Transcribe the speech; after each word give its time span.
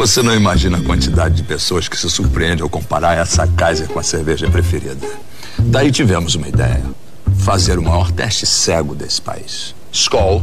Você 0.00 0.22
não 0.22 0.34
imagina 0.34 0.78
a 0.78 0.80
quantidade 0.80 1.34
de 1.34 1.42
pessoas 1.42 1.86
que 1.86 1.94
se 1.94 2.08
surpreende 2.08 2.62
ao 2.62 2.70
comparar 2.70 3.18
essa 3.18 3.46
Kaiser 3.46 3.86
com 3.86 3.98
a 3.98 4.02
cerveja 4.02 4.48
preferida. 4.48 5.06
Daí 5.58 5.92
tivemos 5.92 6.34
uma 6.34 6.48
ideia: 6.48 6.82
fazer 7.40 7.78
o 7.78 7.82
maior 7.82 8.10
teste 8.10 8.46
cego 8.46 8.94
desse 8.94 9.20
país. 9.20 9.74
Skol, 9.92 10.42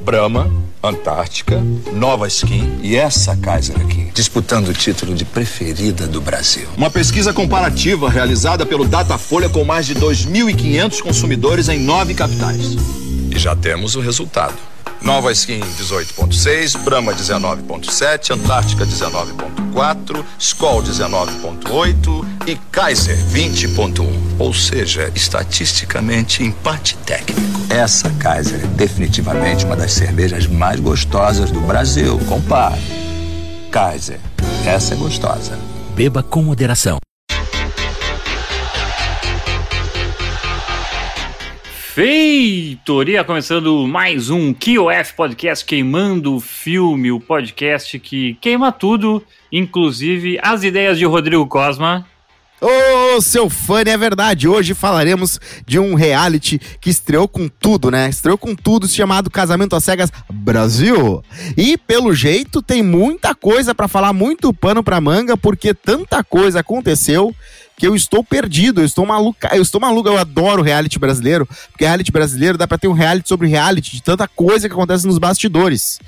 Brahma, 0.00 0.50
Antártica, 0.82 1.62
Nova 1.92 2.26
Skin 2.28 2.78
e 2.82 2.96
essa 2.96 3.36
Kaiser 3.36 3.78
aqui, 3.78 4.10
disputando 4.14 4.68
o 4.68 4.72
título 4.72 5.14
de 5.14 5.26
preferida 5.26 6.06
do 6.06 6.22
Brasil. 6.22 6.66
Uma 6.74 6.90
pesquisa 6.90 7.30
comparativa 7.30 8.08
realizada 8.08 8.64
pelo 8.64 8.86
Datafolha 8.86 9.50
com 9.50 9.66
mais 9.66 9.84
de 9.84 9.96
2.500 9.96 11.02
consumidores 11.02 11.68
em 11.68 11.78
nove 11.78 12.14
capitais. 12.14 12.74
E 13.30 13.38
já 13.38 13.54
temos 13.54 13.96
o 13.96 14.00
resultado. 14.00 14.56
Nova 15.04 15.30
Skin 15.32 15.60
18.6, 15.60 16.82
Brahma 16.82 17.12
19.7, 17.12 18.30
Antártica 18.30 18.86
19.4, 18.86 20.24
Skol 20.38 20.82
19.8 20.82 22.26
e 22.46 22.56
Kaiser 22.72 23.14
20.1. 23.26 24.08
Ou 24.38 24.54
seja, 24.54 25.12
estatisticamente 25.14 26.42
empate 26.42 26.96
técnico. 27.04 27.42
Essa 27.68 28.08
Kaiser 28.18 28.64
é 28.64 28.66
definitivamente 28.66 29.66
uma 29.66 29.76
das 29.76 29.92
cervejas 29.92 30.46
mais 30.46 30.80
gostosas 30.80 31.50
do 31.50 31.60
Brasil. 31.60 32.18
Compare. 32.26 32.80
Kaiser, 33.70 34.18
essa 34.64 34.94
é 34.94 34.96
gostosa. 34.96 35.58
Beba 35.94 36.22
com 36.22 36.42
moderação. 36.42 36.98
Feitoria, 41.94 43.22
começando 43.22 43.86
mais 43.86 44.28
um 44.28 44.52
KOF 44.52 45.14
Podcast 45.16 45.64
Queimando 45.64 46.34
o 46.34 46.40
Filme, 46.40 47.12
o 47.12 47.20
podcast 47.20 48.00
que 48.00 48.34
queima 48.40 48.72
tudo, 48.72 49.22
inclusive 49.52 50.36
as 50.42 50.64
ideias 50.64 50.98
de 50.98 51.04
Rodrigo 51.04 51.46
Cosma. 51.46 52.04
Ô, 52.60 53.20
seu 53.20 53.48
fã, 53.48 53.82
é 53.82 53.96
verdade. 53.96 54.48
Hoje 54.48 54.74
falaremos 54.74 55.38
de 55.64 55.78
um 55.78 55.94
reality 55.94 56.58
que 56.80 56.90
estreou 56.90 57.28
com 57.28 57.46
tudo, 57.46 57.92
né? 57.92 58.08
Estreou 58.08 58.36
com 58.36 58.56
tudo, 58.56 58.88
chamado 58.88 59.30
Casamento 59.30 59.76
às 59.76 59.84
Cegas 59.84 60.10
Brasil. 60.28 61.22
E, 61.56 61.78
pelo 61.78 62.12
jeito, 62.12 62.60
tem 62.60 62.82
muita 62.82 63.36
coisa 63.36 63.72
para 63.72 63.86
falar, 63.86 64.12
muito 64.12 64.52
pano 64.52 64.82
pra 64.82 65.00
manga, 65.00 65.36
porque 65.36 65.72
tanta 65.72 66.24
coisa 66.24 66.58
aconteceu 66.58 67.32
que 67.76 67.86
eu 67.86 67.94
estou 67.94 68.22
perdido, 68.22 68.80
eu 68.80 68.84
estou 68.84 69.04
maluca, 69.04 69.50
eu 69.54 69.62
estou 69.62 69.80
maluco, 69.80 70.08
eu 70.08 70.18
adoro 70.18 70.62
reality 70.62 70.98
brasileiro, 70.98 71.46
porque 71.70 71.84
reality 71.84 72.12
brasileiro 72.12 72.56
dá 72.56 72.66
para 72.66 72.78
ter 72.78 72.88
um 72.88 72.92
reality 72.92 73.28
sobre 73.28 73.48
reality, 73.48 73.92
de 73.92 74.02
tanta 74.02 74.28
coisa 74.28 74.68
que 74.68 74.74
acontece 74.74 75.06
nos 75.06 75.18
bastidores. 75.18 75.98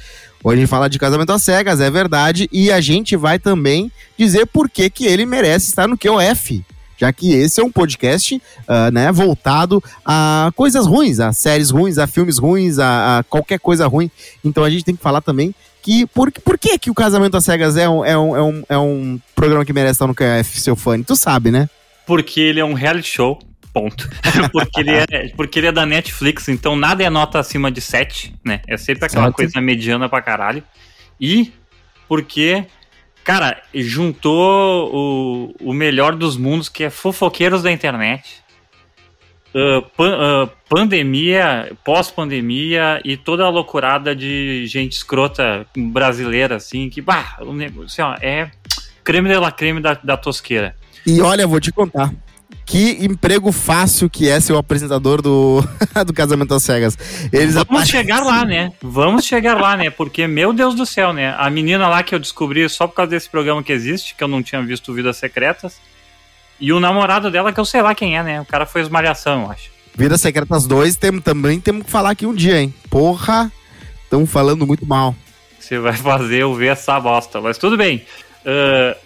Hoje 0.44 0.58
a 0.58 0.60
gente 0.60 0.68
fala 0.68 0.88
de 0.88 0.98
casamento 0.98 1.32
às 1.32 1.42
cegas, 1.42 1.80
é 1.80 1.90
verdade, 1.90 2.48
e 2.52 2.70
a 2.70 2.80
gente 2.80 3.16
vai 3.16 3.38
também 3.38 3.90
dizer 4.16 4.46
por 4.46 4.70
que, 4.70 4.88
que 4.88 5.06
ele 5.06 5.26
merece 5.26 5.66
estar 5.66 5.88
no 5.88 5.98
QOF. 5.98 6.64
Já 6.98 7.12
que 7.12 7.34
esse 7.34 7.60
é 7.60 7.64
um 7.64 7.70
podcast 7.70 8.36
uh, 8.36 8.90
né, 8.90 9.12
voltado 9.12 9.82
a 10.04 10.50
coisas 10.56 10.86
ruins, 10.86 11.20
a 11.20 11.30
séries 11.32 11.68
ruins, 11.68 11.98
a 11.98 12.06
filmes 12.06 12.38
ruins, 12.38 12.78
a, 12.78 13.18
a 13.18 13.22
qualquer 13.22 13.58
coisa 13.58 13.86
ruim. 13.86 14.10
Então 14.42 14.64
a 14.64 14.70
gente 14.70 14.84
tem 14.84 14.96
que 14.96 15.02
falar 15.02 15.20
também 15.20 15.54
que 15.86 16.04
por, 16.04 16.32
por 16.32 16.58
que, 16.58 16.76
que 16.80 16.90
o 16.90 16.94
Casamento 16.94 17.36
às 17.36 17.44
Cegas 17.44 17.76
é 17.76 17.88
um, 17.88 18.04
é, 18.04 18.18
um, 18.18 18.36
é, 18.36 18.42
um, 18.42 18.62
é 18.70 18.78
um 18.78 19.20
programa 19.36 19.64
que 19.64 19.72
merece 19.72 19.92
estar 19.92 20.08
no 20.08 20.16
QF, 20.16 20.60
seu 20.60 20.74
fã? 20.74 21.00
Tu 21.00 21.14
sabe, 21.14 21.52
né? 21.52 21.70
Porque 22.04 22.40
ele 22.40 22.58
é 22.58 22.64
um 22.64 22.74
reality 22.74 23.08
show, 23.08 23.38
ponto. 23.72 24.10
porque, 24.50 24.80
ele 24.80 24.90
é, 24.90 25.28
porque 25.36 25.60
ele 25.60 25.68
é 25.68 25.72
da 25.72 25.86
Netflix, 25.86 26.48
então 26.48 26.74
nada 26.74 27.04
é 27.04 27.08
nota 27.08 27.38
acima 27.38 27.70
de 27.70 27.80
7, 27.80 28.34
né? 28.44 28.62
É 28.66 28.76
sempre 28.76 29.06
aquela 29.06 29.26
certo. 29.26 29.36
coisa 29.36 29.60
mediana 29.60 30.08
pra 30.08 30.20
caralho. 30.20 30.60
E 31.20 31.52
porque, 32.08 32.64
cara, 33.22 33.62
juntou 33.72 34.90
o, 34.92 35.70
o 35.70 35.72
melhor 35.72 36.16
dos 36.16 36.36
mundos, 36.36 36.68
que 36.68 36.82
é 36.82 36.90
fofoqueiros 36.90 37.62
da 37.62 37.70
internet 37.70 38.42
uh, 39.54 39.82
pan, 39.96 40.16
uh, 40.44 40.50
pandemia, 40.68 41.72
pós-pandemia 41.84 43.00
e 43.04 43.16
toda 43.16 43.44
a 43.44 43.48
loucurada 43.48 44.14
de 44.14 44.66
gente 44.66 44.92
escrota 44.92 45.66
brasileira, 45.76 46.56
assim, 46.56 46.88
que, 46.88 47.00
bah, 47.00 47.38
o 47.40 47.52
negócio, 47.52 47.86
assim, 47.86 48.02
ó, 48.02 48.14
é 48.20 48.50
creme 49.04 49.28
de 49.28 49.38
la 49.38 49.52
creme 49.52 49.80
da, 49.80 49.94
da 49.94 50.16
tosqueira. 50.16 50.74
E 51.06 51.20
olha, 51.20 51.46
vou 51.46 51.60
te 51.60 51.70
contar. 51.70 52.12
Que 52.66 53.04
emprego 53.04 53.52
fácil 53.52 54.10
que 54.10 54.28
é 54.28 54.40
ser 54.40 54.52
o 54.52 54.58
apresentador 54.58 55.22
do, 55.22 55.62
do 56.04 56.12
Casamento 56.12 56.52
às 56.52 56.64
Cegas. 56.64 56.98
Eles 57.32 57.54
Vamos 57.54 57.68
aparecem... 57.68 58.00
chegar 58.00 58.24
lá, 58.24 58.44
né? 58.44 58.72
Vamos 58.82 59.24
chegar 59.24 59.60
lá, 59.60 59.76
né? 59.76 59.88
Porque, 59.88 60.26
meu 60.26 60.52
Deus 60.52 60.74
do 60.74 60.84
céu, 60.84 61.12
né? 61.12 61.32
A 61.38 61.48
menina 61.48 61.86
lá 61.86 62.02
que 62.02 62.12
eu 62.12 62.18
descobri 62.18 62.68
só 62.68 62.88
por 62.88 62.94
causa 62.94 63.10
desse 63.10 63.30
programa 63.30 63.62
que 63.62 63.72
existe, 63.72 64.16
que 64.16 64.24
eu 64.24 64.26
não 64.26 64.42
tinha 64.42 64.60
visto 64.62 64.92
Vidas 64.92 65.16
Secretas, 65.16 65.80
e 66.60 66.72
o 66.72 66.80
namorado 66.80 67.30
dela, 67.30 67.52
que 67.52 67.60
eu 67.60 67.64
sei 67.64 67.82
lá 67.82 67.94
quem 67.94 68.16
é, 68.16 68.22
né? 68.22 68.40
O 68.40 68.44
cara 68.44 68.66
foi 68.66 68.80
esmalhação, 68.80 69.42
eu 69.42 69.50
acho. 69.50 69.70
Vidas 69.94 70.20
Secretas 70.20 70.66
2 70.66 70.96
tem, 70.96 71.20
também 71.20 71.58
temos 71.58 71.84
que 71.84 71.90
falar 71.90 72.10
aqui 72.10 72.26
um 72.26 72.34
dia, 72.34 72.60
hein? 72.60 72.74
Porra, 72.90 73.50
estão 74.04 74.26
falando 74.26 74.66
muito 74.66 74.86
mal. 74.86 75.14
Você 75.58 75.78
vai 75.78 75.94
fazer 75.94 76.42
eu 76.42 76.54
ver 76.54 76.68
essa 76.68 76.98
bosta, 77.00 77.40
mas 77.40 77.58
tudo 77.58 77.76
bem. 77.76 78.04
Uh, 78.42 78.96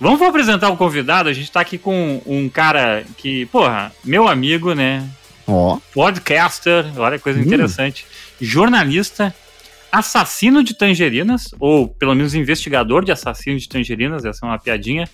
vamos 0.00 0.20
apresentar 0.22 0.68
o 0.68 0.76
convidado. 0.76 1.28
A 1.28 1.32
gente 1.32 1.50
tá 1.50 1.60
aqui 1.60 1.78
com 1.78 2.20
um 2.26 2.48
cara 2.48 3.04
que, 3.16 3.46
porra, 3.46 3.92
meu 4.04 4.28
amigo, 4.28 4.74
né? 4.74 5.08
Ó. 5.46 5.74
Oh. 5.74 5.80
Podcaster, 5.92 6.84
olha 6.96 7.16
que 7.16 7.24
coisa 7.24 7.38
hum. 7.38 7.42
interessante. 7.42 8.04
Jornalista, 8.40 9.34
assassino 9.90 10.62
de 10.62 10.74
tangerinas, 10.74 11.48
ou 11.58 11.88
pelo 11.88 12.14
menos 12.14 12.34
investigador 12.34 13.04
de 13.04 13.12
assassino 13.12 13.58
de 13.58 13.68
tangerinas, 13.68 14.24
essa 14.24 14.44
é 14.44 14.48
uma 14.48 14.58
piadinha. 14.58 15.08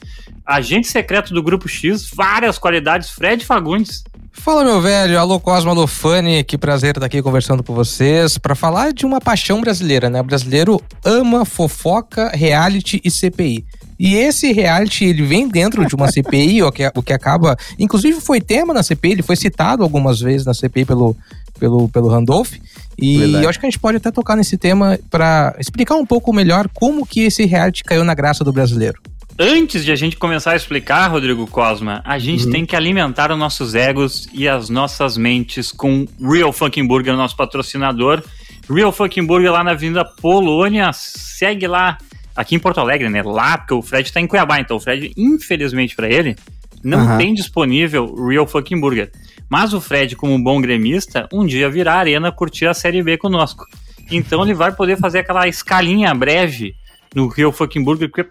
Agente 0.44 0.88
secreto 0.88 1.32
do 1.32 1.42
Grupo 1.42 1.69
X, 1.69 2.10
várias 2.14 2.59
qualidades, 2.59 3.10
Fred 3.10 3.44
Fagundes. 3.44 4.04
Fala, 4.38 4.64
meu 4.64 4.81
velho. 4.81 5.19
Alô, 5.19 5.41
Cosmo, 5.41 5.70
alô, 5.70 5.87
Fanny. 5.87 6.44
Que 6.44 6.59
prazer 6.59 6.91
estar 6.91 7.04
aqui 7.04 7.22
conversando 7.22 7.64
com 7.64 7.75
vocês 7.75 8.38
para 8.38 8.54
falar 8.54 8.92
de 8.92 9.04
uma 9.04 9.20
paixão 9.20 9.60
brasileira, 9.60 10.10
né? 10.10 10.20
O 10.20 10.25
brasileiro 10.25 10.81
ama 11.04 11.44
fofoca, 11.44 12.28
reality 12.28 13.00
e 13.03 13.10
CPI. 13.10 13.64
E 13.98 14.14
esse 14.14 14.53
reality, 14.53 15.06
ele 15.06 15.25
vem 15.25 15.48
dentro 15.48 15.84
de 15.87 15.94
uma 15.94 16.08
CPI, 16.08 16.62
o 16.64 16.70
que, 16.70 16.87
o 16.94 17.03
que 17.03 17.12
acaba... 17.12 17.56
Inclusive 17.78 18.20
foi 18.20 18.41
tema 18.41 18.75
na 18.75 18.82
CPI, 18.82 19.12
ele 19.12 19.22
foi 19.22 19.37
citado 19.37 19.82
algumas 19.82 20.20
vezes 20.20 20.47
na 20.47 20.53
CPI 20.53 20.84
pelo, 20.84 21.16
pelo, 21.59 21.89
pelo 21.89 22.09
Randolph. 22.09 22.55
E 22.99 23.19
Verdade. 23.19 23.44
eu 23.44 23.50
acho 23.50 23.61
que 23.61 23.67
a 23.67 23.71
gente 23.71 23.78
pode 23.78 23.97
até 23.99 24.11
tocar 24.11 24.37
nesse 24.37 24.56
tema 24.56 24.99
para 25.11 25.55
explicar 25.59 25.97
um 25.97 26.06
pouco 26.06 26.33
melhor 26.33 26.69
como 26.72 27.06
que 27.06 27.21
esse 27.21 27.44
reality 27.44 27.84
caiu 27.84 28.05
na 28.05 28.15
graça 28.15 28.43
do 28.43 28.53
brasileiro. 28.53 28.99
Antes 29.39 29.84
de 29.84 29.93
a 29.93 29.97
gente 29.97 30.17
começar 30.17 30.53
a 30.53 30.56
explicar, 30.56 31.09
Rodrigo 31.09 31.47
Cosma, 31.47 32.00
a 32.06 32.19
gente 32.19 32.47
uhum. 32.47 32.53
tem 32.53 32.65
que 32.65 32.75
alimentar 32.75 33.31
os 33.31 33.39
nossos 33.39 33.75
egos 33.75 34.27
e 34.33 34.49
as 34.49 34.71
nossas 34.71 35.19
mentes 35.19 35.71
com 35.71 36.06
Real 36.19 36.53
Fucking 36.55 36.87
Burger, 36.87 37.15
nosso 37.15 37.37
patrocinador. 37.37 38.23
Real 38.69 38.91
Fucking 38.91 39.27
Burger 39.27 39.53
lá 39.53 39.62
na 39.62 39.73
Avenida 39.73 40.06
Polônia. 40.06 40.91
Segue 40.94 41.67
lá, 41.67 41.99
aqui 42.34 42.55
em 42.55 42.59
Porto 42.59 42.81
Alegre, 42.81 43.11
né? 43.11 43.23
Lá, 43.23 43.59
porque 43.59 43.75
o 43.75 43.83
Fred 43.83 44.11
tá 44.11 44.23
em 44.23 44.27
Cuiabá, 44.27 44.59
então 44.59 44.78
o 44.78 44.81
Fred, 44.81 45.12
infelizmente 45.15 45.94
para 45.94 46.09
ele, 46.09 46.34
não 46.83 47.06
uhum. 47.06 47.19
tem 47.19 47.34
disponível 47.34 48.15
Real 48.27 48.47
Fucking 48.47 48.81
Burger. 48.81 49.11
Mas 49.49 49.73
o 49.73 49.81
Fred, 49.81 50.17
como 50.17 50.34
um 50.34 50.43
bom 50.43 50.61
gremista, 50.61 51.29
um 51.33 51.47
dia 51.47 51.71
virá 51.71 51.95
a 51.95 51.99
arena 51.99 52.33
curtir 52.33 52.67
a 52.67 52.75
Série 52.75 53.03
B 53.03 53.17
conosco. 53.17 53.65
Então 54.11 54.43
ele 54.43 54.55
vai 54.55 54.73
poder 54.73 54.99
fazer 54.99 55.21
aquela 55.21 55.47
escalinha 55.49 56.12
breve 56.15 56.75
no 57.15 57.29
Rio 57.29 57.53
Fucking 57.53 57.83
Burger, 57.83 58.11
que 58.11 58.21
é 58.21 58.27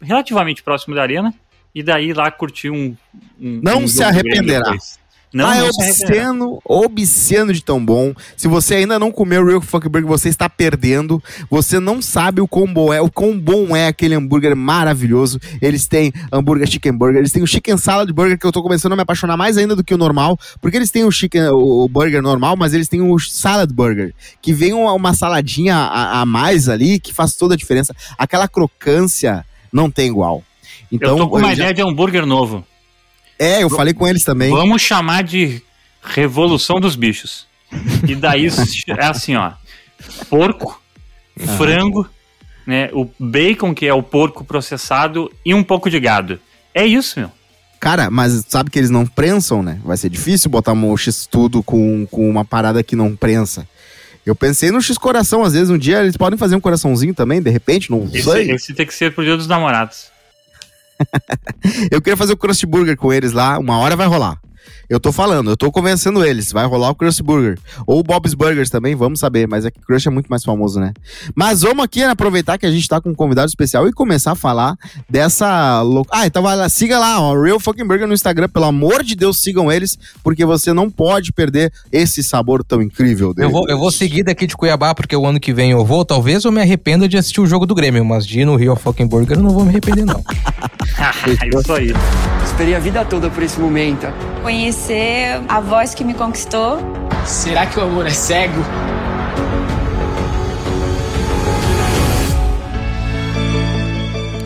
relativamente 0.00 0.62
próximo 0.62 0.94
da 0.94 1.02
arena, 1.02 1.32
e 1.74 1.82
daí 1.82 2.12
lá 2.12 2.30
curtir 2.30 2.70
um. 2.70 2.96
um 3.40 3.60
Não 3.62 3.80
um 3.80 3.88
se 3.88 4.02
arrependerá. 4.02 4.74
Não, 5.34 5.48
ah, 5.48 5.56
é 5.56 5.62
obsceno, 5.64 6.60
obsceno 6.64 7.52
de 7.52 7.62
tão 7.62 7.84
bom. 7.84 8.14
Se 8.36 8.46
você 8.46 8.76
ainda 8.76 9.00
não 9.00 9.10
comeu 9.10 9.44
Real 9.44 9.60
Fuck 9.60 9.88
Burger, 9.88 10.08
você 10.08 10.28
está 10.28 10.48
perdendo. 10.48 11.20
Você 11.50 11.80
não 11.80 12.00
sabe 12.00 12.40
o 12.40 12.46
quão 12.46 12.72
bom 12.72 12.92
é, 12.92 13.00
o 13.00 13.10
quão 13.10 13.36
bom 13.36 13.74
é 13.74 13.88
aquele 13.88 14.14
hambúrguer 14.14 14.54
maravilhoso. 14.54 15.40
Eles 15.60 15.88
têm 15.88 16.12
hambúrguer 16.32 16.70
chicken 16.70 16.92
burger, 16.92 17.18
eles 17.18 17.32
têm 17.32 17.42
o 17.42 17.46
chicken 17.48 17.76
salad 17.76 18.08
burger 18.12 18.38
que 18.38 18.46
eu 18.46 18.52
tô 18.52 18.62
começando 18.62 18.92
a 18.92 18.96
me 18.96 19.02
apaixonar 19.02 19.36
mais 19.36 19.58
ainda 19.58 19.74
do 19.74 19.82
que 19.82 19.92
o 19.92 19.98
normal, 19.98 20.38
porque 20.60 20.76
eles 20.76 20.92
têm 20.92 21.02
o 21.02 21.10
chicken 21.10 21.48
o 21.48 21.88
burger 21.88 22.22
normal, 22.22 22.56
mas 22.56 22.72
eles 22.72 22.88
têm 22.88 23.00
o 23.00 23.18
salad 23.18 23.72
burger, 23.72 24.14
que 24.40 24.52
vem 24.52 24.72
uma, 24.72 24.92
uma 24.92 25.14
saladinha 25.14 25.74
a, 25.74 26.20
a 26.20 26.26
mais 26.26 26.68
ali 26.68 27.00
que 27.00 27.12
faz 27.12 27.34
toda 27.34 27.54
a 27.54 27.56
diferença. 27.56 27.92
Aquela 28.16 28.46
crocância 28.46 29.44
não 29.72 29.90
tem 29.90 30.06
igual. 30.06 30.44
Então, 30.92 31.10
eu 31.10 31.16
tô 31.16 31.28
com 31.28 31.38
uma 31.38 31.48
já... 31.48 31.54
ideia 31.54 31.74
de 31.74 31.82
hambúrguer 31.82 32.24
novo. 32.24 32.64
É, 33.38 33.62
eu 33.62 33.70
falei 33.70 33.92
com 33.92 34.06
eles 34.06 34.24
também. 34.24 34.50
Vamos 34.50 34.82
chamar 34.82 35.22
de 35.22 35.62
Revolução 36.02 36.80
dos 36.80 36.96
Bichos. 36.96 37.46
E 38.06 38.14
daí 38.14 38.46
é 38.88 39.04
assim, 39.06 39.34
ó. 39.34 39.52
Porco, 40.28 40.80
frango, 41.56 42.08
né? 42.66 42.90
O 42.92 43.08
bacon, 43.18 43.74
que 43.74 43.86
é 43.86 43.94
o 43.94 44.02
porco 44.02 44.44
processado, 44.44 45.30
e 45.44 45.54
um 45.54 45.62
pouco 45.62 45.90
de 45.90 45.98
gado. 45.98 46.38
É 46.74 46.84
isso, 46.84 47.18
meu. 47.18 47.30
Cara, 47.80 48.10
mas 48.10 48.44
sabe 48.48 48.70
que 48.70 48.78
eles 48.78 48.90
não 48.90 49.06
prensam, 49.06 49.62
né? 49.62 49.78
Vai 49.84 49.96
ser 49.96 50.08
difícil 50.08 50.50
botar 50.50 50.72
um 50.72 50.96
X 50.96 51.26
tudo 51.26 51.62
com, 51.62 52.06
com 52.10 52.28
uma 52.28 52.44
parada 52.44 52.82
que 52.82 52.96
não 52.96 53.14
prensa. 53.14 53.68
Eu 54.24 54.34
pensei 54.34 54.70
no 54.70 54.80
X 54.80 54.96
Coração, 54.96 55.42
às 55.42 55.52
vezes 55.52 55.68
um 55.68 55.76
dia 55.76 56.00
eles 56.00 56.16
podem 56.16 56.38
fazer 56.38 56.56
um 56.56 56.60
coraçãozinho 56.60 57.12
também, 57.12 57.42
de 57.42 57.50
repente, 57.50 57.90
não 57.90 58.04
Esse, 58.04 58.22
sei. 58.22 58.50
esse 58.50 58.72
tem 58.72 58.86
que 58.86 58.94
ser 58.94 59.12
pro 59.14 59.22
dia 59.22 59.36
dos 59.36 59.46
namorados. 59.46 60.06
Eu 61.90 62.00
queria 62.00 62.16
fazer 62.16 62.32
o 62.32 62.36
Crust 62.36 62.64
Burger 62.66 62.96
com 62.96 63.12
eles 63.12 63.32
lá, 63.32 63.58
uma 63.58 63.78
hora 63.78 63.96
vai 63.96 64.06
rolar. 64.06 64.43
Eu 64.88 65.00
tô 65.00 65.10
falando, 65.12 65.50
eu 65.50 65.56
tô 65.56 65.70
convencendo 65.72 66.24
eles, 66.24 66.52
vai 66.52 66.66
rolar 66.66 66.90
o 66.90 66.94
Crust 66.94 67.22
Burger. 67.22 67.58
Ou 67.86 68.00
o 68.00 68.02
Bob's 68.02 68.34
Burgers 68.34 68.70
também, 68.70 68.94
vamos 68.94 69.20
saber, 69.20 69.48
mas 69.48 69.64
é 69.64 69.70
que 69.70 69.80
Crust 69.80 70.06
é 70.06 70.10
muito 70.10 70.26
mais 70.28 70.44
famoso, 70.44 70.78
né? 70.80 70.92
Mas 71.34 71.62
vamos 71.62 71.84
aqui 71.84 72.02
aproveitar 72.02 72.58
que 72.58 72.66
a 72.66 72.70
gente 72.70 72.88
tá 72.88 73.00
com 73.00 73.10
um 73.10 73.14
convidado 73.14 73.48
especial 73.48 73.88
e 73.88 73.92
começar 73.92 74.32
a 74.32 74.34
falar 74.36 74.76
dessa 75.08 75.80
lou- 75.82 76.06
Ah, 76.10 76.26
então 76.26 76.42
vai 76.42 76.56
lá, 76.56 76.68
siga 76.68 76.98
lá, 76.98 77.20
ó, 77.20 77.40
Real 77.40 77.58
Fucking 77.60 77.86
Burger 77.86 78.06
no 78.06 78.14
Instagram, 78.14 78.48
pelo 78.48 78.66
amor 78.66 79.02
de 79.02 79.14
Deus, 79.14 79.40
sigam 79.40 79.70
eles, 79.70 79.98
porque 80.22 80.44
você 80.44 80.72
não 80.72 80.90
pode 80.90 81.32
perder 81.32 81.72
esse 81.92 82.22
sabor 82.22 82.62
tão 82.64 82.82
incrível 82.82 83.32
deles. 83.32 83.50
Eu 83.50 83.52
vou, 83.58 83.68
eu 83.68 83.78
vou 83.78 83.90
seguir 83.90 84.22
daqui 84.22 84.46
de 84.46 84.56
Cuiabá, 84.56 84.94
porque 84.94 85.16
o 85.16 85.26
ano 85.26 85.40
que 85.40 85.52
vem 85.52 85.70
eu 85.70 85.84
vou. 85.84 86.04
Talvez 86.04 86.44
eu 86.44 86.52
me 86.52 86.60
arrependa 86.60 87.08
de 87.08 87.16
assistir 87.16 87.40
o 87.40 87.46
jogo 87.46 87.66
do 87.66 87.74
Grêmio, 87.74 88.04
mas 88.04 88.26
de 88.26 88.40
ir 88.40 88.44
no 88.44 88.56
Rio 88.56 88.76
Fucking 88.76 89.06
Burger 89.06 89.38
eu 89.38 89.42
não 89.42 89.50
vou 89.50 89.64
me 89.64 89.70
arrepender, 89.70 90.04
não. 90.04 90.22
Isso 91.58 91.72
aí. 91.72 91.92
Esperei 92.44 92.74
a 92.74 92.78
vida 92.78 93.04
toda 93.04 93.30
por 93.30 93.42
esse 93.42 93.58
momento. 93.60 94.06
Conhecer 94.44 95.40
a 95.48 95.58
voz 95.58 95.94
que 95.94 96.04
me 96.04 96.12
conquistou. 96.12 96.76
Será 97.24 97.64
que 97.64 97.78
o 97.78 97.82
amor 97.82 98.06
é 98.06 98.10
cego? 98.10 98.60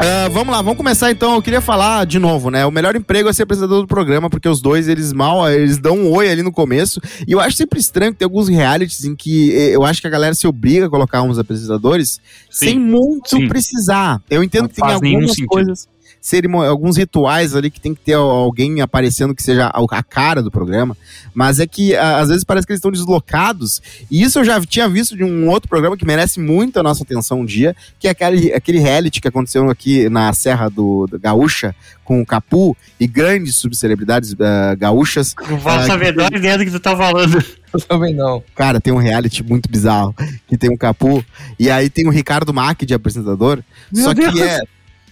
Ah, 0.00 0.28
vamos 0.30 0.54
lá, 0.54 0.62
vamos 0.62 0.76
começar 0.76 1.10
então. 1.10 1.34
Eu 1.34 1.42
queria 1.42 1.60
falar 1.60 2.06
de 2.06 2.20
novo, 2.20 2.48
né? 2.48 2.64
O 2.64 2.70
melhor 2.70 2.94
emprego 2.94 3.28
é 3.28 3.32
ser 3.32 3.42
apresentador 3.42 3.80
do 3.80 3.88
programa, 3.88 4.30
porque 4.30 4.48
os 4.48 4.60
dois, 4.62 4.86
eles 4.86 5.12
mal, 5.12 5.50
eles 5.50 5.78
dão 5.78 5.98
um 5.98 6.12
oi 6.12 6.30
ali 6.30 6.40
no 6.42 6.52
começo. 6.52 7.00
E 7.26 7.32
eu 7.32 7.40
acho 7.40 7.56
sempre 7.56 7.80
estranho 7.80 8.12
que 8.12 8.18
tem 8.18 8.24
alguns 8.26 8.48
realities 8.48 9.04
em 9.04 9.16
que 9.16 9.52
eh, 9.52 9.74
eu 9.74 9.84
acho 9.84 10.00
que 10.00 10.06
a 10.06 10.10
galera 10.10 10.34
se 10.34 10.46
obriga 10.46 10.86
a 10.86 10.88
colocar 10.88 11.22
uns 11.22 11.36
apresentadores 11.40 12.20
Sim, 12.48 12.66
sem 12.66 12.78
muito 12.78 13.30
sim. 13.30 13.48
precisar. 13.48 14.22
Eu 14.30 14.44
entendo 14.44 14.62
Não 14.62 14.68
que 14.68 14.76
tem 14.76 14.84
algumas 14.84 15.30
sentido. 15.30 15.48
coisas, 15.48 15.88
cerimo- 16.20 16.62
alguns 16.62 16.96
rituais 16.96 17.54
ali 17.54 17.70
que 17.70 17.80
tem 17.80 17.94
que 17.94 18.00
ter 18.00 18.14
al- 18.14 18.28
alguém 18.30 18.80
aparecendo 18.80 19.34
que 19.34 19.42
seja 19.42 19.66
a 19.68 20.02
cara 20.02 20.42
do 20.42 20.50
programa, 20.50 20.96
mas 21.34 21.60
é 21.60 21.66
que 21.66 21.94
às 21.96 22.28
vezes 22.28 22.44
parece 22.44 22.66
que 22.66 22.72
eles 22.72 22.78
estão 22.78 22.90
deslocados. 22.90 23.80
E 24.10 24.22
isso 24.22 24.38
eu 24.38 24.44
já 24.44 24.60
tinha 24.64 24.88
visto 24.88 25.16
de 25.16 25.24
um 25.24 25.48
outro 25.48 25.68
programa 25.68 25.96
que 25.96 26.06
merece 26.06 26.40
muito 26.40 26.78
a 26.78 26.82
nossa 26.82 27.02
atenção 27.02 27.40
um 27.40 27.44
dia, 27.44 27.74
que 27.98 28.08
é 28.08 28.10
aquele, 28.10 28.52
aquele 28.52 28.78
reality 28.78 29.20
que 29.20 29.28
aconteceu 29.28 29.68
aqui 29.70 30.08
na 30.08 30.32
Serra 30.32 30.68
do, 30.68 31.06
do 31.06 31.18
Gaúcha, 31.18 31.74
com 32.04 32.20
o 32.22 32.26
Capu 32.26 32.76
e 32.98 33.06
grandes 33.06 33.56
subcelebridades 33.56 34.34
ah, 34.40 34.74
gaúchas. 34.74 35.34
Não 35.48 35.60
faço 35.60 35.90
Ah, 35.92 35.94
a 35.94 35.98
menor 35.98 36.32
ideia 36.32 36.56
do 36.58 36.64
que 36.64 36.70
tu 36.70 36.80
tá 36.80 36.96
falando. 36.96 37.42
Eu 37.72 37.80
também 37.80 38.14
não. 38.14 38.42
Cara, 38.54 38.80
tem 38.80 38.92
um 38.94 38.96
reality 38.98 39.42
muito 39.42 39.70
bizarro, 39.70 40.14
que 40.46 40.56
tem 40.56 40.70
um 40.70 40.76
Capu, 40.76 41.22
e 41.58 41.70
aí 41.70 41.90
tem 41.90 42.06
o 42.06 42.10
Ricardo 42.10 42.52
Mack 42.54 42.86
de 42.86 42.94
apresentador, 42.94 43.62
Meu 43.92 44.04
só 44.04 44.14
que 44.14 44.20
Deus. 44.22 44.40
é 44.40 44.60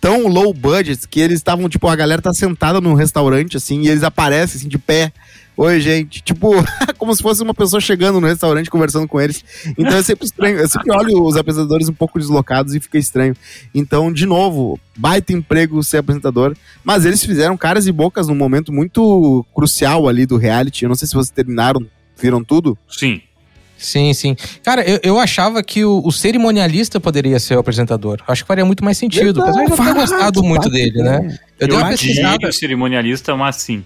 tão 0.01 0.29
low 0.29 0.53
budget 0.53 1.07
que 1.09 1.21
eles 1.21 1.39
estavam, 1.39 1.69
tipo, 1.69 1.89
a 1.89 1.97
galera 1.97 2.23
tá 2.23 2.33
sentada 2.33 2.81
num 2.81 2.95
restaurante, 2.95 3.57
assim, 3.57 3.83
e 3.83 3.89
eles 3.89 4.03
aparecem, 4.03 4.59
assim, 4.59 4.69
de 4.69 4.79
pé. 4.79 5.13
Oi, 5.57 5.81
gente. 5.81 6.23
Tipo, 6.23 6.53
como 6.99 7.15
se 7.15 7.23
fosse 7.23 7.43
uma 7.43 7.55
pessoa 7.55 7.81
chegando 7.81 8.21
no 8.21 8.27
restaurante 8.27 8.71
conversando 8.71 9.09
com 9.09 9.19
eles. 9.19 9.43
Então 9.79 9.97
é 9.97 10.03
sempre 10.03 10.27
estranho. 10.27 10.59
Eu 10.59 10.69
sempre 10.69 10.93
olho 10.93 11.25
os 11.25 11.37
apresentadores 11.37 11.89
um 11.89 11.95
pouco 11.95 12.19
deslocados 12.19 12.75
e 12.75 12.81
fica 12.81 12.99
estranho. 12.99 13.35
Então, 13.75 14.13
de 14.13 14.27
novo, 14.27 14.79
baita 14.95 15.33
emprego 15.33 15.83
ser 15.83 15.99
apresentador. 15.99 16.55
Mas 16.85 17.07
eles 17.07 17.25
fizeram 17.25 17.57
caras 17.57 17.87
e 17.87 17.93
bocas 17.93 18.29
num 18.29 18.35
momento 18.35 18.71
muito 18.71 19.47
crucial 19.55 20.07
ali 20.09 20.27
do 20.27 20.37
reality. 20.37 20.85
Eu 20.85 20.91
não 20.91 20.97
sei 20.97 21.09
se 21.09 21.15
vocês 21.15 21.31
terminaram, 21.31 21.87
viram 22.21 22.45
tudo. 22.45 22.77
Sim. 22.87 23.23
Sim, 23.79 24.13
sim. 24.15 24.37
Cara, 24.63 24.83
eu, 24.89 24.99
eu 25.03 25.19
achava 25.19 25.63
que 25.63 25.85
o, 25.85 26.03
o 26.05 26.11
cerimonialista 26.11 26.99
poderia 26.99 27.39
ser 27.39 27.57
o 27.57 27.59
apresentador. 27.59 28.23
Acho 28.27 28.43
que 28.43 28.49
faria 28.49 28.65
muito 28.65 28.85
mais 28.85 28.97
sentido. 28.97 29.43
Apesar 29.43 29.53
de 29.53 29.65
eu 29.65 29.69
não 29.69 29.77
ter 29.77 29.83
Verdade, 29.83 30.11
gostado 30.11 30.43
muito 30.43 30.71
dele, 30.71 31.03
né? 31.03 31.19
Eu, 31.59 31.67
Eu, 31.67 31.69
dei 31.69 31.77
uma 31.77 31.89
pesquisada. 31.89 32.49
o 32.49 32.53
cerimonialista, 32.53 33.37
mas 33.37 33.57
sim. 33.57 33.85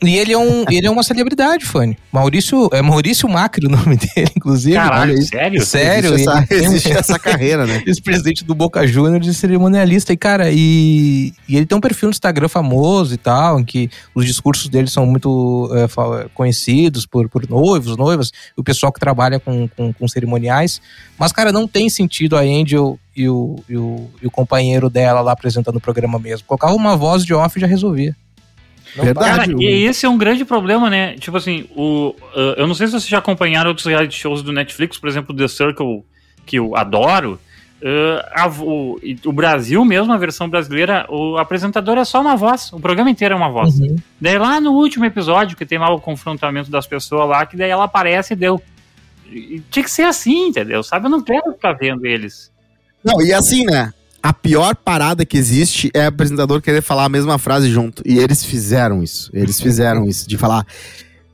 E 0.00 0.16
ele 0.16 0.32
é, 0.32 0.38
um, 0.38 0.64
ele 0.70 0.86
é 0.86 0.90
uma 0.90 1.02
celebridade, 1.02 1.64
Fanny. 1.64 1.98
Maurício, 2.12 2.68
é 2.72 2.80
Maurício 2.80 3.28
Macri 3.28 3.66
o 3.66 3.70
nome 3.70 3.96
dele, 4.14 4.30
inclusive. 4.36 4.76
Caralho, 4.76 5.20
sério? 5.22 5.64
Sério? 5.64 6.14
Existe 6.14 6.28
essa, 6.28 6.54
existe 6.54 6.92
essa 6.96 7.18
carreira, 7.18 7.66
né? 7.66 7.82
ex-presidente 7.84 8.44
do 8.44 8.54
Boca 8.54 8.86
Juniors 8.86 9.26
de 9.26 9.34
cerimonialista. 9.34 10.12
E, 10.12 10.16
cara, 10.16 10.50
e, 10.52 11.32
e 11.48 11.56
ele 11.56 11.66
tem 11.66 11.76
um 11.76 11.80
perfil 11.80 12.08
no 12.08 12.12
Instagram 12.12 12.48
famoso 12.48 13.12
e 13.12 13.16
tal, 13.16 13.58
em 13.58 13.64
que 13.64 13.90
os 14.14 14.24
discursos 14.24 14.68
dele 14.68 14.86
são 14.86 15.04
muito 15.04 15.68
é, 15.74 16.28
conhecidos 16.32 17.04
por, 17.04 17.28
por 17.28 17.48
noivos, 17.48 17.96
noivas, 17.96 18.30
e 18.56 18.60
o 18.60 18.64
pessoal 18.64 18.92
que 18.92 19.00
trabalha 19.00 19.40
com, 19.40 19.68
com, 19.68 19.92
com 19.92 20.08
cerimoniais. 20.08 20.80
Mas, 21.18 21.32
cara, 21.32 21.50
não 21.50 21.66
tem 21.66 21.90
sentido 21.90 22.36
a 22.36 22.40
Angel 22.40 22.96
e 23.16 23.28
o, 23.28 23.56
e, 23.68 23.76
o, 23.76 24.08
e 24.22 24.26
o 24.28 24.30
companheiro 24.30 24.88
dela 24.88 25.20
lá 25.20 25.32
apresentando 25.32 25.76
o 25.76 25.80
programa 25.80 26.20
mesmo. 26.20 26.46
Colocava 26.46 26.72
uma 26.72 26.96
voz 26.96 27.24
de 27.24 27.34
off 27.34 27.58
e 27.58 27.60
já 27.60 27.66
resolvia. 27.66 28.14
Não 28.96 29.04
Verdade. 29.04 29.52
Cara, 29.52 29.62
e 29.62 29.84
esse 29.84 30.04
é 30.06 30.08
um 30.08 30.18
grande 30.18 30.44
problema, 30.44 30.88
né? 30.90 31.14
Tipo 31.18 31.36
assim, 31.36 31.66
o, 31.76 32.14
uh, 32.34 32.54
eu 32.56 32.66
não 32.66 32.74
sei 32.74 32.86
se 32.86 32.92
vocês 32.92 33.08
já 33.08 33.18
acompanharam 33.18 33.68
outros 33.68 33.86
reality 33.86 34.16
shows 34.16 34.42
do 34.42 34.52
Netflix, 34.52 34.98
por 34.98 35.08
exemplo, 35.08 35.34
The 35.34 35.48
Circle, 35.48 36.04
que 36.44 36.58
eu 36.58 36.76
adoro. 36.76 37.38
Uh, 37.80 38.18
a- 38.32 38.48
o, 38.48 38.98
o 39.26 39.32
Brasil 39.32 39.84
mesmo, 39.84 40.12
a 40.12 40.16
versão 40.16 40.48
brasileira, 40.48 41.06
o 41.08 41.36
apresentador 41.38 41.96
é 41.96 42.04
só 42.04 42.20
uma 42.20 42.34
voz, 42.34 42.72
o 42.72 42.80
programa 42.80 43.08
inteiro 43.08 43.34
é 43.34 43.36
uma 43.36 43.50
voz. 43.50 43.78
Uhum. 43.78 43.96
Daí 44.20 44.36
lá 44.36 44.60
no 44.60 44.72
último 44.72 45.04
episódio, 45.04 45.56
que 45.56 45.64
tem 45.64 45.78
lá 45.78 45.88
o 45.92 46.00
confrontamento 46.00 46.70
das 46.70 46.86
pessoas 46.88 47.28
lá, 47.28 47.46
que 47.46 47.56
daí 47.56 47.70
ela 47.70 47.84
aparece 47.84 48.32
e 48.32 48.36
deu. 48.36 48.60
E 49.30 49.62
tinha 49.70 49.84
que 49.84 49.90
ser 49.90 50.02
assim, 50.02 50.48
entendeu? 50.48 50.82
Sabe? 50.82 51.06
Eu 51.06 51.10
não 51.10 51.22
quero 51.22 51.52
ficar 51.52 51.74
vendo 51.74 52.04
eles. 52.04 52.50
Não, 53.04 53.22
e 53.22 53.32
assim, 53.32 53.64
né? 53.64 53.92
A 54.22 54.32
pior 54.32 54.74
parada 54.74 55.24
que 55.24 55.36
existe 55.36 55.90
é 55.94 56.04
o 56.04 56.08
apresentador 56.08 56.60
querer 56.60 56.82
falar 56.82 57.04
a 57.04 57.08
mesma 57.08 57.38
frase 57.38 57.70
junto. 57.70 58.02
E 58.04 58.18
eles 58.18 58.44
fizeram 58.44 59.02
isso. 59.02 59.30
Eles 59.32 59.60
fizeram 59.60 60.06
isso. 60.06 60.28
De 60.28 60.36
falar. 60.36 60.66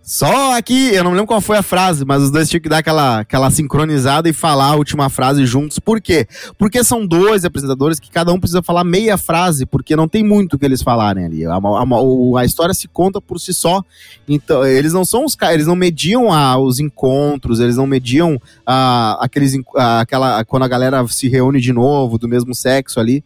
Só 0.06 0.54
aqui, 0.54 0.90
eu 0.94 1.02
não 1.02 1.12
me 1.12 1.16
lembro 1.16 1.28
qual 1.28 1.40
foi 1.40 1.56
a 1.56 1.62
frase, 1.62 2.04
mas 2.04 2.22
os 2.22 2.30
dois 2.30 2.46
tinham 2.50 2.60
que 2.60 2.68
dar 2.68 2.76
aquela, 2.78 3.20
aquela 3.20 3.50
sincronizada 3.50 4.28
e 4.28 4.34
falar 4.34 4.66
a 4.66 4.74
última 4.76 5.08
frase 5.08 5.46
juntos. 5.46 5.78
Por 5.78 5.98
quê? 5.98 6.26
Porque 6.58 6.84
são 6.84 7.06
dois 7.06 7.42
apresentadores 7.42 7.98
que 7.98 8.10
cada 8.10 8.30
um 8.30 8.38
precisa 8.38 8.62
falar 8.62 8.84
meia 8.84 9.16
frase, 9.16 9.64
porque 9.64 9.96
não 9.96 10.06
tem 10.06 10.22
muito 10.22 10.54
o 10.54 10.58
que 10.58 10.64
eles 10.66 10.82
falarem 10.82 11.24
ali. 11.24 11.46
A, 11.46 11.54
a- 11.54 12.40
a 12.40 12.44
história 12.44 12.74
se 12.74 12.86
conta 12.86 13.18
por 13.18 13.40
si 13.40 13.54
só. 13.54 13.82
Então, 14.28 14.62
eles 14.66 14.92
não 14.92 15.06
são 15.06 15.24
os 15.24 15.34
eles 15.50 15.66
não 15.66 15.74
mediam 15.74 16.26
os 16.62 16.78
encontros, 16.78 17.58
eles 17.58 17.78
não 17.78 17.86
mediam 17.86 18.38
aqueles, 18.66 19.54
aquela, 19.74 20.44
quando 20.44 20.64
a 20.64 20.68
galera 20.68 21.06
se 21.08 21.28
reúne 21.30 21.62
de 21.62 21.72
novo, 21.72 22.18
do 22.18 22.28
mesmo 22.28 22.54
sexo 22.54 23.00
ali. 23.00 23.24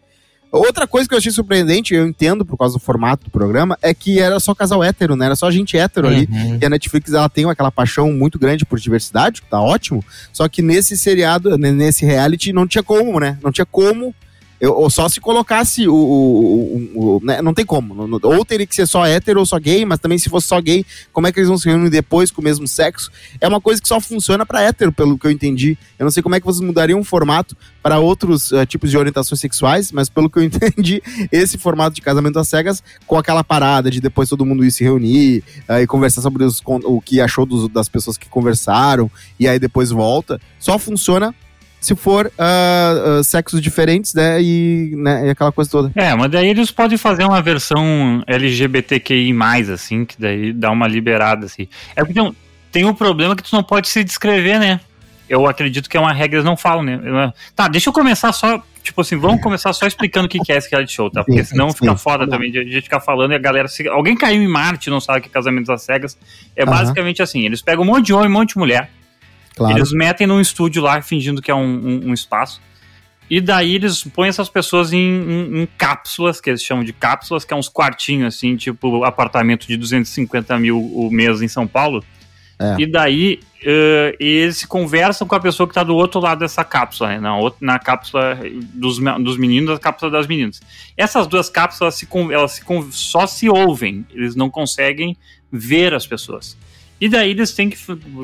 Outra 0.50 0.87
coisa 0.87 1.06
que 1.06 1.15
eu 1.15 1.19
achei 1.19 1.31
surpreendente, 1.31 1.95
eu 1.95 2.06
entendo 2.06 2.45
por 2.45 2.56
causa 2.56 2.75
do 2.75 2.81
formato 2.81 3.25
do 3.25 3.31
programa, 3.31 3.79
é 3.82 3.93
que 3.93 4.19
era 4.19 4.41
só 4.41 4.55
casal 4.55 4.82
hétero, 4.82 5.15
né? 5.15 5.27
Era 5.27 5.37
só 5.37 5.51
gente 5.51 5.77
hétero 5.77 6.08
ali. 6.08 6.29
Uhum. 6.31 6.58
E 6.61 6.65
a 6.65 6.70
Netflix 6.70 7.13
ela 7.13 7.29
tem 7.29 7.44
aquela 7.49 7.70
paixão 7.70 8.11
muito 8.13 8.39
grande 8.39 8.65
por 8.65 8.79
diversidade, 8.79 9.43
que 9.43 9.49
tá 9.49 9.61
ótimo. 9.61 10.03
Só 10.32 10.49
que 10.49 10.63
nesse 10.63 10.96
seriado, 10.96 11.58
nesse 11.58 12.06
reality, 12.06 12.53
não 12.53 12.67
tinha 12.67 12.82
como, 12.82 13.20
né? 13.20 13.39
Não 13.43 13.53
tinha 13.53 13.67
como. 13.67 14.15
Eu, 14.60 14.72
ou 14.74 14.91
só 14.91 15.08
se 15.08 15.20
colocasse 15.20 15.86
o. 15.86 15.94
o- 15.94 16.91
o- 16.94 17.17
o- 17.17 17.20
né? 17.22 17.41
Não 17.41 17.55
tem 17.55 17.65
como. 17.65 17.94
Ou 18.22 18.44
teria 18.44 18.67
que 18.67 18.74
ser 18.74 18.86
só 18.86 19.06
hétero 19.06 19.38
ou 19.41 19.46
só 19.46 19.58
gay, 19.58 19.84
mas 19.84 19.98
também 20.00 20.19
se 20.19 20.29
fosse 20.29 20.48
só 20.48 20.60
gay, 20.60 20.84
como 21.12 21.27
é 21.27 21.32
que 21.32 21.38
eles 21.38 21.48
vão 21.48 21.56
se 21.58 21.69
reunir 21.69 21.91
depois 21.91 22.31
com 22.31 22.41
o 22.41 22.44
mesmo 22.44 22.67
sexo? 22.67 23.10
É 23.41 23.46
uma 23.46 23.60
coisa 23.60 23.81
que 23.81 23.86
só 23.86 24.00
funciona 24.00 24.44
pra 24.44 24.62
hétero, 24.62 24.91
pelo 24.93 25.17
que 25.19 25.27
eu 25.27 25.31
entendi. 25.31 25.79
Eu 25.98 26.05
não 26.05 26.10
sei 26.10 26.22
como 26.22 26.34
é 26.34 26.41
que 26.41 26.46
vocês 26.46 26.60
mudariam 26.60 26.98
o 26.98 27.05
formato 27.05 27.56
para 27.82 27.98
outros 28.00 28.50
eh, 28.53 28.67
tipos 28.67 28.91
de 28.91 28.98
orientações 28.98 29.41
sexuais, 29.41 29.93
mas 29.93 30.08
pelo 30.08 30.29
que 30.29 30.38
eu 30.38 30.43
entendi, 30.44 31.00
esse 31.31 31.56
formato 31.56 31.94
de 31.94 32.03
casamento 32.03 32.38
às 32.38 32.48
cegas, 32.48 32.82
com 33.06 33.17
aquela 33.17 33.44
parada 33.44 33.91
de 33.91 34.00
depois 34.00 34.29
todo 34.29 34.44
mundo 34.44 34.65
ir 34.65 34.72
se 34.72 34.82
reunir 34.82 35.43
eh, 35.69 35.82
e 35.82 35.86
conversar 35.86 36.20
sobre 36.20 36.43
os 36.44 36.60
o 36.67 37.00
que 37.00 37.20
achou 37.20 37.46
dos- 37.46 37.69
das 37.69 37.88
pessoas 37.88 38.17
que 38.19 38.29
conversaram, 38.29 39.10
e 39.38 39.46
aí 39.46 39.58
depois 39.58 39.91
volta, 39.91 40.41
só 40.58 40.79
funciona 40.79 41.34
se 41.81 41.94
for 41.94 42.31
ah, 42.39 43.19
ah, 43.19 43.23
sexos 43.23 43.61
diferentes, 43.61 44.13
né? 44.15 44.43
E, 44.43 44.93
né, 44.97 45.27
e 45.27 45.31
aquela 45.31 45.53
coisa 45.53 45.70
toda. 45.70 45.93
É, 45.94 46.15
mas 46.15 46.31
daí 46.31 46.49
eles 46.49 46.70
podem 46.70 46.99
fazer 46.99 47.25
uma 47.25 47.41
versão 47.41 48.23
LGBTQI, 48.27 49.32
assim, 49.73 50.05
que 50.05 50.20
daí 50.20 50.53
dá 50.53 50.70
uma 50.70 50.87
liberada, 50.89 51.47
assim. 51.47 51.69
É 51.94 52.01
porque 52.01 52.15
tem, 52.15 52.23
um- 52.23 52.35
tem 52.73 52.85
um 52.85 52.94
problema 52.94 53.35
que 53.37 53.43
tu 53.43 53.55
não 53.55 53.63
pode 53.63 53.89
se 53.89 54.03
descrever, 54.05 54.58
né? 54.58 54.81
Eu 55.29 55.47
acredito 55.47 55.91
que 55.91 55.97
é 55.97 56.01
uma 56.01 56.13
regra, 56.13 56.37
eles 56.39 56.44
não 56.44 56.56
falam, 56.56 56.82
né? 56.82 57.01
Eu- 57.05 57.32
Tá, 57.55 57.69
deixa 57.69 57.91
eu 57.91 57.93
começar 57.93 58.32
só, 58.32 58.63
tipo 58.82 59.01
assim, 59.03 59.17
vamos 59.17 59.43
começar 59.43 59.73
só 59.75 59.87
explicando 59.87 60.27
o 60.27 60.29
que 60.29 60.39
que 60.41 60.51
é 60.51 60.56
esse 60.56 60.70
reality 60.70 60.93
show, 60.94 61.11
tá? 61.11 61.23
Porque 61.23 61.44
senão 61.44 61.70
sim. 61.70 61.77
fica 61.79 61.94
foda 61.97 62.27
também 62.27 62.51
de 62.51 62.58
a 62.58 62.65
gente 62.65 62.81
ficar 62.82 63.01
falando 63.01 63.32
e 63.32 63.35
a 63.35 63.39
galera... 63.39 63.69
Se... 63.69 63.87
Alguém 63.89 64.17
caiu 64.17 64.43
em 64.43 64.49
Marte 64.49 64.87
e 64.87 64.91
não 64.91 65.01
sabe 65.01 65.19
o 65.19 65.23
que 65.23 65.29
é 65.29 65.31
casamento 65.31 65.70
às 65.70 65.82
cegas. 65.82 66.17
É 66.56 66.65
basicamente 66.65 67.23
assim, 67.23 67.44
eles 67.44 67.61
pegam 67.61 67.85
um 67.85 67.87
monte 67.87 68.06
de 68.06 68.15
homem, 68.15 68.29
um 68.29 68.32
monte 68.32 68.55
de 68.55 68.58
mulher, 68.58 68.91
Claro. 69.58 69.77
eles 69.77 69.93
metem 69.93 70.27
num 70.27 70.41
estúdio 70.41 70.82
lá, 70.82 71.03
fingindo 71.03 71.43
que 71.43 71.50
é 71.50 71.55
um, 71.55 71.60
um- 71.65 72.00
um 72.10 72.15
espaço. 72.15 72.60
E 73.31 73.43
daí 73.43 73.74
eles 73.74 74.03
põem 74.05 74.29
essas 74.31 74.48
pessoas 74.48 74.91
em, 74.93 74.98
em- 74.98 75.62
em 75.62 75.69
cápsulas, 75.77 76.41
que 76.41 76.48
eles 76.48 76.62
chamam 76.62 76.82
de 76.82 76.94
cápsulas, 76.94 77.44
que 77.44 77.53
é 77.53 77.56
uns 77.56 77.69
quartinhos, 77.69 78.34
assim, 78.34 78.56
tipo 78.56 79.05
apartamento 79.05 79.67
de 79.67 79.77
250 79.77 80.58
mil 80.58 80.79
o 80.81 81.10
mês 81.10 81.43
em 81.43 81.48
São 81.48 81.67
Paulo. 81.67 82.03
É. 82.60 82.77
E 82.81 82.86
daí 82.91 83.38
uh, 83.62 84.17
eles 84.19 84.65
conversam 84.65 85.29
com 85.29 85.34
a 85.34 85.41
pessoa 85.41 85.67
que 85.67 85.70
está 85.72 85.84
do 85.84 85.94
outro 85.94 86.19
lado 86.20 86.41
dessa 86.41 86.65
cápsula, 86.65 87.10
né? 87.10 87.20
na, 87.20 87.36
outra, 87.36 87.58
na 87.60 87.79
cápsula 87.79 88.36
dos, 88.74 88.98
dos 88.98 89.36
meninos, 89.38 89.74
da 89.74 89.79
cápsula 89.79 90.10
das 90.10 90.27
meninas. 90.27 90.60
Essas 90.96 91.27
duas 91.29 91.48
cápsulas 91.48 91.94
se, 91.94 92.08
elas 92.32 92.53
se, 92.53 92.62
só 92.91 93.27
se 93.29 93.48
ouvem, 93.48 94.05
eles 94.12 94.34
não 94.34 94.50
conseguem 94.50 95.17
ver 95.53 95.94
as 95.94 96.05
pessoas. 96.06 96.56
E 97.00 97.08
daí 97.08 97.31
eles 97.31 97.52
têm 97.55 97.70
que 97.70 97.78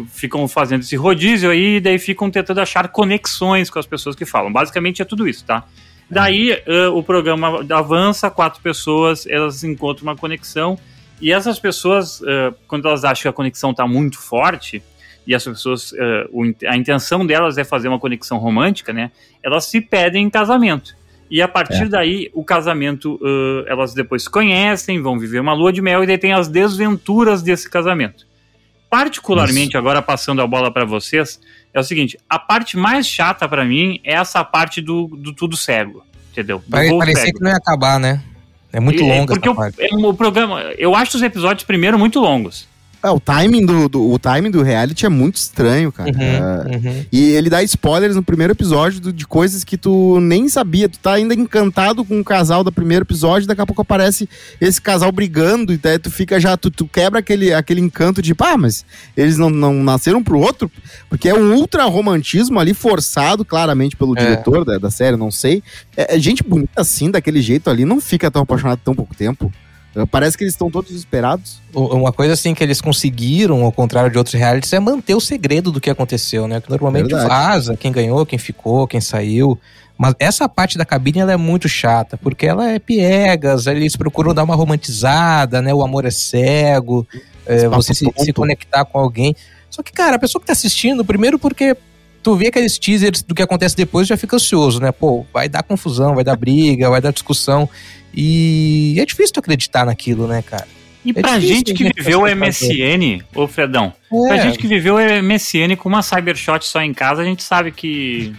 ficam 0.08 0.48
fazendo 0.48 0.80
esse 0.80 0.96
rodízio 0.96 1.50
aí, 1.50 1.76
e 1.76 1.80
daí 1.80 1.98
ficam 1.98 2.30
tentando 2.30 2.60
achar 2.60 2.88
conexões 2.88 3.70
com 3.70 3.78
as 3.78 3.86
pessoas 3.86 4.16
que 4.16 4.24
falam. 4.24 4.52
Basicamente 4.52 5.00
é 5.00 5.04
tudo 5.04 5.28
isso, 5.28 5.44
tá? 5.44 5.64
Daí 6.10 6.52
uh, 6.52 6.96
o 6.96 7.02
programa 7.02 7.64
avança, 7.70 8.30
quatro 8.30 8.60
pessoas, 8.60 9.26
elas 9.26 9.62
encontram 9.64 10.04
uma 10.04 10.16
conexão, 10.16 10.78
e 11.20 11.32
essas 11.32 11.58
pessoas, 11.58 12.20
uh, 12.20 12.54
quando 12.66 12.88
elas 12.88 13.04
acham 13.04 13.22
que 13.22 13.28
a 13.28 13.32
conexão 13.32 13.70
está 13.70 13.86
muito 13.86 14.18
forte, 14.18 14.82
e 15.26 15.34
as 15.34 15.44
pessoas, 15.44 15.92
uh, 15.92 16.54
a 16.66 16.76
intenção 16.76 17.24
delas 17.24 17.56
é 17.56 17.64
fazer 17.64 17.88
uma 17.88 17.98
conexão 17.98 18.38
romântica, 18.38 18.92
né? 18.92 19.12
Elas 19.42 19.66
se 19.66 19.80
pedem 19.80 20.26
em 20.26 20.30
casamento. 20.30 20.94
E 21.30 21.40
a 21.40 21.48
partir 21.48 21.84
é. 21.84 21.88
daí, 21.88 22.30
o 22.34 22.44
casamento, 22.44 23.18
elas 23.66 23.94
depois 23.94 24.24
se 24.24 24.30
conhecem, 24.30 25.00
vão 25.00 25.18
viver 25.18 25.40
uma 25.40 25.54
lua 25.54 25.72
de 25.72 25.80
mel, 25.80 26.04
e 26.04 26.06
daí 26.06 26.18
tem 26.18 26.34
as 26.34 26.48
desventuras 26.48 27.42
desse 27.42 27.68
casamento. 27.68 28.26
Particularmente, 28.94 29.70
Isso. 29.70 29.78
agora 29.78 30.00
passando 30.00 30.40
a 30.40 30.46
bola 30.46 30.70
para 30.70 30.84
vocês, 30.84 31.40
é 31.72 31.80
o 31.80 31.82
seguinte: 31.82 32.16
a 32.30 32.38
parte 32.38 32.76
mais 32.76 33.08
chata 33.08 33.48
para 33.48 33.64
mim 33.64 33.98
é 34.04 34.14
essa 34.14 34.44
parte 34.44 34.80
do, 34.80 35.08
do 35.08 35.32
tudo 35.32 35.56
cego, 35.56 36.06
entendeu? 36.30 36.62
Do 36.64 36.98
parecia 36.98 37.24
cego. 37.24 37.38
que 37.38 37.42
não 37.42 37.50
ia 37.50 37.56
acabar, 37.56 37.98
né? 37.98 38.22
É 38.72 38.78
muito 38.78 39.02
longo 39.02 39.32
é, 39.32 39.36
porque 39.36 39.48
o, 39.48 40.10
o, 40.10 40.14
programa, 40.14 40.60
eu 40.78 40.94
acho 40.94 41.16
os 41.16 41.24
episódios 41.24 41.64
primeiro 41.64 41.98
muito 41.98 42.20
longos. 42.20 42.68
É, 43.04 43.10
o 43.10 43.20
timing 43.20 43.66
do, 43.66 43.86
do, 43.86 44.10
o 44.12 44.18
timing 44.18 44.50
do 44.50 44.62
reality 44.62 45.04
é 45.04 45.10
muito 45.10 45.36
estranho, 45.36 45.92
cara. 45.92 46.10
Uhum, 46.10 46.22
é, 46.22 46.76
uhum. 46.76 47.04
E 47.12 47.32
ele 47.32 47.50
dá 47.50 47.62
spoilers 47.62 48.16
no 48.16 48.22
primeiro 48.22 48.54
episódio 48.54 48.98
do, 48.98 49.12
de 49.12 49.26
coisas 49.26 49.62
que 49.62 49.76
tu 49.76 50.18
nem 50.20 50.48
sabia. 50.48 50.88
Tu 50.88 50.98
tá 50.98 51.12
ainda 51.12 51.34
encantado 51.34 52.02
com 52.02 52.18
o 52.18 52.24
casal 52.24 52.64
do 52.64 52.72
primeiro 52.72 53.04
episódio, 53.04 53.46
daqui 53.46 53.60
a 53.60 53.66
pouco 53.66 53.82
aparece 53.82 54.26
esse 54.58 54.80
casal 54.80 55.12
brigando, 55.12 55.74
e 55.74 55.76
daí 55.76 55.98
tu 55.98 56.10
fica 56.10 56.40
já, 56.40 56.56
tu, 56.56 56.70
tu 56.70 56.86
quebra 56.86 57.18
aquele, 57.18 57.52
aquele 57.52 57.82
encanto 57.82 58.22
de, 58.22 58.34
pá, 58.34 58.56
mas 58.56 58.86
eles 59.14 59.36
não, 59.36 59.50
não 59.50 59.74
nasceram 59.74 60.24
pro 60.24 60.38
outro, 60.38 60.72
porque 61.10 61.28
é 61.28 61.34
um 61.34 61.52
ultra 61.56 61.84
romantismo 61.84 62.58
ali, 62.58 62.72
forçado, 62.72 63.44
claramente, 63.44 63.96
pelo 63.96 64.16
é. 64.16 64.22
diretor 64.22 64.64
da, 64.64 64.78
da 64.78 64.90
série, 64.90 65.18
não 65.18 65.30
sei. 65.30 65.62
É, 65.94 66.16
é 66.16 66.18
gente 66.18 66.42
bonita 66.42 66.80
assim, 66.80 67.10
daquele 67.10 67.42
jeito 67.42 67.68
ali, 67.68 67.84
não 67.84 68.00
fica 68.00 68.30
tão 68.30 68.40
apaixonado 68.40 68.80
tão 68.82 68.94
pouco 68.94 69.14
tempo. 69.14 69.52
Parece 70.10 70.36
que 70.36 70.42
eles 70.42 70.54
estão 70.54 70.70
todos 70.70 70.90
desesperados. 70.90 71.60
Uma 71.72 72.12
coisa 72.12 72.32
assim 72.32 72.52
que 72.52 72.64
eles 72.64 72.80
conseguiram, 72.80 73.64
ao 73.64 73.70
contrário 73.70 74.10
de 74.10 74.18
outros 74.18 74.34
realities, 74.34 74.72
é 74.72 74.80
manter 74.80 75.14
o 75.14 75.20
segredo 75.20 75.70
do 75.70 75.80
que 75.80 75.88
aconteceu, 75.88 76.48
né? 76.48 76.60
Que 76.60 76.68
normalmente 76.68 77.08
Verdade. 77.08 77.28
vaza 77.28 77.76
quem 77.76 77.92
ganhou, 77.92 78.26
quem 78.26 78.38
ficou, 78.38 78.88
quem 78.88 79.00
saiu. 79.00 79.58
Mas 79.96 80.14
essa 80.18 80.48
parte 80.48 80.76
da 80.76 80.84
cabine 80.84 81.20
ela 81.20 81.32
é 81.32 81.36
muito 81.36 81.68
chata, 81.68 82.16
porque 82.16 82.46
ela 82.46 82.68
é 82.68 82.80
piegas, 82.80 83.68
eles 83.68 83.94
procuram 83.94 84.34
dar 84.34 84.42
uma 84.42 84.56
romantizada, 84.56 85.62
né? 85.62 85.72
O 85.72 85.82
amor 85.82 86.04
é 86.04 86.10
cego, 86.10 87.06
é, 87.46 87.68
você 87.68 87.94
se, 87.94 88.10
se, 88.16 88.32
conectar 88.32 88.84
com 88.84 88.98
alguém. 88.98 89.36
Só 89.70 89.82
que, 89.82 89.92
cara, 89.92 90.16
a 90.16 90.18
pessoa 90.18 90.40
que 90.40 90.46
tá 90.46 90.52
assistindo, 90.52 91.04
primeiro 91.04 91.38
porque 91.38 91.76
tu 92.24 92.34
vê 92.34 92.48
aqueles 92.48 92.78
teasers 92.78 93.22
do 93.22 93.34
que 93.34 93.42
acontece 93.42 93.76
depois 93.76 94.08
já 94.08 94.16
fica 94.16 94.36
ansioso, 94.36 94.80
né? 94.80 94.90
Pô, 94.90 95.24
vai 95.32 95.48
dar 95.48 95.62
confusão, 95.62 96.14
vai 96.14 96.24
dar 96.24 96.34
briga, 96.34 96.88
vai 96.90 97.00
dar 97.00 97.12
discussão. 97.12 97.68
E 98.12 98.96
é 98.98 99.04
difícil 99.04 99.34
tu 99.34 99.40
acreditar 99.40 99.84
naquilo, 99.84 100.26
né, 100.26 100.42
cara? 100.42 100.66
E 101.04 101.10
é 101.10 101.12
pra 101.12 101.38
gente 101.38 101.74
que 101.74 101.84
viveu 101.84 102.22
o 102.22 102.34
MSN, 102.34 103.22
ô 103.34 103.46
Fredão, 103.46 103.92
é. 104.10 104.28
pra 104.28 104.38
gente 104.38 104.58
que 104.58 104.66
viveu 104.66 104.96
o 104.96 105.22
MSN 105.22 105.76
com 105.76 105.86
uma 105.88 106.00
Cybershot 106.00 106.64
só 106.64 106.80
em 106.80 106.94
casa, 106.94 107.20
a 107.20 107.24
gente 107.26 107.42
sabe 107.42 107.70
que 107.70 108.34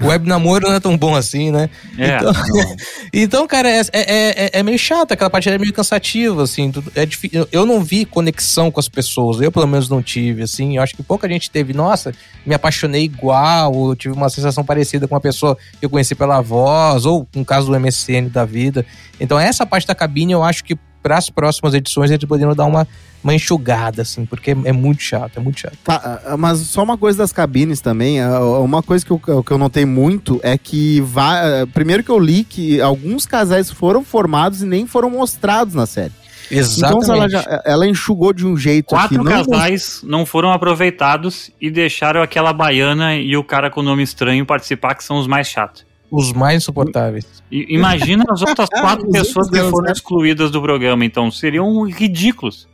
web 0.02 0.28
namoro 0.28 0.68
não 0.68 0.74
é 0.74 0.80
tão 0.80 0.96
bom 0.96 1.14
assim, 1.14 1.50
né? 1.50 1.70
É, 1.98 2.16
então, 2.16 2.32
então, 3.12 3.46
cara, 3.46 3.70
é, 3.70 3.80
é, 3.92 3.92
é, 3.92 4.50
é, 4.52 4.62
meio 4.62 4.78
chato, 4.78 5.12
aquela 5.12 5.30
parte 5.30 5.48
é 5.48 5.58
meio 5.58 5.72
cansativa, 5.72 6.42
assim. 6.42 6.72
É 6.94 7.06
difícil, 7.06 7.46
eu 7.52 7.64
não 7.64 7.82
vi 7.82 8.04
conexão 8.04 8.70
com 8.70 8.80
as 8.80 8.88
pessoas, 8.88 9.40
eu 9.40 9.52
pelo 9.52 9.66
menos 9.66 9.88
não 9.88 10.02
tive, 10.02 10.42
assim. 10.42 10.76
Eu 10.76 10.82
acho 10.82 10.94
que 10.94 11.02
pouca 11.02 11.28
gente 11.28 11.50
teve, 11.50 11.72
nossa, 11.72 12.12
me 12.44 12.54
apaixonei 12.54 13.04
igual, 13.04 13.72
ou 13.72 13.94
tive 13.94 14.14
uma 14.14 14.28
sensação 14.28 14.64
parecida 14.64 15.06
com 15.06 15.14
uma 15.14 15.20
pessoa 15.20 15.56
que 15.78 15.84
eu 15.86 15.90
conheci 15.90 16.14
pela 16.14 16.40
voz, 16.40 17.06
ou 17.06 17.26
no 17.34 17.44
caso 17.44 17.70
do 17.70 17.78
MSN 17.78 18.28
da 18.30 18.44
vida. 18.44 18.84
Então, 19.20 19.38
essa 19.38 19.64
parte 19.64 19.86
da 19.86 19.94
cabine 19.94 20.32
eu 20.32 20.42
acho 20.42 20.64
que 20.64 20.76
para 21.04 21.18
as 21.18 21.28
próximas 21.28 21.74
edições 21.74 22.10
eles 22.10 22.24
poderiam 22.24 22.54
dar 22.54 22.64
uma, 22.64 22.88
uma 23.22 23.34
enxugada, 23.34 24.00
assim, 24.00 24.24
porque 24.24 24.52
é, 24.52 24.56
é 24.64 24.72
muito 24.72 25.02
chato, 25.02 25.36
é 25.36 25.40
muito 25.40 25.60
chato. 25.60 25.76
Tá, 25.84 26.34
mas 26.38 26.60
só 26.60 26.82
uma 26.82 26.96
coisa 26.96 27.18
das 27.18 27.30
cabines 27.30 27.82
também, 27.82 28.18
uma 28.26 28.82
coisa 28.82 29.04
que 29.04 29.10
eu, 29.10 29.18
que 29.18 29.50
eu 29.50 29.58
notei 29.58 29.84
muito 29.84 30.40
é 30.42 30.56
que, 30.56 31.02
vai, 31.02 31.66
primeiro 31.66 32.02
que 32.02 32.10
eu 32.10 32.18
li 32.18 32.42
que 32.42 32.80
alguns 32.80 33.26
casais 33.26 33.70
foram 33.70 34.02
formados 34.02 34.62
e 34.62 34.66
nem 34.66 34.86
foram 34.86 35.10
mostrados 35.10 35.74
na 35.74 35.84
série. 35.84 36.12
Exatamente. 36.50 37.04
Então 37.04 37.14
ela, 37.14 37.28
já, 37.28 37.62
ela 37.66 37.86
enxugou 37.86 38.32
de 38.32 38.46
um 38.46 38.56
jeito 38.56 38.88
Quatro 38.88 39.16
não 39.16 39.24
casais 39.24 40.00
não 40.02 40.26
foram 40.26 40.52
aproveitados 40.52 41.50
e 41.60 41.70
deixaram 41.70 42.22
aquela 42.22 42.52
baiana 42.52 43.14
e 43.14 43.36
o 43.36 43.44
cara 43.44 43.70
com 43.70 43.82
nome 43.82 44.02
estranho 44.02 44.44
participar, 44.46 44.94
que 44.94 45.04
são 45.04 45.18
os 45.18 45.26
mais 45.26 45.46
chatos 45.46 45.84
os 46.14 46.32
mais 46.32 46.62
insuportáveis. 46.62 47.26
imagina 47.50 48.24
as 48.30 48.40
outras 48.40 48.68
quatro 48.80 49.10
pessoas 49.10 49.50
que 49.50 49.58
foram 49.64 49.90
excluídas 49.90 50.50
do 50.50 50.62
programa, 50.62 51.04
então 51.04 51.30
seriam 51.30 51.82
ridículos. 51.82 52.68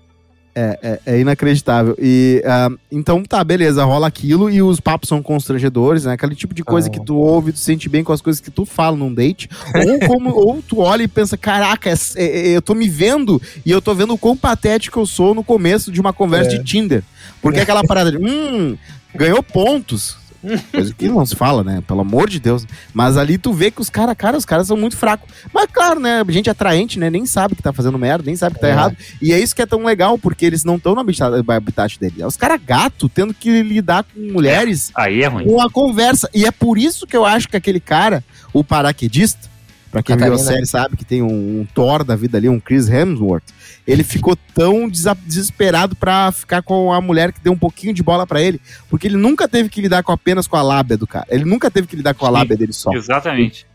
É, 0.53 0.79
é, 0.83 1.15
é 1.15 1.21
inacreditável. 1.21 1.97
E 1.99 2.43
uh, 2.45 2.77
então 2.91 3.23
tá, 3.23 3.43
beleza, 3.43 3.85
rola 3.85 4.09
aquilo 4.09 4.51
e 4.51 4.61
os 4.61 4.81
papos 4.81 5.09
são 5.09 5.23
constrangedores, 5.23 6.05
né? 6.05 6.13
Aquele 6.13 6.35
tipo 6.35 6.53
de 6.53 6.65
coisa 6.65 6.89
oh. 6.89 6.91
que 6.91 7.03
tu 7.03 7.17
ouve, 7.17 7.53
tu 7.53 7.59
sente 7.61 7.89
bem 7.89 8.03
com 8.03 8.13
as 8.13 8.21
coisas 8.21 8.41
que 8.41 8.51
tu 8.51 8.67
fala 8.67 8.97
num 8.97 9.15
date. 9.15 9.49
ou, 9.75 10.09
como, 10.09 10.31
ou 10.35 10.61
tu 10.61 10.81
olha 10.81 11.05
e 11.05 11.09
pensa, 11.09 11.39
caraca, 11.39 11.89
é, 11.89 11.95
é, 12.17 12.25
é, 12.25 12.49
eu 12.49 12.61
tô 12.61 12.75
me 12.75 12.89
vendo 12.89 13.41
e 13.65 13.71
eu 13.71 13.81
tô 13.81 13.95
vendo 13.95 14.13
o 14.13 14.19
quão 14.19 14.37
patético 14.37 14.99
eu 14.99 15.07
sou 15.07 15.35
no 15.35 15.45
começo 15.45 15.93
de 15.93 16.01
uma 16.01 16.13
conversa 16.13 16.51
é. 16.51 16.59
de 16.59 16.65
Tinder. 16.65 17.05
Porque 17.41 17.61
aquela 17.61 17.85
parada 17.85 18.11
de, 18.11 18.19
hum, 18.19 18.77
ganhou 19.15 19.43
pontos. 19.43 20.20
Coisa 20.73 20.95
que 20.95 21.09
não 21.09 21.25
se 21.27 21.37
fala, 21.37 21.63
né? 21.63 21.83
Pelo 21.87 22.01
amor 22.01 22.29
de 22.29 22.41
Deus. 22.41 22.67
Mas 22.95 23.17
ali 23.17 23.39
tu 23.39 23.53
vê 23.53 23.71
que 23.71 23.81
os 23.81 23.91
caras, 23.91 24.15
cara, 24.17 24.37
os 24.37 24.45
caras 24.45 24.67
são 24.67 24.77
muito 24.77 24.97
fracos. 24.97 25.29
Mas 25.53 25.67
claro, 25.71 26.01
né? 26.01 26.25
Gente 26.29 26.49
atraente, 26.49 26.99
né? 26.99 27.11
Nem 27.11 27.27
sabe 27.27 27.55
que 27.55 27.63
tá 27.63 27.73
fazendo 27.73 27.99
merda, 27.99 28.25
nem 28.25 28.37
sabe 28.37 28.55
que 28.55 28.61
tá 28.61 28.69
é. 28.69 28.71
errado. 28.71 28.97
E 29.21 29.33
é 29.33 29.39
isso 29.39 29.55
que 29.55 29.63
é 29.63 29.67
tão 29.67 29.85
legal, 29.85 30.19
porque 30.19 30.47
eles 30.47 30.65
não 30.65 30.77
estão 30.77 30.95
no 30.95 31.01
habitat, 31.01 31.99
dele. 31.99 32.23
É 32.23 32.27
os 32.27 32.37
caras 32.37 32.61
gato 32.65 33.09
tendo 33.09 33.35
que 33.35 33.63
lidar 33.63 34.05
com 34.05 34.21
mulheres 34.33 34.91
é. 34.97 35.03
Aí 35.03 35.23
é 35.23 35.27
ruim. 35.27 35.45
com 35.45 35.61
a 35.61 35.71
conversa. 35.71 36.29
E 36.33 36.47
é 36.47 36.51
por 36.51 36.79
isso 36.79 37.07
que 37.07 37.17
eu 37.17 37.25
acho 37.25 37.49
que 37.49 37.57
aquele 37.57 37.81
cara, 37.81 38.25
o 38.53 38.65
paraquedista, 38.65 39.50
Pra 39.91 40.03
quem 40.03 40.15
Catarina. 40.15 40.37
viu 40.37 40.45
a 40.45 40.49
série 40.53 40.67
sabe 40.67 40.97
que 40.97 41.05
tem 41.05 41.21
um, 41.21 41.61
um, 41.61 41.67
Thor 41.75 42.05
da 42.05 42.15
vida 42.15 42.39
ali, 42.39 42.49
um 42.49 42.61
Chris 42.61 42.89
Hemsworth. 42.89 43.43
Ele 43.87 44.05
ficou 44.05 44.37
tão 44.55 44.89
desesperado 44.89 45.97
pra 45.97 46.31
ficar 46.31 46.63
com 46.63 46.93
a 46.93 47.01
mulher 47.01 47.33
que 47.33 47.41
deu 47.41 47.53
um 47.53 47.59
pouquinho 47.59 47.93
de 47.93 48.03
bola 48.03 48.25
para 48.25 48.41
ele, 48.41 48.61
porque 48.89 49.09
ele 49.09 49.17
nunca 49.17 49.49
teve 49.49 49.69
que 49.69 49.81
lidar 49.81 50.05
com 50.05 50.13
apenas 50.13 50.47
com 50.47 50.57
a 50.57 50.63
lábia 50.63 50.97
do 50.97 51.09
cara. 51.09 51.27
Ele 51.29 51.45
nunca 51.45 51.71
teve 51.71 51.89
que 51.89 51.97
lidar 51.97 52.15
com 52.15 52.25
a 52.25 52.29
Sim, 52.29 52.35
lábia 52.35 52.57
dele 52.57 52.73
só. 52.73 52.93
Exatamente. 52.93 53.67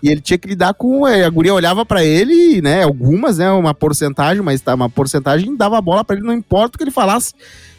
E 0.00 0.10
ele 0.10 0.20
tinha 0.20 0.38
que 0.38 0.46
lidar 0.46 0.74
com. 0.74 1.08
É, 1.08 1.24
a 1.24 1.30
guria 1.30 1.54
olhava 1.54 1.84
para 1.84 2.04
ele, 2.04 2.60
né? 2.60 2.82
Algumas, 2.82 3.38
né? 3.38 3.50
Uma 3.50 3.74
porcentagem, 3.74 4.42
mas 4.42 4.60
tá, 4.60 4.74
uma 4.74 4.90
porcentagem 4.90 5.56
dava 5.56 5.78
a 5.78 5.80
bola 5.80 6.04
para 6.04 6.14
ele, 6.14 6.26
não 6.26 6.34
importa 6.34 6.76
o 6.76 6.78
que 6.78 6.84
ele 6.84 6.90
falasse. 6.90 7.32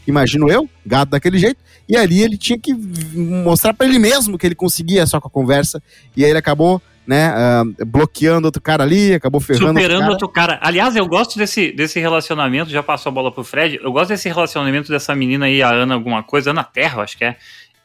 Imagino 0.07 0.49
eu, 0.49 0.67
gato 0.85 1.09
daquele 1.09 1.37
jeito. 1.37 1.63
E 1.87 1.95
ali 1.95 2.21
ele 2.21 2.37
tinha 2.37 2.57
que 2.59 2.73
mostrar 2.73 3.73
para 3.73 3.87
ele 3.87 3.99
mesmo 3.99 4.37
que 4.37 4.45
ele 4.45 4.55
conseguia 4.55 5.05
só 5.05 5.21
com 5.21 5.27
a 5.27 5.31
conversa. 5.31 5.81
E 6.17 6.25
aí 6.25 6.31
ele 6.31 6.39
acabou 6.39 6.81
né, 7.05 7.33
uh, 7.33 7.85
bloqueando 7.85 8.47
outro 8.47 8.61
cara 8.61 8.83
ali, 8.83 9.13
acabou 9.13 9.39
ferrando 9.39 9.67
Superando 9.67 10.09
outro 10.09 10.27
cara. 10.29 10.53
outro 10.53 10.57
cara. 10.57 10.59
Aliás, 10.61 10.95
eu 10.95 11.07
gosto 11.07 11.37
desse, 11.37 11.71
desse 11.71 11.99
relacionamento, 11.99 12.69
já 12.69 12.81
passou 12.81 13.09
a 13.09 13.13
bola 13.13 13.31
pro 13.31 13.43
Fred, 13.43 13.79
eu 13.81 13.91
gosto 13.91 14.09
desse 14.09 14.27
relacionamento 14.27 14.91
dessa 14.91 15.13
menina 15.15 15.45
aí, 15.45 15.61
a 15.61 15.69
Ana 15.69 15.93
alguma 15.93 16.23
coisa, 16.23 16.51
Ana 16.51 16.63
Terra, 16.63 17.03
acho 17.03 17.17
que 17.17 17.25
é. 17.25 17.37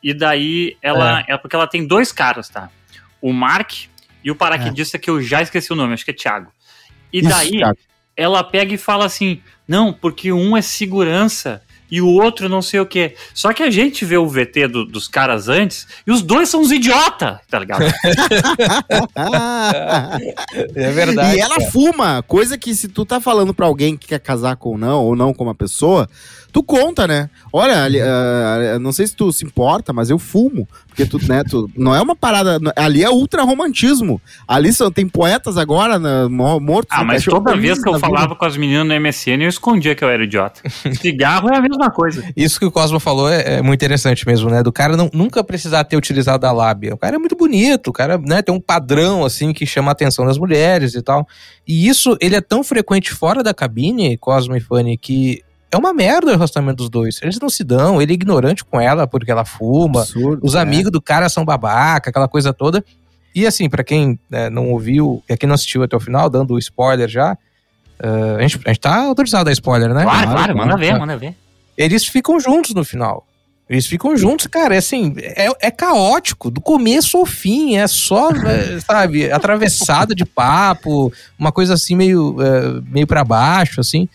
E 0.03 0.15
daí, 0.15 0.77
ela, 0.81 1.21
é. 1.21 1.35
é 1.35 1.37
porque 1.37 1.55
ela 1.55 1.67
tem 1.67 1.87
dois 1.87 2.11
caras, 2.13 2.49
tá? 2.49 2.71
O 3.21 3.33
Mark 3.33 3.73
e 4.25 4.31
o 4.31 4.37
paraquedista 4.37 4.97
é. 4.97 5.01
que 5.01 5.11
eu 5.11 5.21
já 5.21 5.43
esqueci 5.43 5.73
o 5.73 5.77
nome, 5.77 5.93
acho 5.93 6.05
que 6.05 6.11
é 6.11 6.15
Thiago. 6.15 6.51
E 7.13 7.21
daí, 7.21 7.57
Isso, 7.57 7.75
ela 8.17 8.43
pega 8.43 8.75
e 8.75 8.79
fala 8.79 9.05
assim, 9.05 9.43
não, 9.69 9.93
porque 9.93 10.33
um 10.33 10.57
é 10.57 10.63
segurança 10.63 11.63
e 11.91 12.01
o 12.01 12.07
outro 12.07 12.49
não 12.49 12.63
sei 12.63 12.81
o 12.81 12.87
que. 12.87 13.15
Só 13.35 13.53
que 13.53 13.63
a 13.63 13.71
gente 13.71 14.05
vê 14.05 14.17
o 14.17 14.27
VT 14.29 14.69
do, 14.69 14.85
dos 14.85 15.09
caras 15.09 15.49
antes 15.49 15.87
e 16.07 16.11
os 16.11 16.23
dois 16.23 16.49
são 16.49 16.61
uns 16.61 16.71
idiota, 16.71 17.41
tá 17.49 17.59
ligado? 17.59 17.85
é 20.75 20.91
verdade. 20.93 21.37
E 21.37 21.41
ela 21.41 21.57
cara. 21.57 21.71
fuma, 21.71 22.23
coisa 22.23 22.57
que 22.57 22.75
se 22.75 22.89
tu 22.89 23.05
tá 23.05 23.21
falando 23.21 23.53
pra 23.53 23.67
alguém 23.67 23.97
que 23.97 24.09
quer 24.09 24.21
casar 24.21 24.57
com 24.57 24.71
ou 24.71 24.79
não, 24.79 25.05
ou 25.05 25.17
não 25.17 25.35
com 25.35 25.45
uma 25.45 25.55
pessoa, 25.55 26.09
tu 26.53 26.63
conta, 26.63 27.07
né? 27.07 27.31
Olha, 27.53 27.87
uh, 27.87 28.79
não 28.79 28.93
sei 28.93 29.07
se 29.07 29.17
tu 29.17 29.33
se 29.33 29.45
importa, 29.45 29.93
mas 29.93 30.11
eu 30.11 30.19
fumo. 30.19 30.69
Porque 31.01 31.07
tu, 31.07 31.29
né, 31.29 31.43
tu, 31.49 31.71
não 31.77 31.95
é 31.95 32.01
uma 32.01 32.15
parada. 32.15 32.59
Ali 32.77 33.03
é 33.03 33.11
ultra 33.11 33.43
romantismo. 33.43 34.21
Ali 34.47 34.73
são, 34.73 34.91
tem 34.91 35.09
poetas 35.09 35.57
agora, 35.57 35.99
né, 35.99 36.27
mortos. 36.29 36.91
Ah, 36.91 37.05
mas 37.05 37.25
toda 37.25 37.57
vez 37.57 37.83
que 37.83 37.89
eu 37.89 37.99
falava 37.99 38.35
com 38.35 38.45
as 38.45 38.57
meninas 38.57 38.87
no 38.87 39.01
MSN, 39.01 39.43
eu 39.43 39.49
escondia 39.49 39.95
que 39.95 40.05
eu 40.05 40.09
era 40.09 40.25
idiota. 40.25 40.61
Cigarro 41.01 41.49
é 41.51 41.57
a 41.57 41.61
mesma 41.61 41.91
coisa. 41.91 42.25
Isso 42.37 42.59
que 42.59 42.67
o 42.67 42.71
Cosmo 42.71 43.01
falou 43.01 43.29
é, 43.31 43.57
é, 43.57 43.63
muito 43.63 43.79
interessante 43.79 44.27
mesmo, 44.27 44.51
né? 44.51 44.63
Do 44.63 44.73
cara 44.73 44.97
não, 44.97 45.11
nunca 45.13 45.43
precisar 45.43 45.85
ter 45.85 45.97
utilizado 45.97 46.47
a 46.47 46.53
lábia. 46.53 46.95
O 46.95 46.99
cara 46.99 47.17
é 47.17 47.19
muito 47.19 47.37
bonito, 47.37 47.89
o 47.89 47.93
cara 47.93 48.19
né, 48.19 48.43
tem 48.43 48.55
um 48.55 48.61
padrão, 48.61 49.25
assim, 49.25 49.53
que 49.53 49.65
chama 49.65 49.91
a 49.91 49.93
atenção 49.93 50.27
das 50.27 50.39
mulheres 50.39 50.95
e 50.95 51.03
tal. 51.03 51.27
E 51.67 51.89
isso, 51.89 52.17
ele 52.21 52.37
é 52.37 52.41
tão 52.41 52.63
frequente 52.63 53.13
fora 53.13 53.43
da 53.43 53.55
cabine, 53.55 54.17
Cosmo 54.19 54.57
e 54.57 54.61
Fanny, 54.61 54.97
que 54.97 55.43
é 55.71 55.77
uma 55.77 55.93
merda 55.93 56.29
o 56.29 56.31
relacionamento 56.31 56.79
dos 56.79 56.91
dois. 56.91 57.21
Eles 57.23 57.39
não 57.39 57.49
se 57.49 57.63
dão, 57.63 58.03
ele 58.03 58.13
é 58.13 58.15
ignorante 58.15 58.65
com 58.65 58.81
ela 58.81 59.07
porque 59.07 59.31
ela 59.31 59.45
fuma. 59.45 60.03
Absurdo, 60.03 60.41
os 60.45 60.55
é. 60.55 60.61
amigos 60.61 60.91
do 60.91 61.01
cara 61.01 61.29
são 61.29 61.45
babaca, 61.45 62.11
aquela 62.11 62.29
coisa 62.29 62.53
toda. 62.53 62.85
E 63.35 63.47
assim, 63.47 63.69
para 63.69 63.85
quem 63.85 64.19
né, 64.29 64.51
não 64.51 64.71
ouviu, 64.71 65.23
e 65.29 65.37
quem 65.37 65.47
não 65.47 65.55
assistiu 65.55 65.83
até 65.83 65.97
o 65.97 66.01
final, 66.01 66.29
dando 66.29 66.55
o 66.55 66.59
spoiler 66.59 67.09
já, 67.09 67.33
uh, 67.33 68.37
a, 68.39 68.43
gente, 68.43 68.61
a 68.65 68.69
gente 68.69 68.81
tá 68.81 69.05
autorizado 69.05 69.43
a 69.43 69.45
dar 69.45 69.53
spoiler, 69.53 69.95
né? 69.95 70.03
Claro, 70.03 70.31
claro, 70.31 70.57
manda 70.57 70.77
ver, 70.77 70.99
manda 70.99 71.17
ver. 71.17 71.37
Eles 71.77 72.07
ficam 72.07 72.41
juntos 72.41 72.75
no 72.75 72.85
final. 72.85 73.25
Eles 73.69 73.87
ficam 73.87 74.17
juntos, 74.17 74.49
cara, 74.49 74.75
é 74.75 74.79
assim, 74.79 75.15
é, 75.19 75.47
é 75.61 75.71
caótico, 75.71 76.51
do 76.51 76.61
começo 76.61 77.17
ao 77.17 77.25
fim, 77.25 77.77
é 77.77 77.87
só, 77.87 78.31
é, 78.33 78.81
sabe, 78.85 79.31
atravessada 79.31 80.13
de 80.13 80.25
papo, 80.25 81.13
uma 81.39 81.53
coisa 81.53 81.75
assim 81.75 81.95
meio, 81.95 82.37
é, 82.43 82.81
meio 82.91 83.07
para 83.07 83.23
baixo, 83.23 83.81
assim. 83.81 84.09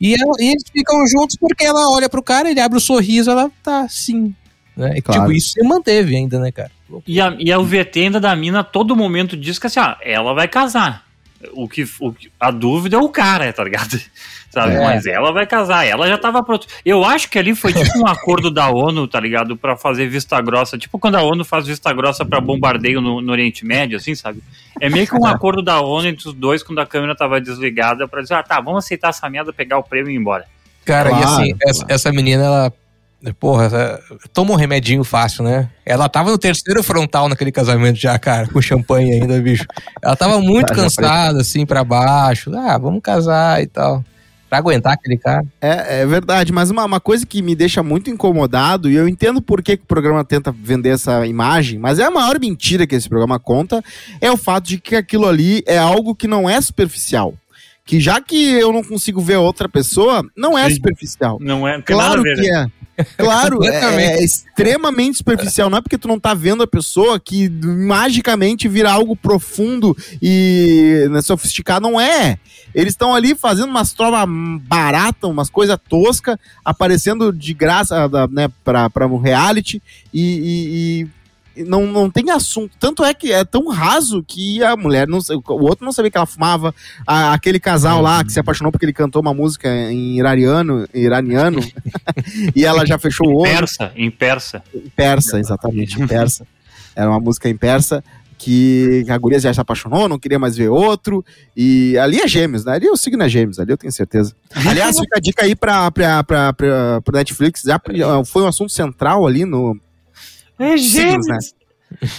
E, 0.00 0.14
ela, 0.14 0.32
e, 0.38 0.52
eles 0.52 0.64
ficam 0.72 0.96
juntos 1.06 1.36
porque 1.38 1.64
ela 1.64 1.90
olha 1.90 2.08
pro 2.08 2.22
cara, 2.22 2.50
ele 2.50 2.60
abre 2.60 2.76
o 2.76 2.78
um 2.78 2.80
sorriso, 2.80 3.30
ela 3.30 3.50
tá 3.62 3.82
assim. 3.82 4.34
Né? 4.76 4.94
E, 4.96 5.02
claro. 5.02 5.22
Tipo, 5.22 5.32
isso 5.32 5.50
se 5.50 5.62
manteve 5.62 6.16
ainda, 6.16 6.38
né, 6.38 6.50
cara? 6.50 6.70
E 7.06 7.20
a, 7.20 7.36
e 7.38 7.52
a 7.52 7.58
VT 7.58 8.00
ainda 8.00 8.20
da 8.20 8.34
mina, 8.34 8.64
todo 8.64 8.96
momento 8.96 9.36
diz 9.36 9.58
que 9.58 9.66
assim, 9.66 9.80
ó, 9.80 9.94
ela 10.00 10.32
vai 10.32 10.48
casar. 10.48 11.04
O 11.52 11.68
que, 11.68 11.84
o, 12.00 12.14
a 12.38 12.50
dúvida 12.50 12.96
é 12.96 12.98
o 12.98 13.08
cara, 13.08 13.52
tá 13.52 13.62
ligado? 13.64 13.98
Sabe? 14.50 14.74
É. 14.74 14.80
Mas 14.80 15.06
ela 15.06 15.32
vai 15.32 15.46
casar, 15.46 15.86
ela 15.86 16.08
já 16.08 16.18
tava 16.18 16.42
pronta. 16.42 16.66
Eu 16.84 17.04
acho 17.04 17.30
que 17.30 17.38
ali 17.38 17.54
foi 17.54 17.72
tipo 17.72 17.98
um 17.98 18.06
acordo 18.08 18.50
da 18.50 18.68
ONU, 18.68 19.06
tá 19.06 19.20
ligado? 19.20 19.56
Pra 19.56 19.76
fazer 19.76 20.08
vista 20.08 20.40
grossa. 20.40 20.76
Tipo 20.76 20.98
quando 20.98 21.14
a 21.14 21.22
ONU 21.22 21.44
faz 21.44 21.66
vista 21.66 21.92
grossa 21.92 22.24
pra 22.24 22.40
bombardeio 22.40 23.00
no, 23.00 23.20
no 23.20 23.30
Oriente 23.30 23.64
Médio, 23.64 23.96
assim, 23.96 24.14
sabe? 24.14 24.42
É 24.80 24.88
meio 24.88 25.06
que 25.06 25.14
um 25.14 25.26
acordo 25.26 25.62
da 25.62 25.80
ONU 25.80 26.08
entre 26.08 26.28
os 26.28 26.34
dois 26.34 26.62
quando 26.62 26.78
a 26.80 26.86
câmera 26.86 27.14
tava 27.14 27.40
desligada 27.40 28.08
pra 28.08 28.22
dizer, 28.22 28.34
ah, 28.34 28.42
tá, 28.42 28.60
vamos 28.60 28.84
aceitar 28.84 29.10
essa 29.10 29.28
merda, 29.28 29.52
pegar 29.52 29.78
o 29.78 29.82
prêmio 29.82 30.10
e 30.10 30.14
ir 30.14 30.18
embora. 30.18 30.46
Cara, 30.84 31.10
claro, 31.10 31.22
e 31.22 31.26
assim, 31.26 31.56
claro. 31.56 31.58
essa, 31.68 31.86
essa 31.88 32.12
menina, 32.12 32.44
ela 32.44 32.72
Porra, 33.38 34.00
toma 34.32 34.52
um 34.52 34.56
remedinho 34.56 35.04
fácil, 35.04 35.44
né? 35.44 35.68
Ela 35.84 36.08
tava 36.08 36.30
no 36.30 36.38
terceiro 36.38 36.82
frontal 36.82 37.28
naquele 37.28 37.52
casamento 37.52 37.96
já, 37.96 38.18
cara, 38.18 38.48
com 38.48 38.62
champanhe 38.62 39.12
ainda, 39.12 39.38
bicho. 39.42 39.66
Ela 40.00 40.16
tava 40.16 40.40
muito 40.40 40.72
cansada, 40.72 41.38
assim, 41.38 41.66
para 41.66 41.84
baixo. 41.84 42.50
Ah, 42.56 42.78
vamos 42.78 43.02
casar 43.02 43.62
e 43.62 43.66
tal. 43.66 44.02
Pra 44.50 44.58
aguentar 44.58 44.94
aquele 44.94 45.16
cara. 45.16 45.44
É, 45.60 46.02
é 46.02 46.06
verdade, 46.06 46.52
mas 46.52 46.70
uma, 46.70 46.84
uma 46.84 46.98
coisa 46.98 47.24
que 47.24 47.40
me 47.40 47.54
deixa 47.54 47.84
muito 47.84 48.10
incomodado, 48.10 48.90
e 48.90 48.96
eu 48.96 49.08
entendo 49.08 49.40
por 49.40 49.62
que, 49.62 49.76
que 49.76 49.84
o 49.84 49.86
programa 49.86 50.24
tenta 50.24 50.50
vender 50.50 50.90
essa 50.90 51.24
imagem, 51.24 51.78
mas 51.78 52.00
é 52.00 52.04
a 52.04 52.10
maior 52.10 52.38
mentira 52.40 52.84
que 52.84 52.96
esse 52.96 53.08
programa 53.08 53.38
conta, 53.38 53.80
é 54.20 54.28
o 54.28 54.36
fato 54.36 54.66
de 54.66 54.78
que 54.78 54.96
aquilo 54.96 55.26
ali 55.26 55.62
é 55.66 55.78
algo 55.78 56.16
que 56.16 56.26
não 56.26 56.50
é 56.50 56.60
superficial 56.60 57.32
que 57.82 57.98
já 57.98 58.20
que 58.20 58.52
eu 58.52 58.72
não 58.72 58.84
consigo 58.84 59.20
ver 59.20 59.36
outra 59.38 59.68
pessoa, 59.68 60.24
não 60.36 60.56
é 60.56 60.68
Sim. 60.68 60.76
superficial. 60.76 61.38
Não 61.40 61.66
é, 61.66 61.76
não 61.76 61.82
claro 61.82 62.22
que 62.22 62.34
né? 62.36 62.46
é. 62.48 62.66
Claro, 63.16 63.62
é, 63.64 64.18
é, 64.18 64.24
extremamente 64.24 65.18
superficial. 65.18 65.70
Não 65.70 65.78
é 65.78 65.80
porque 65.80 65.98
tu 65.98 66.08
não 66.08 66.18
tá 66.18 66.34
vendo 66.34 66.62
a 66.62 66.66
pessoa 66.66 67.18
que 67.20 67.48
magicamente 67.48 68.68
vira 68.68 68.90
algo 68.90 69.14
profundo 69.14 69.96
e 70.20 71.06
né, 71.10 71.20
sofisticado. 71.22 71.88
Não 71.88 72.00
é. 72.00 72.38
Eles 72.74 72.92
estão 72.92 73.14
ali 73.14 73.34
fazendo 73.34 73.68
umas 73.68 73.92
trovas 73.92 74.26
baratas, 74.62 75.30
umas 75.30 75.50
coisas 75.50 75.76
toscas, 75.88 76.36
aparecendo 76.64 77.32
de 77.32 77.52
graça 77.52 78.08
né, 78.30 78.48
pra, 78.64 78.88
pra 78.88 79.06
um 79.06 79.18
reality 79.18 79.82
e, 80.12 81.06
e 81.06 81.19
não, 81.64 81.86
não 81.86 82.10
tem 82.10 82.30
assunto. 82.30 82.72
Tanto 82.78 83.04
é 83.04 83.12
que 83.14 83.32
é 83.32 83.44
tão 83.44 83.68
raso 83.68 84.22
que 84.26 84.62
a 84.62 84.76
mulher, 84.76 85.06
não, 85.06 85.18
o 85.18 85.64
outro 85.64 85.84
não 85.84 85.92
sabia 85.92 86.10
que 86.10 86.16
ela 86.16 86.26
fumava. 86.26 86.74
A, 87.06 87.32
aquele 87.32 87.60
casal 87.60 88.00
lá 88.00 88.24
que 88.24 88.32
se 88.32 88.40
apaixonou 88.40 88.72
porque 88.72 88.84
ele 88.84 88.92
cantou 88.92 89.22
uma 89.22 89.34
música 89.34 89.68
em 89.68 90.18
iraniano, 90.18 90.88
iraniano 90.92 91.60
e 92.54 92.64
ela 92.64 92.84
já 92.86 92.98
fechou 92.98 93.28
o 93.28 93.40
olho. 93.40 93.50
Em 93.50 93.56
persa, 93.56 93.92
em 93.96 94.10
persa. 94.10 94.62
Em 94.74 94.88
persa, 94.88 95.38
exatamente, 95.38 96.00
em 96.00 96.06
persa. 96.06 96.46
Era 96.94 97.08
uma 97.08 97.20
música 97.20 97.48
em 97.48 97.56
persa 97.56 98.02
que 98.40 99.04
a 99.06 99.18
guria 99.18 99.38
já 99.38 99.52
se 99.52 99.60
apaixonou, 99.60 100.08
não 100.08 100.18
queria 100.18 100.38
mais 100.38 100.56
ver 100.56 100.70
outro. 100.70 101.22
E 101.54 101.96
ali 101.98 102.20
é 102.20 102.26
gêmeos, 102.26 102.64
né? 102.64 102.72
Ali 102.72 102.88
o 102.88 102.96
signo 102.96 103.22
é 103.22 103.28
gêmeos, 103.28 103.58
ali 103.58 103.70
eu 103.70 103.76
tenho 103.76 103.92
certeza. 103.92 104.34
Aliás, 104.66 104.98
fica 104.98 105.18
a 105.18 105.20
dica 105.20 105.44
aí 105.44 105.54
pra, 105.54 105.90
pra, 105.90 106.24
pra, 106.24 106.52
pra, 106.54 107.00
pra 107.02 107.18
Netflix. 107.18 107.62
Já 107.62 107.78
foi 108.24 108.42
um 108.42 108.46
assunto 108.46 108.72
central 108.72 109.26
ali 109.26 109.44
no, 109.44 109.78
é 110.60 110.76
gêmeos. 110.76 111.26
né? 111.26 111.38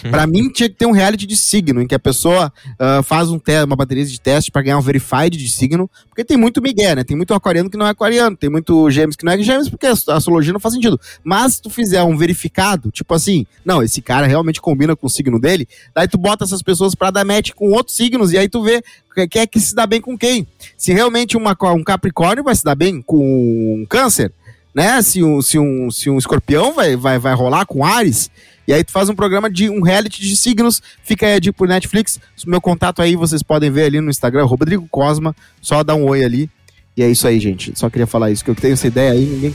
pra 0.09 0.27
mim, 0.27 0.49
tinha 0.49 0.69
que 0.69 0.75
ter 0.75 0.85
um 0.85 0.91
reality 0.91 1.25
de 1.25 1.37
signo, 1.37 1.81
em 1.81 1.87
que 1.87 1.95
a 1.95 1.99
pessoa 1.99 2.51
uh, 2.73 3.03
faz 3.03 3.29
um 3.29 3.39
uma 3.65 3.75
bateria 3.75 4.05
de 4.05 4.19
teste 4.19 4.51
para 4.51 4.61
ganhar 4.61 4.77
um 4.77 4.81
verified 4.81 5.37
de 5.37 5.49
signo, 5.49 5.89
porque 6.09 6.23
tem 6.23 6.37
muito 6.37 6.61
migué, 6.61 6.95
né? 6.95 7.03
Tem 7.03 7.17
muito 7.17 7.33
aquariano 7.33 7.69
que 7.69 7.77
não 7.77 7.87
é 7.87 7.89
aquariano, 7.89 8.35
tem 8.35 8.49
muito 8.49 8.89
gêmeos 8.89 9.15
que 9.15 9.25
não 9.25 9.31
é 9.31 9.41
gêmeos, 9.41 9.69
porque 9.69 9.87
a 9.87 9.91
astrologia 9.91 10.53
não 10.53 10.59
faz 10.59 10.73
sentido. 10.73 10.99
Mas 11.23 11.55
se 11.55 11.61
tu 11.61 11.69
fizer 11.69 12.03
um 12.03 12.17
verificado, 12.17 12.91
tipo 12.91 13.13
assim, 13.13 13.45
não, 13.65 13.81
esse 13.81 14.01
cara 14.01 14.27
realmente 14.27 14.61
combina 14.61 14.95
com 14.95 15.07
o 15.07 15.09
signo 15.09 15.39
dele, 15.39 15.67
daí 15.93 16.07
tu 16.07 16.17
bota 16.17 16.43
essas 16.43 16.61
pessoas 16.61 16.93
para 16.93 17.11
dar 17.11 17.25
match 17.25 17.51
com 17.51 17.69
outros 17.71 17.95
signos, 17.95 18.31
e 18.31 18.37
aí 18.37 18.47
tu 18.47 18.61
vê 18.63 18.83
quem 19.29 19.41
é 19.41 19.47
que 19.47 19.59
se 19.59 19.75
dá 19.75 19.85
bem 19.85 19.99
com 19.99 20.17
quem. 20.17 20.47
Se 20.77 20.93
realmente 20.93 21.35
uma, 21.35 21.55
um 21.73 21.83
capricórnio 21.83 22.43
vai 22.43 22.55
se 22.55 22.63
dar 22.63 22.75
bem 22.75 23.01
com 23.01 23.81
um 23.81 23.85
câncer, 23.85 24.31
né? 24.73 25.01
Se 25.01 25.23
um, 25.23 25.41
se 25.41 25.59
um, 25.59 25.91
se 25.91 26.09
um 26.09 26.17
escorpião 26.17 26.73
vai, 26.73 26.95
vai, 26.95 27.19
vai 27.19 27.33
rolar 27.33 27.65
com 27.65 27.85
Ares. 27.85 28.29
E 28.67 28.73
aí 28.73 28.83
tu 28.83 28.91
faz 28.91 29.09
um 29.09 29.15
programa 29.15 29.49
de 29.49 29.69
um 29.69 29.81
reality 29.81 30.21
de 30.21 30.35
signos, 30.35 30.81
fica 31.03 31.25
aí 31.25 31.33
a 31.33 31.39
dica 31.39 31.57
por 31.57 31.67
Netflix. 31.67 32.19
O 32.45 32.49
meu 32.49 32.61
contato 32.61 33.01
aí 33.01 33.15
vocês 33.15 33.43
podem 33.43 33.71
ver 33.71 33.85
ali 33.85 33.99
no 33.99 34.09
Instagram, 34.09 34.45
Rodrigo 34.45 34.87
Cosma, 34.89 35.35
só 35.61 35.83
dá 35.83 35.95
um 35.95 36.05
oi 36.05 36.23
ali. 36.23 36.49
E 36.95 37.03
é 37.03 37.09
isso 37.09 37.27
aí, 37.27 37.39
gente. 37.39 37.71
Só 37.75 37.89
queria 37.89 38.07
falar 38.07 38.31
isso, 38.31 38.43
que 38.43 38.51
eu 38.51 38.55
tenho 38.55 38.73
essa 38.73 38.87
ideia 38.87 39.11
aí, 39.11 39.25
ninguém 39.25 39.53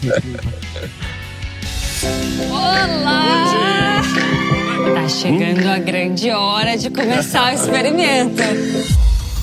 Olá! 2.51 4.03
Tá 4.95 5.09
chegando 5.09 5.67
a 5.67 5.79
grande 5.79 6.31
hora 6.31 6.77
de 6.77 6.91
começar 6.91 7.53
o 7.53 7.55
experimento. 7.55 8.43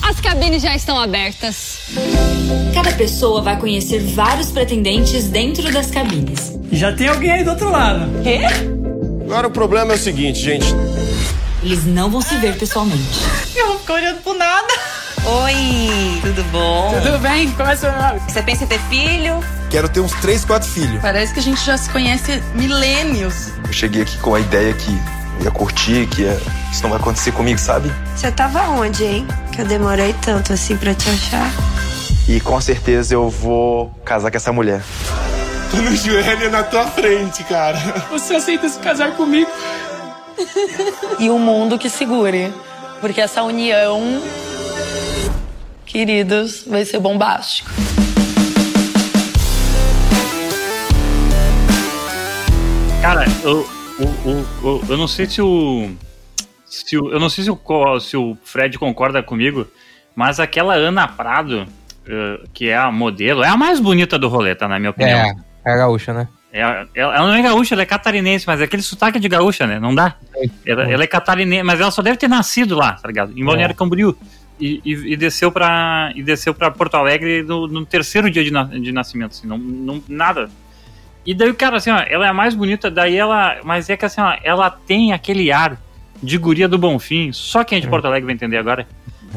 As 0.06 0.20
cabines 0.20 0.62
já 0.62 0.76
estão 0.76 1.00
abertas. 1.00 1.78
Cada 2.74 2.92
pessoa 2.92 3.40
vai 3.40 3.58
conhecer 3.58 4.00
vários 4.00 4.52
pretendentes 4.52 5.28
dentro 5.28 5.72
das 5.72 5.90
cabines. 5.90 6.52
Já 6.70 6.92
tem 6.92 7.08
alguém 7.08 7.30
aí 7.30 7.42
do 7.42 7.50
outro 7.50 7.70
lado. 7.70 8.10
Quê? 8.22 8.40
Agora 9.24 9.46
o 9.48 9.50
problema 9.50 9.92
é 9.92 9.96
o 9.96 9.98
seguinte, 9.98 10.40
gente. 10.40 10.66
Eles 11.62 11.86
não 11.86 12.10
vão 12.10 12.20
se 12.20 12.36
ver 12.36 12.54
pessoalmente. 12.58 13.18
Eu 13.56 13.68
vou 13.68 13.78
ficar 13.78 13.94
olhando 13.94 14.22
pro 14.22 14.34
nada. 14.34 14.74
Oi, 15.24 16.20
tudo 16.20 16.44
bom? 16.52 17.00
Tudo 17.02 17.18
bem? 17.20 17.50
Como 17.52 17.70
é 17.70 17.74
seu 17.74 17.90
nome? 17.90 18.20
Você 18.28 18.42
pensa 18.42 18.64
em 18.64 18.66
ter 18.66 18.80
filho? 18.90 19.42
Quero 19.70 19.88
ter 19.88 20.00
uns 20.00 20.12
3, 20.20 20.44
4 20.44 20.68
filhos. 20.68 21.00
Parece 21.00 21.32
que 21.32 21.40
a 21.40 21.42
gente 21.42 21.64
já 21.64 21.78
se 21.78 21.88
conhece 21.88 22.42
milênios. 22.54 23.48
Eu 23.66 23.72
cheguei 23.72 24.02
aqui 24.02 24.18
com 24.18 24.34
a 24.34 24.40
ideia 24.40 24.74
que 24.74 24.90
ia 25.42 25.50
curtir, 25.50 26.06
que 26.08 26.22
ia... 26.22 26.38
isso 26.70 26.82
não 26.82 26.90
vai 26.90 26.98
acontecer 27.00 27.32
comigo, 27.32 27.58
sabe? 27.58 27.90
Você 28.14 28.30
tava 28.30 28.68
onde, 28.68 29.02
hein? 29.02 29.26
Que 29.54 29.60
eu 29.60 29.66
demorei 29.66 30.12
tanto 30.14 30.52
assim 30.52 30.76
pra 30.76 30.92
te 30.94 31.08
achar. 31.08 31.48
E 32.28 32.40
com 32.40 32.60
certeza 32.60 33.14
eu 33.14 33.30
vou 33.30 33.88
casar 34.04 34.30
com 34.30 34.36
essa 34.36 34.52
mulher. 34.52 34.82
Tô 35.70 35.76
no 35.76 35.94
joelho 35.94 36.50
na 36.50 36.64
tua 36.64 36.86
frente, 36.88 37.44
cara. 37.44 37.78
Você 38.10 38.34
aceita 38.34 38.68
se 38.68 38.80
casar 38.80 39.12
comigo? 39.12 39.48
e 41.20 41.30
o 41.30 41.38
mundo 41.38 41.78
que 41.78 41.88
segure. 41.88 42.52
Porque 43.00 43.20
essa 43.20 43.44
união, 43.44 44.20
queridos, 45.86 46.64
vai 46.66 46.84
ser 46.84 46.98
bombástico. 46.98 47.70
Cara, 53.00 53.24
eu, 53.44 53.68
eu, 54.00 54.46
eu, 54.64 54.84
eu 54.88 54.96
não 54.96 55.06
sei 55.06 55.26
se 55.26 55.40
o. 55.40 55.94
Se 56.82 56.98
o 56.98 57.12
eu 57.12 57.20
não 57.20 57.28
sei 57.28 57.44
se 57.44 57.50
o, 57.50 58.00
se 58.00 58.16
o 58.16 58.36
Fred 58.42 58.78
concorda 58.78 59.22
comigo, 59.22 59.66
mas 60.14 60.40
aquela 60.40 60.74
Ana 60.74 61.06
Prado, 61.06 61.62
uh, 61.62 62.48
que 62.52 62.68
é 62.68 62.76
a 62.76 62.90
modelo, 62.90 63.44
é 63.44 63.48
a 63.48 63.56
mais 63.56 63.80
bonita 63.80 64.18
do 64.18 64.28
rolê, 64.28 64.54
tá? 64.54 64.66
Na 64.66 64.78
minha 64.78 64.90
opinião. 64.90 65.18
É, 65.18 65.34
é 65.72 65.76
gaúcha, 65.76 66.12
né? 66.12 66.28
É, 66.52 66.60
ela, 66.60 66.88
ela 66.94 67.26
não 67.26 67.34
é 67.34 67.42
gaúcha, 67.42 67.74
ela 67.74 67.82
é 67.82 67.86
catarinense, 67.86 68.46
mas 68.46 68.60
é 68.60 68.64
aquele 68.64 68.82
sotaque 68.82 69.18
de 69.18 69.28
gaúcha, 69.28 69.66
né? 69.66 69.80
Não 69.80 69.94
dá. 69.94 70.16
Ela, 70.64 70.90
ela, 70.90 71.02
é 71.02 71.06
catarinense, 71.06 71.64
mas 71.64 71.80
ela 71.80 71.90
só 71.90 72.00
deve 72.00 72.16
ter 72.16 72.28
nascido 72.28 72.76
lá, 72.76 72.92
tá 72.92 73.08
ligado? 73.08 73.36
Em 73.36 73.44
Balneário 73.44 73.74
é. 73.74 73.76
Camboriú. 73.76 74.16
E, 74.60 74.80
e, 74.84 74.92
e, 75.12 75.16
desceu 75.16 75.50
para 75.50 76.12
e 76.14 76.22
desceu 76.22 76.54
para 76.54 76.70
Porto 76.70 76.94
Alegre 76.94 77.42
no, 77.42 77.66
no, 77.66 77.84
terceiro 77.84 78.30
dia 78.30 78.44
de, 78.44 78.52
na, 78.52 78.62
de 78.62 78.92
nascimento, 78.92 79.32
assim, 79.32 79.48
não, 79.48 79.58
não, 79.58 80.00
nada 80.08 80.48
E 81.26 81.34
daí, 81.34 81.52
cara, 81.54 81.78
assim, 81.78 81.90
ó, 81.90 81.98
ela 82.08 82.24
é 82.24 82.28
a 82.28 82.32
mais 82.32 82.54
bonita, 82.54 82.88
daí 82.88 83.16
ela. 83.16 83.56
Mas 83.64 83.90
é 83.90 83.96
que 83.96 84.04
assim, 84.04 84.20
ó, 84.20 84.36
ela 84.44 84.70
tem 84.70 85.12
aquele 85.12 85.50
ar 85.50 85.76
de 86.22 86.38
guria 86.38 86.68
do 86.68 86.78
Bonfim, 86.78 87.32
só 87.32 87.64
quem 87.64 87.78
é 87.78 87.80
de 87.80 87.88
Porto 87.88 88.06
Alegre 88.06 88.26
vai 88.26 88.34
entender 88.34 88.56
agora. 88.56 88.86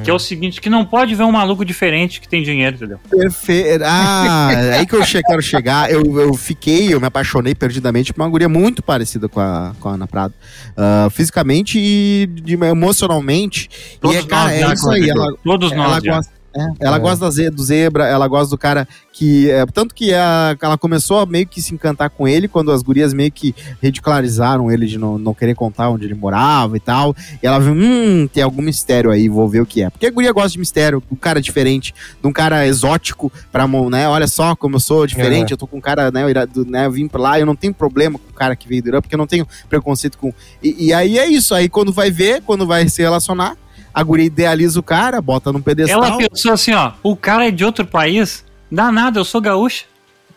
Que 0.03 0.11
é 0.11 0.13
o 0.13 0.19
seguinte, 0.19 0.61
que 0.61 0.69
não 0.69 0.85
pode 0.85 1.15
ver 1.15 1.23
um 1.23 1.31
maluco 1.31 1.65
diferente 1.65 2.21
que 2.21 2.27
tem 2.27 2.43
dinheiro, 2.43 2.75
entendeu? 2.75 2.99
Perfeito. 3.09 3.83
Ah, 3.83 4.49
é 4.53 4.77
aí 4.79 4.85
que 4.85 4.95
eu 4.95 5.03
che 5.03 5.21
quero 5.23 5.41
chegar. 5.41 5.91
Eu, 5.91 6.03
eu 6.19 6.33
fiquei, 6.35 6.93
eu 6.93 6.99
me 6.99 7.07
apaixonei 7.07 7.55
perdidamente 7.55 8.13
por 8.13 8.21
uma 8.21 8.29
guria 8.29 8.47
muito 8.47 8.83
parecida 8.83 9.27
com 9.27 9.39
a, 9.39 9.73
com 9.79 9.89
a 9.89 9.93
Ana 9.93 10.07
Prado. 10.07 10.33
Uh, 10.71 11.09
fisicamente 11.09 11.79
e 11.79 12.27
de, 12.27 12.53
emocionalmente. 12.53 13.69
Todos 13.99 14.17
e 14.17 14.19
é, 14.19 14.23
cara, 14.23 14.51
nós, 14.51 14.53
é 14.53 14.59
já, 14.59 14.73
isso 14.73 14.89
aí. 14.91 15.09
Ela, 15.09 15.33
Todos 15.43 15.71
ela 15.71 15.87
nós, 15.87 16.03
já. 16.03 16.15
gosta, 16.15 16.31
é, 16.57 16.67
ela 16.79 16.97
gosta 16.99 17.25
da 17.25 17.31
ze- 17.31 17.49
do 17.49 17.63
zebra, 17.63 18.05
ela 18.07 18.27
gosta 18.27 18.49
do 18.49 18.57
cara 18.57 18.87
que. 19.13 19.49
É, 19.51 19.65
tanto 19.67 19.93
que 19.95 20.13
a- 20.13 20.55
ela 20.61 20.77
começou 20.77 21.19
a 21.19 21.25
meio 21.25 21.47
que 21.47 21.61
se 21.61 21.73
encantar 21.73 22.09
com 22.09 22.27
ele 22.27 22.47
quando 22.47 22.71
as 22.71 22.81
gurias 22.81 23.13
meio 23.13 23.31
que 23.31 23.53
ridicularizaram 23.81 24.71
ele 24.71 24.85
de 24.85 24.97
não, 24.97 25.17
não 25.17 25.33
querer 25.33 25.55
contar 25.55 25.89
onde 25.89 26.05
ele 26.05 26.13
morava 26.13 26.77
e 26.77 26.79
tal. 26.79 27.15
E 27.41 27.45
ela 27.47 27.59
viu, 27.59 27.73
hum, 27.73 28.27
tem 28.31 28.43
algum 28.43 28.61
mistério 28.61 29.09
aí, 29.11 29.27
vou 29.27 29.47
ver 29.49 29.61
o 29.61 29.65
que 29.65 29.81
é. 29.83 29.89
Porque 29.89 30.05
a 30.05 30.11
guria 30.11 30.31
gosta 30.31 30.49
de 30.49 30.59
mistério, 30.59 31.01
um 31.11 31.15
cara 31.15 31.41
diferente, 31.41 31.93
de 32.21 32.27
um 32.27 32.31
cara 32.31 32.65
exótico 32.67 33.31
pra 33.51 33.67
mão, 33.67 33.89
né? 33.89 34.07
Olha 34.07 34.27
só 34.27 34.55
como 34.55 34.75
eu 34.75 34.79
sou 34.79 35.05
diferente, 35.07 35.51
É. 35.51 35.53
eu 35.53 35.57
tô 35.57 35.67
com 35.67 35.77
um 35.77 35.81
cara, 35.81 36.11
né? 36.11 36.23
Eu, 36.23 36.47
do- 36.47 36.69
né, 36.69 36.85
eu 36.85 36.91
vim 36.91 37.07
pra 37.07 37.21
lá, 37.21 37.39
eu 37.39 37.45
não 37.45 37.55
tenho 37.55 37.73
problema 37.73 38.19
com 38.19 38.29
o 38.29 38.33
cara 38.33 38.55
que 38.55 38.67
veio 38.67 38.81
do 38.83 38.89
Irã, 38.89 39.01
porque 39.01 39.15
eu 39.15 39.19
não 39.19 39.27
tenho 39.27 39.47
preconceito 39.69 40.17
com. 40.17 40.33
E, 40.61 40.87
e 40.87 40.93
aí 40.93 41.17
é 41.17 41.25
isso, 41.27 41.53
aí 41.55 41.67
quando 41.69 41.91
vai 41.91 42.11
ver, 42.11 42.41
quando 42.43 42.65
vai 42.67 42.87
se 42.89 43.01
relacionar. 43.01 43.55
A 43.99 44.03
guria 44.03 44.25
idealiza 44.25 44.79
o 44.79 44.83
cara, 44.83 45.19
bota 45.21 45.51
num 45.51 45.61
pedestal. 45.61 46.03
Ela 46.03 46.17
pensou 46.17 46.51
assim, 46.53 46.71
ó, 46.73 46.91
o 47.01 47.15
cara 47.15 47.47
é 47.47 47.51
de 47.51 47.65
outro 47.65 47.85
país, 47.85 48.45
dá 48.71 48.91
nada, 48.91 49.19
eu 49.19 49.25
sou 49.25 49.41
gaúcha. 49.41 49.85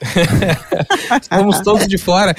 Estamos 1.21 1.61
todos 1.61 1.87
de 1.87 1.99
fora. 1.99 2.35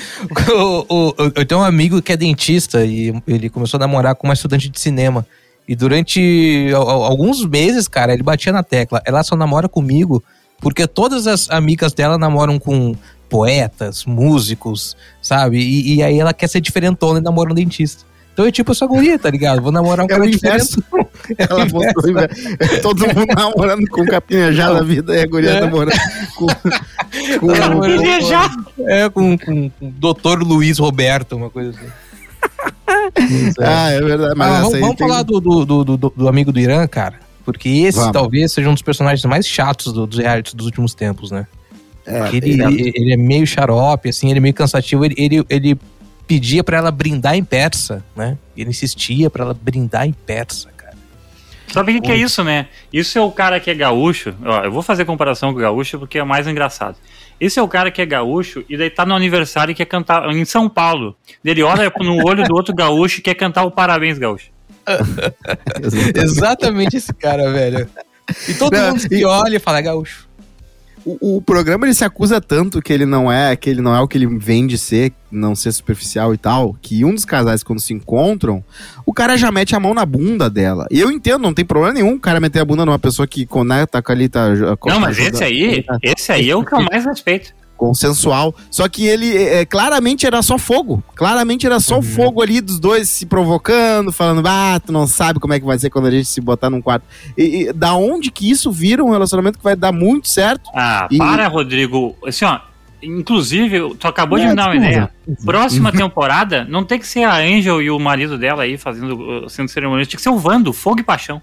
O- 0.53 0.85
o- 0.89 1.09
o- 1.09 1.31
eu 1.35 1.45
tenho 1.45 1.61
um 1.61 1.63
amigo 1.63 2.01
que 2.01 2.11
é 2.11 2.17
dentista 2.17 2.83
e 2.85 3.13
ele 3.27 3.49
começou 3.49 3.77
a 3.77 3.81
namorar 3.81 4.15
com 4.15 4.27
uma 4.27 4.33
estudante 4.33 4.69
de 4.69 4.79
cinema. 4.79 5.25
E 5.67 5.75
durante 5.75 6.71
al- 6.75 6.89
al- 6.89 7.03
alguns 7.03 7.45
meses, 7.45 7.87
cara, 7.87 8.13
ele 8.13 8.23
batia 8.23 8.51
na 8.51 8.63
tecla. 8.63 9.01
Ela 9.05 9.23
só 9.23 9.35
namora 9.35 9.69
comigo 9.69 10.23
porque 10.59 10.87
todas 10.87 11.27
as 11.27 11.49
amigas 11.49 11.93
dela 11.93 12.17
namoram 12.17 12.59
com 12.59 12.95
poetas, 13.29 14.05
músicos, 14.05 14.95
sabe? 15.21 15.57
E, 15.59 15.95
e 15.95 16.03
aí 16.03 16.19
ela 16.19 16.33
quer 16.33 16.47
ser 16.47 16.59
diferentona 16.61 17.19
e 17.19 17.21
namora 17.21 17.51
um 17.51 17.55
dentista. 17.55 18.03
Então 18.41 18.47
é 18.47 18.51
tipo 18.51 18.71
essa 18.71 18.87
guria, 18.87 19.19
tá 19.19 19.29
ligado? 19.29 19.61
Vou 19.61 19.71
namorar 19.71 20.03
um 20.03 20.07
É 20.07 20.09
cara 20.09 20.25
inverso. 20.27 20.81
diferente. 20.81 21.11
Ela 21.37 22.81
todo 22.81 22.99
mundo 23.07 23.27
namorando 23.37 23.87
com 23.89 24.03
capinha 24.05 24.51
já 24.51 24.73
na 24.73 24.81
vida 24.81 25.15
e 25.15 25.21
a 25.21 25.25
guria 25.27 25.49
É. 25.51 25.61
namorando 25.61 25.93
com, 26.35 26.47
com, 27.39 28.21
já. 28.27 28.49
É, 28.87 29.09
com, 29.09 29.37
com, 29.37 29.69
com 29.69 29.85
o 29.87 29.91
doutor 29.91 30.41
Luiz 30.41 30.79
Roberto, 30.79 31.35
uma 31.35 31.49
coisa 31.49 31.69
assim. 31.71 31.87
Ah, 33.59 33.91
é 33.91 34.01
verdade. 34.01 34.33
Mas 34.35 34.47
Ah, 34.51 34.61
vamos 34.61 34.79
vamos 34.79 34.95
tem- 34.95 35.07
falar 35.07 35.23
do, 35.23 35.39
do, 35.39 35.65
do, 35.85 35.97
do- 35.97 36.27
amigo 36.27 36.51
do 36.51 36.59
Irã, 36.59 36.85
cara. 36.87 37.15
Porque 37.45 37.69
esse 37.69 37.97
Vamos. 37.97 38.13
talvez 38.13 38.51
seja 38.51 38.69
um 38.69 38.73
dos 38.73 38.81
personagens 38.83 39.23
mais 39.25 39.47
chatos 39.47 39.93
do- 39.93 40.05
dos 40.07 40.19
realities 40.19 40.53
dos 40.53 40.65
últimos 40.65 40.93
tempos, 40.93 41.31
né? 41.31 41.47
É, 42.05 42.29
ele, 42.35 42.61
ele- 42.61 42.91
ele 42.95 43.13
é 43.13 43.17
meio 43.17 43.45
xarope, 43.47 44.09
assim, 44.09 44.29
ele 44.29 44.39
é 44.39 44.41
meio 44.41 44.53
cansativo. 44.53 45.05
Ele, 45.05 45.15
ele, 45.17 45.45
ele 45.49 45.77
pedia 46.31 46.63
pra 46.63 46.77
ela 46.77 46.91
brindar 46.91 47.35
em 47.35 47.43
persa, 47.43 48.01
né? 48.15 48.37
Ele 48.55 48.69
insistia 48.69 49.29
pra 49.29 49.43
ela 49.43 49.53
brindar 49.53 50.07
em 50.07 50.13
persa, 50.13 50.69
cara. 50.77 50.95
Sabe 51.67 51.91
o 51.91 51.95
que, 51.95 52.01
que 52.07 52.11
é 52.13 52.15
isso, 52.15 52.41
né? 52.41 52.67
Isso 52.93 53.17
é 53.17 53.21
o 53.21 53.29
cara 53.31 53.59
que 53.59 53.69
é 53.69 53.75
gaúcho. 53.75 54.33
Ó, 54.45 54.63
eu 54.63 54.71
vou 54.71 54.81
fazer 54.81 55.03
comparação 55.03 55.51
com 55.51 55.59
o 55.59 55.61
gaúcho 55.61 55.99
porque 55.99 56.17
é 56.19 56.23
mais 56.23 56.47
engraçado. 56.47 56.95
Esse 57.37 57.59
é 57.59 57.61
o 57.61 57.67
cara 57.67 57.91
que 57.91 58.01
é 58.01 58.05
gaúcho 58.05 58.63
e 58.69 58.77
daí 58.77 58.89
tá 58.89 59.05
no 59.05 59.13
aniversário 59.13 59.73
e 59.73 59.75
quer 59.75 59.83
cantar 59.85 60.25
em 60.29 60.45
São 60.45 60.69
Paulo. 60.69 61.17
Ele 61.43 61.61
olha 61.63 61.91
no 61.99 62.25
olho 62.25 62.45
do 62.47 62.55
outro 62.55 62.73
gaúcho 62.73 63.19
e 63.19 63.21
quer 63.21 63.35
cantar 63.35 63.63
o 63.65 63.71
parabéns, 63.71 64.17
gaúcho. 64.17 64.51
Exatamente 66.15 66.95
esse 66.95 67.13
cara, 67.13 67.51
velho. 67.51 67.89
E 68.47 68.53
todo 68.53 68.71
Não, 68.73 68.89
mundo 68.91 68.99
se 69.01 69.07
e- 69.13 69.25
olha 69.25 69.57
e 69.57 69.59
fala, 69.59 69.79
é 69.79 69.81
gaúcho. 69.81 70.29
O, 71.05 71.37
o 71.37 71.41
programa 71.41 71.85
ele 71.85 71.93
se 71.93 72.03
acusa 72.03 72.39
tanto 72.39 72.81
que 72.81 72.91
ele 72.93 73.05
não 73.05 73.31
é, 73.31 73.55
que 73.55 73.69
ele 73.69 73.81
não 73.81 73.95
é 73.95 73.99
o 73.99 74.07
que 74.07 74.17
ele 74.17 74.27
vende 74.37 74.77
ser, 74.77 75.11
não 75.31 75.55
ser 75.55 75.71
superficial 75.71 76.33
e 76.33 76.37
tal, 76.37 76.75
que 76.81 77.03
um 77.03 77.13
dos 77.13 77.25
casais 77.25 77.63
quando 77.63 77.79
se 77.79 77.93
encontram, 77.93 78.63
o 79.05 79.13
cara 79.13 79.37
já 79.37 79.51
mete 79.51 79.75
a 79.75 79.79
mão 79.79 79.93
na 79.93 80.05
bunda 80.05 80.49
dela. 80.49 80.87
E 80.91 80.99
eu 80.99 81.11
entendo, 81.11 81.41
não 81.41 81.53
tem 81.53 81.65
problema 81.65 81.93
nenhum 81.93 82.15
o 82.15 82.19
cara 82.19 82.39
meter 82.39 82.59
a 82.59 82.65
bunda 82.65 82.85
numa 82.85 82.99
pessoa 82.99 83.27
que 83.27 83.47
né, 83.65 83.85
tá 83.85 84.01
ali 84.07 84.29
tá 84.29 84.49
Não, 84.85 84.99
mas 84.99 85.17
esse 85.17 85.43
aí, 85.43 85.85
esse 86.03 86.31
aí 86.31 86.49
é 86.49 86.55
o 86.55 86.63
que 86.63 86.73
eu 86.73 86.81
mais 86.81 87.05
respeito. 87.05 87.53
Consensual. 87.81 88.53
Só 88.69 88.87
que 88.87 89.07
ele 89.07 89.35
é, 89.35 89.65
claramente 89.65 90.27
era 90.27 90.43
só 90.43 90.55
fogo. 90.59 91.03
Claramente 91.15 91.65
era 91.65 91.79
só 91.79 91.97
o 91.97 92.03
fogo 92.03 92.39
ali 92.39 92.61
dos 92.61 92.79
dois 92.79 93.09
se 93.09 93.25
provocando, 93.25 94.11
falando, 94.11 94.45
ah, 94.47 94.79
tu 94.85 94.91
não 94.93 95.07
sabe 95.07 95.39
como 95.39 95.51
é 95.55 95.59
que 95.59 95.65
vai 95.65 95.79
ser 95.79 95.89
quando 95.89 96.05
a 96.05 96.11
gente 96.11 96.25
se 96.27 96.39
botar 96.39 96.69
num 96.69 96.79
quarto. 96.79 97.03
E, 97.35 97.63
e 97.69 97.73
da 97.73 97.95
onde 97.95 98.29
que 98.29 98.47
isso 98.47 98.71
vira 98.71 99.03
um 99.03 99.09
relacionamento 99.09 99.57
que 99.57 99.63
vai 99.63 99.75
dar 99.75 99.91
muito 99.91 100.29
certo? 100.29 100.69
Ah, 100.75 101.07
E- 101.09 101.17
para, 101.17 101.47
Rodrigo. 101.47 102.15
Assim, 102.23 102.45
ó. 102.45 102.59
Inclusive, 103.03 103.95
tu 103.95 104.07
acabou 104.07 104.37
de 104.37 104.45
É, 104.45 104.49
me 104.49 104.55
dar 104.55 104.67
uma 104.67 104.75
ideia. 104.75 105.09
Próxima 105.43 105.91
temporada, 105.91 106.63
não 106.69 106.83
tem 106.83 106.99
que 106.99 107.07
ser 107.07 107.23
a 107.23 107.37
Angel 107.37 107.81
e 107.81 107.89
o 107.89 107.97
marido 107.97 108.37
dela 108.37 108.61
aí 108.61 108.77
fazendo, 108.77 109.45
uh, 109.45 109.49
sendo 109.49 109.69
cerimônia. 109.69 110.05
Tinha 110.05 110.17
que 110.17 110.21
ser 110.21 110.29
o 110.29 110.37
Vando, 110.37 110.71
Fogo 110.71 110.99
e 110.99 111.03
Paixão. 111.03 111.41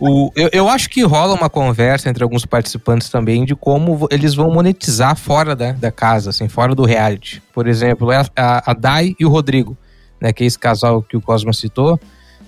O, 0.00 0.30
eu, 0.34 0.50
eu 0.52 0.68
acho 0.68 0.90
que 0.90 1.02
rola 1.02 1.34
uma 1.34 1.48
conversa 1.48 2.08
entre 2.08 2.22
alguns 2.22 2.44
participantes 2.44 3.08
também 3.08 3.44
de 3.44 3.54
como 3.54 4.06
eles 4.10 4.34
vão 4.34 4.50
monetizar 4.50 5.16
fora 5.16 5.54
da, 5.54 5.72
da 5.72 5.90
casa, 5.90 6.30
assim, 6.30 6.48
fora 6.48 6.74
do 6.74 6.84
reality. 6.84 7.42
Por 7.52 7.66
exemplo, 7.66 8.10
a, 8.10 8.26
a, 8.36 8.70
a 8.70 8.74
Dai 8.74 9.14
e 9.18 9.24
o 9.24 9.28
Rodrigo, 9.28 9.76
né, 10.20 10.32
que 10.32 10.44
é 10.44 10.46
esse 10.46 10.58
casal 10.58 11.02
que 11.02 11.16
o 11.16 11.20
Cosma 11.20 11.52
citou, 11.52 11.98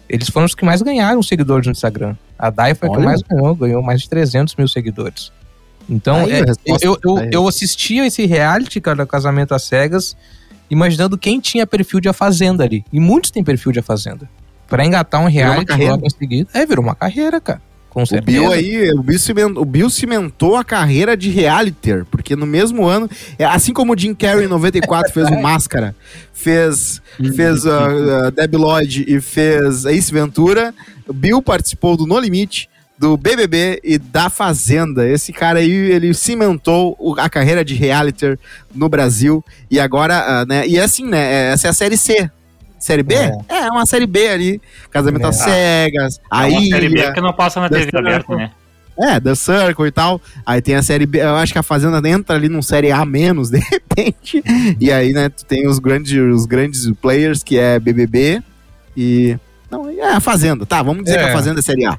eles 0.09 0.29
foram 0.29 0.47
os 0.47 0.55
que 0.55 0.65
mais 0.65 0.83
ganharam 0.83 1.23
seguidores 1.23 1.67
no 1.67 1.73
Instagram. 1.73 2.17
A 2.39 2.51
Dai 2.51 2.75
foi 2.75 2.89
a 2.89 2.93
que 2.93 2.99
mais 2.99 3.23
ganhou, 3.23 3.55
ganhou 3.55 3.83
mais 3.83 4.03
de 4.03 4.09
300 4.09 4.55
mil 4.57 4.69
seguidores. 4.69 5.33
Então, 5.89 6.25
Aí, 6.25 6.33
é, 6.33 6.45
eu, 6.83 6.99
eu, 7.03 7.15
tá 7.15 7.29
eu 7.31 7.49
assistia 7.49 8.07
esse 8.07 8.27
reality, 8.27 8.81
cara, 8.81 9.07
Casamento 9.07 9.55
às 9.55 9.63
Cegas, 9.63 10.17
imaginando 10.69 11.17
quem 11.17 11.41
tinha 11.41 11.67
perfil 11.67 12.01
de 12.01 12.09
A 12.09 12.13
Fazenda 12.13 12.65
ali. 12.65 12.85
E 12.93 12.99
muitos 12.99 13.31
têm 13.31 13.45
perfil 13.45 13.73
de 13.73 13.79
A 13.79 13.83
Fazenda. 13.83 14.29
Pra 14.69 14.85
engatar 14.85 15.21
um 15.21 15.29
reality 15.29 15.73
logo 15.91 16.07
em 16.07 16.11
seguida. 16.11 16.51
É, 16.55 16.67
virou 16.67 16.85
uma 16.85 16.95
carreira, 16.95 17.41
cara. 17.41 17.61
Com 17.89 18.03
O 18.03 18.07
certeza. 18.07 18.39
Bill 18.41 18.53
aí, 18.53 18.91
o 18.93 19.03
Bill, 19.03 19.19
cimentou, 19.19 19.63
o 19.63 19.65
Bill 19.65 19.89
cimentou 19.89 20.55
a 20.57 20.63
carreira 20.63 21.17
de 21.17 21.31
realiter, 21.31 22.05
porque 22.11 22.37
no 22.37 22.45
mesmo 22.45 22.85
ano, 22.87 23.09
é, 23.39 23.45
assim 23.47 23.73
como 23.73 23.95
o 23.95 23.99
Jim 23.99 24.13
Carrey 24.15 24.45
em 24.45 24.49
94 24.49 25.11
fez 25.15 25.29
o 25.31 25.37
Máscara, 25.41 25.95
fez, 26.31 27.01
fez 27.35 27.65
uh, 27.65 27.71
uh, 27.71 28.31
Debbie 28.31 28.57
Lloyd 28.59 29.05
e 29.09 29.19
fez 29.21 29.87
Ace 29.87 30.13
Ventura, 30.13 30.75
o 31.09 31.13
Bill 31.15 31.41
participou 31.41 31.97
do 31.97 32.07
No 32.07 32.19
Limite, 32.19 32.69
do 32.99 33.17
BBB 33.17 33.81
e 33.83 33.97
da 33.99 34.29
Fazenda. 34.29 35.09
Esse 35.09 35.33
cara 35.33 35.59
aí, 35.61 35.71
ele 35.71 36.13
cimentou 36.13 36.97
o- 36.99 37.15
a 37.19 37.31
carreira 37.31 37.65
de 37.65 37.75
realiter 37.75 38.39
no 38.75 38.89
Brasil 38.91 39.43
e 39.71 39.81
agora, 39.81 40.43
uh, 40.43 40.47
né, 40.47 40.67
e 40.67 40.79
assim, 40.79 41.07
né, 41.07 41.51
essa 41.53 41.67
é 41.69 41.71
a 41.71 41.75
série 41.75 41.97
C. 41.97 42.31
Série 42.79 43.03
B? 43.03 43.15
É. 43.15 43.33
É, 43.49 43.71
uma 43.71 43.87
série 43.87 44.07
B 44.07 44.29
ali. 44.29 44.61
Casamento 44.91 45.25
É. 45.25 45.29
às 45.29 45.37
cegas, 45.37 46.19
É 46.19 46.21
a 46.31 46.47
uma 46.47 46.61
série 46.61 46.89
B 46.89 46.99
ilha. 46.99 47.13
que 47.13 47.21
não 47.21 47.33
passa 47.33 47.61
na 47.61 47.69
TV 47.69 47.91
aberta, 47.97 48.35
né? 48.37 48.51
É, 48.99 49.21
The 49.21 49.35
Circle 49.35 49.87
e 49.87 49.91
tal. 49.91 50.21
Aí 50.45 50.63
tem 50.63 50.75
a 50.75 50.83
série 50.83 51.05
B. 51.05 51.21
Eu 51.21 51.37
acho 51.37 51.53
que 51.53 51.59
a 51.59 51.63
Fazenda 51.63 52.07
entra 52.09 52.35
ali 52.35 52.49
num 52.49 52.63
série 52.63 52.91
A 52.91 53.05
menos, 53.05 53.51
de 53.51 53.59
repente. 53.59 54.43
E 54.81 54.91
aí, 54.91 55.13
né, 55.13 55.29
tu 55.29 55.45
tem 55.45 55.67
os 55.69 55.79
grandes, 55.79 56.13
os 56.19 56.47
grandes 56.47 56.91
players, 57.01 57.43
que 57.43 57.59
é 57.59 57.79
BBB 57.79 58.43
e. 58.97 59.37
Não, 59.71 59.89
é 59.91 60.13
a 60.13 60.21
Fazenda. 60.21 60.65
Tá, 60.65 60.83
vamos 60.83 61.05
dizer 61.05 61.19
É. 61.19 61.25
que 61.25 61.29
a 61.31 61.33
Fazenda 61.33 61.61
é 61.61 61.63
série 61.63 61.85
A. 61.85 61.99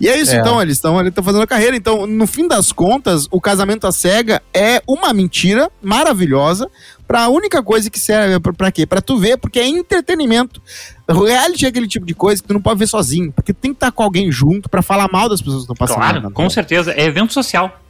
E 0.00 0.08
é 0.08 0.18
isso, 0.18 0.34
É. 0.34 0.38
então, 0.40 0.60
eles 0.60 0.76
estão 0.76 0.98
ali 0.98 1.10
tão 1.10 1.22
fazendo 1.22 1.42
a 1.42 1.46
carreira. 1.46 1.76
Então, 1.76 2.06
no 2.06 2.26
fim 2.26 2.48
das 2.48 2.72
contas, 2.72 3.28
o 3.30 3.40
casamento 3.40 3.86
à 3.86 3.92
cega 3.92 4.42
é 4.52 4.82
uma 4.86 5.12
mentira 5.12 5.70
maravilhosa 5.80 6.68
pra 7.06 7.28
única 7.28 7.62
coisa 7.62 7.90
que 7.90 8.00
serve 8.00 8.40
pra, 8.40 8.52
pra 8.52 8.72
quê? 8.72 8.86
Pra 8.86 9.00
tu 9.00 9.18
ver, 9.18 9.36
porque 9.36 9.60
é 9.60 9.66
entretenimento. 9.68 10.60
O 11.08 11.24
reality 11.24 11.66
é 11.66 11.68
aquele 11.68 11.86
tipo 11.86 12.06
de 12.06 12.14
coisa 12.14 12.40
que 12.40 12.48
tu 12.48 12.54
não 12.54 12.60
pode 12.60 12.78
ver 12.78 12.86
sozinho, 12.86 13.30
porque 13.32 13.52
tem 13.52 13.72
que 13.72 13.76
estar 13.76 13.92
com 13.92 14.02
alguém 14.02 14.32
junto 14.32 14.68
pra 14.68 14.80
falar 14.82 15.08
mal 15.12 15.28
das 15.28 15.40
pessoas 15.40 15.66
que 15.66 15.72
estão 15.72 15.76
passando. 15.76 15.96
Claro, 15.98 16.30
com 16.30 16.48
certeza. 16.48 16.92
É 16.92 17.04
evento 17.04 17.32
social. 17.32 17.81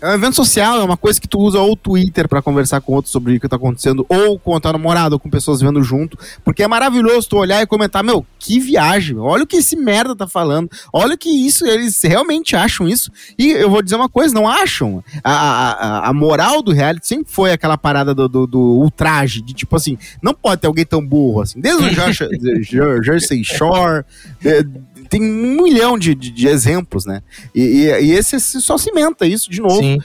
É 0.00 0.10
um 0.10 0.14
evento 0.14 0.36
social, 0.36 0.80
é 0.80 0.84
uma 0.84 0.96
coisa 0.96 1.20
que 1.20 1.26
tu 1.26 1.38
usa 1.40 1.58
ou 1.58 1.72
o 1.72 1.76
Twitter 1.76 2.28
pra 2.28 2.40
conversar 2.40 2.80
com 2.80 2.92
outros 2.92 3.10
sobre 3.10 3.36
o 3.36 3.40
que 3.40 3.48
tá 3.48 3.56
acontecendo, 3.56 4.06
ou 4.08 4.38
com 4.38 4.54
a 4.54 4.60
tua 4.60 4.72
namorada, 4.72 5.14
ou 5.14 5.18
com 5.18 5.28
pessoas 5.28 5.60
vendo 5.60 5.82
junto. 5.82 6.16
Porque 6.44 6.62
é 6.62 6.68
maravilhoso 6.68 7.28
tu 7.28 7.36
olhar 7.36 7.60
e 7.62 7.66
comentar, 7.66 8.04
meu, 8.04 8.24
que 8.38 8.60
viagem, 8.60 9.18
olha 9.18 9.42
o 9.42 9.46
que 9.46 9.56
esse 9.56 9.74
merda 9.76 10.14
tá 10.14 10.26
falando, 10.28 10.70
olha 10.92 11.16
que 11.16 11.28
isso, 11.28 11.66
eles 11.66 12.00
realmente 12.02 12.54
acham 12.54 12.86
isso. 12.88 13.10
E 13.38 13.50
eu 13.50 13.68
vou 13.70 13.82
dizer 13.82 13.96
uma 13.96 14.08
coisa, 14.08 14.32
não 14.34 14.48
acham. 14.48 15.02
A, 15.24 15.32
a, 15.32 16.08
a- 16.08 16.12
moral 16.12 16.62
do 16.62 16.72
reality 16.72 17.06
sempre 17.06 17.32
foi 17.32 17.50
aquela 17.52 17.76
parada 17.76 18.14
do, 18.14 18.28
do, 18.28 18.46
do 18.46 18.60
ultraje, 18.60 19.40
de 19.42 19.52
tipo 19.52 19.74
assim, 19.74 19.98
não 20.22 20.32
pode 20.34 20.60
ter 20.60 20.66
alguém 20.68 20.84
tão 20.86 21.04
burro 21.04 21.40
assim. 21.42 21.60
Desde 21.60 21.82
o 21.84 21.92
Jersey, 21.92 22.28
Jer- 22.62 23.02
Jersey 23.02 23.42
Shore, 23.44 24.04
é, 24.44 24.62
tem 25.08 25.22
um 25.22 25.62
milhão 25.62 25.98
de, 25.98 26.14
de, 26.14 26.30
de 26.30 26.46
exemplos, 26.46 27.04
né? 27.06 27.22
E, 27.54 27.62
e, 27.62 28.04
e 28.06 28.12
esse 28.12 28.38
só 28.40 28.76
cimenta 28.76 29.26
isso 29.26 29.50
de 29.50 29.60
novo. 29.60 29.78
Sim. 29.78 29.98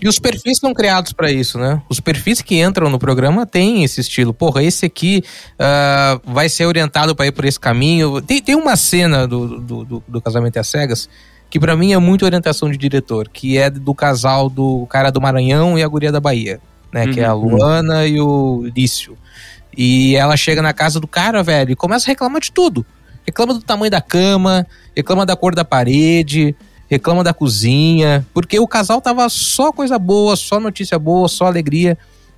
E 0.00 0.08
os 0.08 0.18
perfis 0.18 0.58
são 0.58 0.74
criados 0.74 1.12
para 1.12 1.30
isso, 1.30 1.58
né? 1.58 1.80
Os 1.88 2.00
perfis 2.00 2.42
que 2.42 2.60
entram 2.60 2.90
no 2.90 2.98
programa 2.98 3.46
têm 3.46 3.84
esse 3.84 4.00
estilo. 4.00 4.34
Porra, 4.34 4.62
esse 4.62 4.84
aqui 4.84 5.22
uh, 5.54 6.20
vai 6.30 6.48
ser 6.48 6.66
orientado 6.66 7.14
para 7.14 7.26
ir 7.26 7.32
por 7.32 7.44
esse 7.44 7.58
caminho. 7.58 8.20
Tem, 8.20 8.42
tem 8.42 8.54
uma 8.54 8.76
cena 8.76 9.26
do, 9.26 9.60
do, 9.60 9.84
do, 9.84 10.04
do 10.06 10.20
Casamento 10.20 10.58
às 10.58 10.68
Cegas 10.68 11.08
que 11.54 11.60
para 11.60 11.76
mim 11.76 11.92
é 11.92 11.98
muito 11.98 12.24
orientação 12.24 12.68
de 12.68 12.76
diretor, 12.76 13.28
que 13.28 13.56
é 13.56 13.70
do 13.70 13.94
casal 13.94 14.50
do 14.50 14.86
cara 14.86 15.10
do 15.12 15.20
Maranhão 15.20 15.78
e 15.78 15.84
a 15.84 15.86
guria 15.86 16.10
da 16.10 16.18
Bahia, 16.18 16.60
né? 16.92 17.04
Uhum. 17.04 17.12
Que 17.12 17.20
é 17.20 17.24
a 17.24 17.32
uhum. 17.32 17.48
Luana 17.48 18.04
e 18.08 18.20
o 18.20 18.68
Lício. 18.74 19.16
E 19.76 20.16
ela 20.16 20.36
chega 20.36 20.60
na 20.60 20.72
casa 20.72 20.98
do 20.98 21.06
cara, 21.06 21.44
velho, 21.44 21.70
e 21.70 21.76
começa 21.76 22.06
a 22.06 22.10
reclamar 22.10 22.40
de 22.40 22.50
tudo. 22.50 22.84
Reclama 23.26 23.54
do 23.54 23.60
tamanho 23.60 23.90
da 23.90 24.00
cama, 24.00 24.66
reclama 24.94 25.24
da 25.24 25.34
cor 25.34 25.54
da 25.54 25.64
parede, 25.64 26.54
reclama 26.88 27.24
da 27.24 27.32
cozinha, 27.32 28.26
porque 28.34 28.58
o 28.58 28.68
casal 28.68 29.00
tava 29.00 29.28
só 29.28 29.72
coisa 29.72 29.98
boa, 29.98 30.36
só 30.36 30.60
notícia 30.60 30.98
boa, 30.98 31.28
só 31.28 31.46
alegria. 31.46 31.96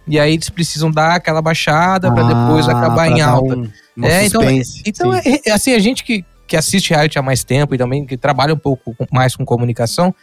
E 0.09 0.21
aí 0.21 0.35
eles 0.35 0.49
precisam 0.49 0.91
dar 0.91 1.17
aquela 1.17 1.43
baixada 1.43 2.09
ah, 2.09 2.13
para 2.13 2.23
depois 2.23 2.69
acabar 2.69 3.09
em 3.09 3.21
alta. 3.21 3.57
Um, 3.57 4.05
é, 4.05 4.27
então, 4.27 4.43
então 4.87 5.15
é, 5.15 5.23
é, 5.45 5.51
assim, 5.51 5.73
a 5.73 5.79
gente 5.79 6.05
que, 6.05 6.25
que 6.47 6.57
assiste 6.57 6.91
reality 6.91 7.19
há 7.19 7.23
mais 7.23 7.43
tempo 7.43 7.75
e 7.75 7.79
também 7.79 8.07
que 8.07 8.17
trabalha 8.17 8.55
um 8.55 8.59
pouco 8.59 8.95
mais 9.11 9.35
com 9.35 9.45
comunicação, 9.45 10.15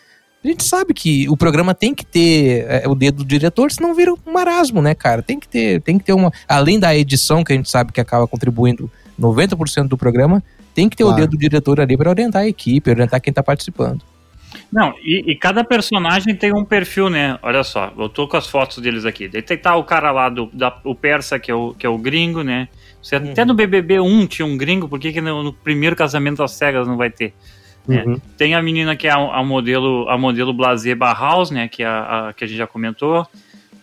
a 0.44 0.48
gente 0.48 0.64
sabe 0.64 0.94
que 0.94 1.28
o 1.30 1.38
programa 1.38 1.74
tem 1.74 1.94
que 1.94 2.06
ter 2.06 2.66
é, 2.68 2.84
o 2.88 2.96
dedo 2.96 3.18
do 3.18 3.26
diretor, 3.26 3.72
senão 3.72 3.94
vira 3.94 4.14
um 4.14 4.32
marasmo, 4.32 4.82
né, 4.82 4.94
cara? 4.94 5.22
Tem 5.22 5.40
que 5.40 5.48
ter, 5.48 5.82
tem 5.82 5.98
que 5.98 6.04
ter 6.04 6.14
uma. 6.14 6.32
Além 6.48 6.80
da 6.80 6.96
edição, 6.96 7.44
que 7.44 7.54
a 7.54 7.56
gente 7.56 7.70
sabe 7.70 7.92
que 7.92 8.02
acaba 8.02 8.28
contribuindo 8.28 8.92
90% 9.20 9.88
do 9.88 9.98
programa, 9.98 10.44
tem 10.74 10.90
que 10.90 10.96
ter 10.96 11.04
claro. 11.04 11.18
o 11.18 11.22
dedo 11.22 11.32
do 11.32 11.38
diretor 11.38 11.80
ali 11.80 11.96
para 11.96 12.10
orientar 12.10 12.44
a 12.44 12.48
equipe, 12.48 12.90
orientar 12.90 13.22
quem 13.22 13.34
tá 13.34 13.44
participando. 13.44 14.02
Não, 14.72 14.94
e, 15.04 15.32
e, 15.32 15.36
cada 15.36 15.64
personagem 15.64 16.36
tem 16.36 16.54
um 16.54 16.64
perfil, 16.64 17.10
né? 17.10 17.38
Olha 17.42 17.64
só, 17.64 17.92
eu 17.98 18.10
tô 18.10 18.28
com 18.28 18.38
as 18.38 18.48
fotos 18.48 18.78
deles 18.80 19.06
aqui. 19.06 19.28
Daí 19.28 19.42
tem 19.42 19.58
tá 19.58 19.76
o 19.76 19.84
cara 19.84 20.12
lá 20.12 20.30
do 20.30 20.50
da, 20.54 20.76
o 20.84 20.96
persa, 20.96 21.40
que 21.40 21.52
é 21.52 21.56
o, 21.56 21.74
que 21.74 21.86
é 21.86 21.90
o 21.90 21.98
gringo, 21.98 22.44
né? 22.44 22.68
Você, 23.02 23.18
uhum. 23.18 23.32
Até 23.32 23.46
no 23.46 23.54
BBB 23.54 24.00
1 24.00 24.28
tinha 24.28 24.46
um 24.46 24.58
gringo, 24.58 24.88
por 24.88 25.00
que, 25.00 25.12
que 25.12 25.22
no, 25.22 25.44
no 25.44 25.54
primeiro 25.54 25.96
casamento 25.96 26.42
às 26.42 26.52
cegas 26.52 26.88
não 26.88 26.98
vai 26.98 27.10
ter? 27.10 27.34
Né? 27.88 28.04
Uhum. 28.06 28.20
Tem 28.38 28.56
a 28.56 28.62
menina 28.62 28.96
que 28.96 29.08
é 29.08 29.12
a, 29.12 29.18
a, 29.18 29.44
modelo 29.44 30.08
a 30.10 30.18
modelo 30.18 30.54
Blazer 30.54 30.96
Barhaus, 30.96 31.52
né? 31.52 31.68
Que, 31.68 31.84
é 31.84 31.88
a, 31.88 32.30
a, 32.30 32.34
que 32.34 32.44
a 32.44 32.48
gente 32.48 32.58
já 32.58 32.68
comentou. 32.68 33.28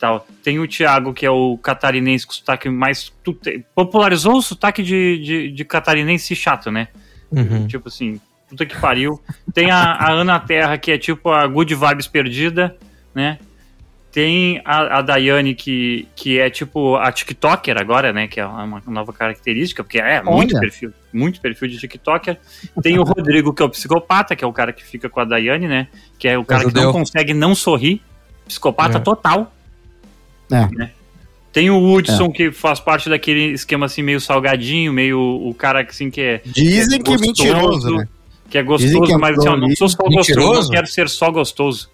Tal. 0.00 0.26
Tem 0.42 0.58
o 0.58 0.66
Thiago, 0.66 1.12
que 1.12 1.26
é 1.26 1.30
o 1.30 1.58
catarinense 1.58 2.26
com 2.26 2.32
sotaque 2.32 2.70
mais. 2.70 3.12
Popularizou 3.74 4.38
o 4.38 4.42
sotaque 4.42 4.82
de, 4.82 5.18
de, 5.18 5.50
de 5.50 5.64
catarinense 5.64 6.34
chato, 6.34 6.70
né? 6.70 6.88
Uhum. 7.30 7.66
Tipo 7.66 7.88
assim, 7.88 8.18
puta 8.48 8.64
que 8.64 8.80
pariu. 8.80 9.20
Tem 9.52 9.70
a, 9.70 9.92
a 9.92 10.10
Ana 10.10 10.40
Terra, 10.40 10.78
que 10.78 10.90
é 10.90 10.96
tipo 10.96 11.28
a 11.28 11.46
Good 11.46 11.74
Vibes 11.74 12.06
perdida, 12.06 12.74
né? 13.14 13.38
Tem 14.10 14.60
a, 14.64 14.98
a 14.98 15.02
Daiane, 15.02 15.54
que, 15.54 16.08
que 16.16 16.40
é 16.40 16.48
tipo 16.48 16.96
a 16.96 17.12
TikToker 17.12 17.78
agora, 17.78 18.10
né? 18.10 18.26
Que 18.26 18.40
é 18.40 18.46
uma 18.46 18.82
nova 18.86 19.12
característica, 19.12 19.84
porque 19.84 20.00
é 20.00 20.20
Olha. 20.20 20.24
muito 20.24 20.58
perfil, 20.58 20.94
muito 21.12 21.42
perfil 21.42 21.68
de 21.68 21.78
TikToker. 21.78 22.38
Tem 22.82 22.98
o 22.98 23.02
Rodrigo, 23.02 23.52
que 23.52 23.62
é 23.62 23.66
o 23.66 23.70
psicopata, 23.70 24.34
que 24.34 24.42
é 24.42 24.46
o 24.46 24.52
cara 24.52 24.72
que 24.72 24.82
fica 24.82 25.10
com 25.10 25.20
a 25.20 25.24
Daiane, 25.26 25.68
né? 25.68 25.88
Que 26.18 26.26
é 26.26 26.38
o 26.38 26.44
cara 26.44 26.64
que 26.64 26.74
não 26.74 26.90
consegue 26.90 27.34
não 27.34 27.54
sorrir. 27.54 28.02
Psicopata 28.48 28.96
é. 28.96 29.00
total. 29.00 29.52
É. 30.50 30.68
Né? 30.74 30.90
Tem 31.52 31.68
o 31.70 31.92
Hudson, 31.92 32.26
é. 32.26 32.30
que 32.30 32.52
faz 32.52 32.78
parte 32.78 33.08
daquele 33.08 33.52
esquema 33.52 33.86
assim, 33.86 34.02
meio 34.02 34.20
salgadinho, 34.20 34.92
meio 34.92 35.18
o 35.18 35.52
cara 35.52 35.82
assim 35.82 36.10
que 36.10 36.20
é. 36.20 36.40
Dizem 36.46 37.00
que 37.02 37.12
é 37.12 37.18
mentiroso, 37.18 37.90
né? 37.96 38.08
Que 38.48 38.58
é 38.58 38.62
gostoso, 38.62 39.02
que 39.02 39.12
é 39.12 39.16
mas 39.16 39.38
assim, 39.38 39.48
eu 39.48 39.56
não 39.56 39.76
sou 39.76 39.88
só 39.88 40.08
mentiroso? 40.08 40.48
gostoso, 40.48 40.68
não 40.68 40.70
quero 40.70 40.86
ser 40.86 41.08
só 41.08 41.30
gostoso. 41.30 41.90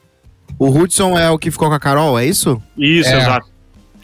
O 0.59 0.69
Hudson 0.69 1.19
é 1.19 1.31
o 1.31 1.39
que 1.39 1.51
ficou 1.51 1.69
com 1.69 1.75
a 1.75 1.81
Carol, 1.81 2.19
é 2.19 2.27
isso? 2.27 2.63
Isso, 2.77 3.09
é. 3.09 3.19
exato. 3.19 3.56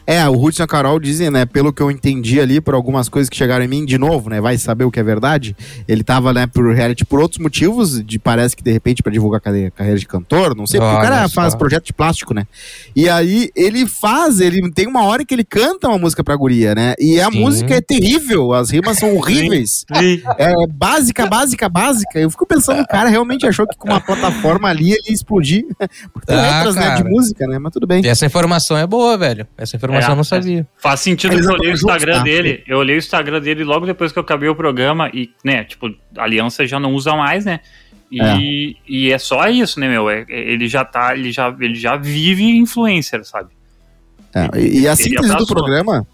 É, 0.05 0.27
o 0.27 0.41
Hudson 0.41 0.63
e 0.63 0.65
a 0.65 0.67
Carol 0.67 0.99
dizem, 0.99 1.29
né, 1.29 1.45
pelo 1.45 1.71
que 1.71 1.81
eu 1.81 1.89
entendi 1.89 2.39
ali, 2.39 2.59
por 2.59 2.73
algumas 2.73 3.07
coisas 3.07 3.29
que 3.29 3.37
chegaram 3.37 3.63
em 3.63 3.67
mim, 3.67 3.85
de 3.85 3.97
novo, 3.97 4.29
né, 4.29 4.41
vai 4.41 4.57
saber 4.57 4.83
o 4.83 4.91
que 4.91 4.99
é 4.99 5.03
verdade. 5.03 5.55
Ele 5.87 6.03
tava, 6.03 6.33
né, 6.33 6.47
por 6.47 6.73
reality 6.73 7.05
por 7.05 7.19
outros 7.19 7.39
motivos, 7.39 8.03
de 8.03 8.19
parece 8.19 8.55
que 8.55 8.63
de 8.63 8.71
repente 8.71 9.01
para 9.01 9.11
divulgar 9.11 9.39
a 9.39 9.71
carreira 9.71 9.99
de 9.99 10.05
cantor, 10.05 10.55
não 10.55 10.67
sei, 10.67 10.79
porque 10.79 10.95
Olha 10.95 10.99
o 10.99 11.09
cara 11.09 11.27
só. 11.27 11.41
faz 11.41 11.55
projeto 11.55 11.85
de 11.85 11.93
plástico, 11.93 12.33
né? 12.33 12.45
E 12.95 13.09
aí 13.09 13.49
ele 13.55 13.87
faz, 13.87 14.39
ele 14.39 14.71
tem 14.71 14.87
uma 14.87 15.03
hora 15.03 15.25
que 15.25 15.33
ele 15.33 15.43
canta 15.43 15.87
uma 15.87 15.97
música 15.97 16.23
pra 16.23 16.35
guria, 16.35 16.75
né? 16.75 16.95
E 16.99 17.19
a 17.19 17.31
Sim. 17.31 17.39
música 17.39 17.75
é 17.75 17.81
terrível, 17.81 18.53
as 18.53 18.69
rimas 18.69 18.97
são 18.97 19.15
horríveis. 19.15 19.85
Sim. 19.95 20.21
É 20.37 20.51
básica, 20.69 21.27
básica, 21.27 21.69
básica. 21.69 22.19
Eu 22.19 22.29
fico 22.29 22.45
pensando, 22.45 22.81
o 22.81 22.87
cara 22.87 23.09
realmente 23.09 23.47
achou 23.47 23.65
que 23.67 23.77
com 23.77 23.89
uma 23.89 24.01
plataforma 24.01 24.67
ali 24.69 24.91
ele 24.91 25.01
ia 25.07 25.13
explodir. 25.13 25.65
Porque 26.11 26.27
tem 26.27 26.37
ah, 26.37 26.57
letras, 26.57 26.75
né, 26.75 26.95
de 26.95 27.03
música, 27.03 27.47
né? 27.47 27.57
Mas 27.57 27.71
tudo 27.71 27.87
bem. 27.87 28.03
E 28.03 28.07
essa 28.07 28.25
informação 28.25 28.77
é 28.77 28.85
boa, 28.85 29.17
velho. 29.17 29.47
Essa 29.57 29.75
informação 29.75 29.92
informação 29.99 30.09
é, 30.09 30.13
eu 30.13 30.15
não 30.15 30.23
sabia. 30.23 30.67
Faz 30.77 30.99
sentido 30.99 31.33
eu 31.37 31.53
olhei 31.53 31.71
o 31.71 31.73
Instagram 31.73 32.17
tá? 32.17 32.23
dele. 32.23 32.63
Eu 32.67 32.77
olhei 32.77 32.95
o 32.95 32.99
Instagram 32.99 33.41
dele 33.41 33.63
logo 33.63 33.85
depois 33.85 34.11
que 34.11 34.19
eu 34.19 34.23
acabei 34.23 34.49
o 34.49 34.55
programa 34.55 35.09
e, 35.13 35.31
né, 35.43 35.63
tipo, 35.63 35.87
a 36.17 36.23
aliança 36.23 36.65
já 36.65 36.79
não 36.79 36.93
usa 36.93 37.15
mais, 37.15 37.45
né? 37.45 37.59
E 38.11 38.21
é, 38.21 38.75
e 38.87 39.11
é 39.11 39.17
só 39.17 39.47
isso, 39.47 39.79
né, 39.79 39.87
meu? 39.89 40.09
É, 40.09 40.25
ele 40.29 40.67
já 40.67 40.85
tá, 40.85 41.15
ele 41.15 41.31
já, 41.31 41.55
ele 41.59 41.75
já 41.75 41.95
vive 41.95 42.43
influencer, 42.57 43.23
sabe? 43.25 43.49
É, 44.35 44.59
e, 44.59 44.81
e 44.81 44.87
a 44.87 44.95
síntese 44.95 45.35
do 45.35 45.47
programa 45.47 46.05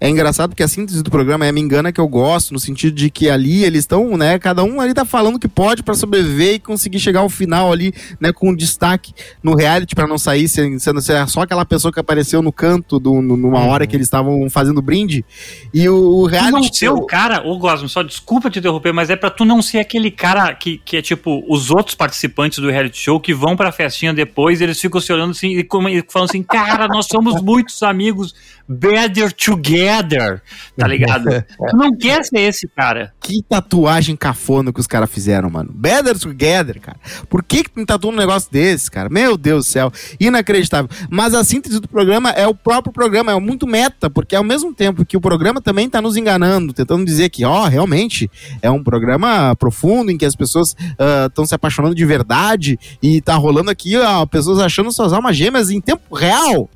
é 0.00 0.08
engraçado 0.08 0.50
porque 0.50 0.62
a 0.62 0.68
síntese 0.68 1.02
do 1.02 1.10
programa 1.10 1.46
é 1.46 1.52
Me 1.52 1.60
Engana 1.60 1.92
que 1.92 2.00
eu 2.00 2.08
gosto, 2.08 2.52
no 2.52 2.58
sentido 2.58 2.94
de 2.94 3.10
que 3.10 3.30
ali 3.30 3.64
eles 3.64 3.80
estão, 3.80 4.16
né, 4.16 4.38
cada 4.38 4.62
um 4.64 4.80
ali 4.80 4.92
tá 4.92 5.04
falando 5.04 5.38
que 5.38 5.48
pode 5.48 5.82
para 5.82 5.94
sobreviver 5.94 6.54
e 6.54 6.58
conseguir 6.58 6.98
chegar 6.98 7.20
ao 7.20 7.28
final 7.28 7.72
ali, 7.72 7.92
né, 8.20 8.32
com 8.32 8.54
destaque 8.54 9.12
no 9.42 9.54
reality 9.54 9.94
para 9.94 10.06
não 10.06 10.18
sair 10.18 10.48
sendo, 10.48 10.78
sendo 10.80 11.00
só 11.28 11.42
aquela 11.42 11.64
pessoa 11.64 11.92
que 11.92 12.00
apareceu 12.00 12.42
no 12.42 12.52
canto 12.52 12.98
do, 12.98 13.22
numa 13.22 13.60
uhum. 13.60 13.68
hora 13.68 13.86
que 13.86 13.96
eles 13.96 14.06
estavam 14.06 14.48
fazendo 14.50 14.82
brinde. 14.82 15.24
E 15.72 15.88
o, 15.88 15.96
o 15.96 16.26
reality. 16.26 16.50
Tu 16.50 16.56
não 16.56 16.72
ser 16.72 16.88
o 16.90 17.06
cara, 17.06 17.46
ô 17.46 17.58
Gosmo, 17.58 17.88
só 17.88 18.02
desculpa 18.02 18.50
te 18.50 18.58
interromper, 18.58 18.92
mas 18.92 19.10
é 19.10 19.16
para 19.16 19.30
tu 19.30 19.44
não 19.44 19.62
ser 19.62 19.78
aquele 19.78 20.10
cara 20.10 20.54
que, 20.54 20.78
que 20.78 20.96
é 20.96 21.02
tipo 21.02 21.44
os 21.48 21.70
outros 21.70 21.94
participantes 21.94 22.58
do 22.58 22.70
reality 22.70 22.98
show 22.98 23.20
que 23.20 23.34
vão 23.34 23.56
pra 23.56 23.72
festinha 23.72 24.12
depois 24.12 24.60
e 24.60 24.64
eles 24.64 24.80
ficam 24.80 25.00
se 25.00 25.12
olhando 25.12 25.30
assim 25.30 25.48
e 25.48 25.66
falando 26.08 26.28
assim, 26.28 26.42
cara, 26.42 26.86
nós 26.88 27.06
somos 27.06 27.40
muitos 27.40 27.82
amigos, 27.82 28.34
better 28.68 29.32
together 29.32 29.65
together, 29.66 30.40
tá 30.76 30.86
ligado? 30.88 31.44
tu 31.58 31.76
não 31.76 31.90
quer 31.96 32.24
ser 32.24 32.40
esse 32.40 32.68
cara. 32.68 33.12
Que 33.20 33.42
tatuagem 33.42 34.16
cafona 34.16 34.72
que 34.72 34.80
os 34.80 34.86
caras 34.86 35.10
fizeram, 35.10 35.50
mano. 35.50 35.70
Better 35.74 36.18
together, 36.18 36.80
cara. 36.80 36.98
Por 37.28 37.42
que 37.42 37.64
que 37.64 37.70
tu 37.70 37.84
tatuou 37.84 38.12
um 38.12 38.16
negócio 38.16 38.50
desse, 38.50 38.90
cara? 38.90 39.08
Meu 39.08 39.36
Deus 39.36 39.66
do 39.66 39.68
céu. 39.68 39.92
Inacreditável. 40.18 40.88
Mas 41.10 41.34
a 41.34 41.44
síntese 41.44 41.80
do 41.80 41.88
programa 41.88 42.30
é 42.30 42.46
o 42.46 42.54
próprio 42.54 42.92
programa, 42.92 43.32
é 43.32 43.40
muito 43.40 43.66
meta, 43.66 44.08
porque 44.08 44.36
ao 44.36 44.44
mesmo 44.44 44.72
tempo 44.72 45.04
que 45.04 45.16
o 45.16 45.20
programa 45.20 45.60
também 45.60 45.88
tá 45.88 46.00
nos 46.00 46.16
enganando, 46.16 46.72
tentando 46.72 47.04
dizer 47.04 47.28
que, 47.30 47.44
ó, 47.44 47.64
oh, 47.64 47.68
realmente 47.68 48.30
é 48.62 48.70
um 48.70 48.82
programa 48.82 49.54
profundo 49.56 50.10
em 50.10 50.18
que 50.18 50.24
as 50.24 50.36
pessoas 50.36 50.76
estão 51.26 51.44
uh, 51.44 51.46
se 51.46 51.54
apaixonando 51.54 51.94
de 51.94 52.04
verdade 52.04 52.78
e 53.02 53.20
tá 53.20 53.34
rolando 53.34 53.70
aqui, 53.70 53.96
ó, 53.96 54.24
pessoas 54.26 54.58
achando 54.58 54.92
suas 54.92 55.12
almas 55.12 55.36
gêmeas 55.36 55.70
em 55.70 55.80
tempo 55.80 56.14
real. 56.14 56.68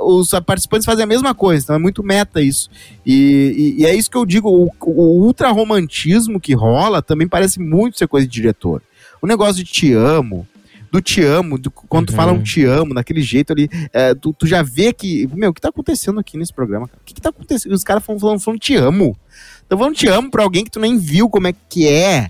Os 0.00 0.30
participantes 0.44 0.84
fazem 0.84 1.04
a 1.04 1.06
mesma 1.06 1.34
coisa, 1.34 1.64
então 1.64 1.76
é 1.76 1.78
muito 1.78 2.02
meta 2.02 2.40
isso. 2.40 2.68
E, 3.04 3.74
e, 3.76 3.82
e 3.82 3.86
é 3.86 3.94
isso 3.94 4.10
que 4.10 4.16
eu 4.16 4.26
digo, 4.26 4.48
o, 4.48 4.70
o 4.86 5.22
ultra 5.24 5.50
romantismo 5.50 6.40
que 6.40 6.54
rola 6.54 7.00
também 7.00 7.26
parece 7.26 7.60
muito 7.60 7.98
ser 7.98 8.08
coisa 8.08 8.26
de 8.26 8.32
diretor. 8.32 8.82
O 9.22 9.26
negócio 9.26 9.62
de 9.62 9.64
te 9.64 9.92
amo, 9.92 10.46
do 10.90 11.00
te 11.00 11.22
amo, 11.22 11.58
do, 11.58 11.70
quando 11.70 12.08
uhum. 12.08 12.14
tu 12.14 12.16
fala 12.16 12.32
um 12.32 12.42
te 12.42 12.64
amo, 12.64 12.94
daquele 12.94 13.22
jeito 13.22 13.52
ali, 13.52 13.68
é, 13.92 14.14
tu, 14.14 14.32
tu, 14.32 14.46
já 14.46 14.62
vê 14.62 14.92
que, 14.92 15.28
meu, 15.32 15.50
o 15.50 15.54
que 15.54 15.60
tá 15.60 15.68
acontecendo 15.68 16.18
aqui 16.18 16.36
nesse 16.36 16.52
programa? 16.52 16.86
O 16.86 17.04
que, 17.04 17.14
que 17.14 17.20
tá 17.20 17.28
acontecendo? 17.28 17.72
Os 17.72 17.84
caras 17.84 18.04
falando, 18.04 18.20
falando, 18.20 18.40
falando 18.40 18.60
te 18.60 18.74
amo. 18.74 19.16
Então 19.64 19.78
falando 19.78 19.94
te 19.94 20.08
amo 20.08 20.30
pra 20.30 20.42
alguém 20.42 20.64
que 20.64 20.70
tu 20.70 20.80
nem 20.80 20.98
viu 20.98 21.30
como 21.30 21.46
é 21.46 21.54
que 21.68 21.86
é. 21.86 22.28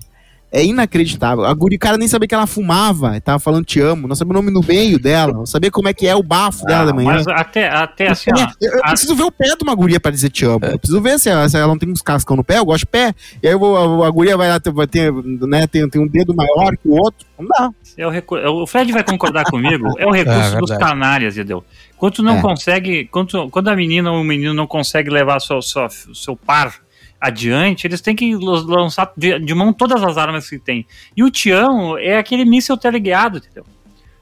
É 0.51 0.65
inacreditável. 0.65 1.45
A 1.45 1.53
guri, 1.53 1.77
cara 1.77 1.97
nem 1.97 2.09
sabia 2.09 2.27
que 2.27 2.35
ela 2.35 2.45
fumava. 2.45 3.19
Tava 3.21 3.39
falando 3.39 3.63
te 3.63 3.79
amo. 3.79 4.05
Não 4.05 4.15
sabia 4.15 4.31
o 4.31 4.33
nome 4.33 4.51
no 4.51 4.59
meio 4.61 4.99
dela. 4.99 5.31
Não 5.31 5.45
sabia 5.45 5.71
como 5.71 5.87
é 5.87 5.93
que 5.93 6.05
é 6.05 6.13
o 6.13 6.21
bafo 6.21 6.65
dela 6.65 6.87
da 6.87 6.93
manhã. 6.93 7.13
Mas 7.13 7.27
até, 7.27 7.69
até 7.69 8.09
assim. 8.09 8.31
Ó, 8.35 8.47
eu, 8.59 8.73
eu 8.73 8.79
a... 8.83 8.89
preciso 8.89 9.15
ver 9.15 9.23
o 9.23 9.31
pé 9.31 9.55
de 9.55 9.63
uma 9.63 9.73
guria 9.73 9.97
pra 9.97 10.11
dizer 10.11 10.29
te 10.29 10.43
amo. 10.43 10.59
Eu 10.65 10.77
preciso 10.77 11.01
ver 11.01 11.17
se 11.19 11.29
ela, 11.29 11.47
se 11.47 11.55
ela 11.55 11.67
não 11.67 11.77
tem 11.77 11.89
uns 11.89 12.01
cascão 12.01 12.35
no 12.35 12.43
pé. 12.43 12.57
Eu 12.57 12.65
gosto 12.65 12.81
de 12.81 12.87
pé. 12.87 13.15
E 13.41 13.47
aí 13.47 13.53
a, 13.53 14.07
a 14.07 14.11
guria 14.11 14.35
vai, 14.35 14.49
vai 14.59 14.87
ter, 14.87 15.13
né, 15.13 15.67
tem, 15.67 15.87
tem 15.89 16.01
um 16.01 16.07
dedo 16.07 16.35
maior 16.35 16.75
que 16.75 16.85
o 16.85 16.95
outro. 16.95 17.25
Não 17.39 17.47
dá. 17.47 17.71
É 17.97 18.05
o, 18.05 18.09
recu... 18.09 18.35
É 18.35 18.49
o 18.49 18.67
Fred 18.67 18.91
vai 18.91 19.05
concordar 19.05 19.45
comigo. 19.45 19.87
É 19.97 20.05
o 20.05 20.11
recurso 20.11 20.57
é, 20.57 20.59
dos 20.59 20.71
canalhas, 20.71 21.37
entendeu? 21.37 21.63
Quando 21.95 22.15
tu 22.15 22.23
não 22.23 22.39
é. 22.39 22.41
consegue. 22.41 23.05
Quando, 23.05 23.49
quando 23.49 23.69
a 23.69 23.75
menina 23.75 24.11
ou 24.11 24.19
o 24.19 24.23
menino 24.23 24.53
não 24.53 24.67
consegue 24.67 25.09
levar 25.09 25.39
seu, 25.39 25.61
seu, 25.61 25.87
seu 26.13 26.35
par 26.35 26.73
adiante, 27.21 27.85
eles 27.85 28.01
têm 28.01 28.15
que 28.15 28.35
lançar 28.35 29.11
de, 29.15 29.37
de, 29.39 29.53
mão 29.53 29.71
todas 29.71 30.03
as 30.03 30.17
armas 30.17 30.49
que 30.49 30.57
tem. 30.57 30.87
E 31.15 31.23
o 31.23 31.29
Tião 31.29 31.95
é 31.97 32.17
aquele 32.17 32.43
míssil 32.43 32.75
teleguiado, 32.75 33.37
entendeu? 33.37 33.63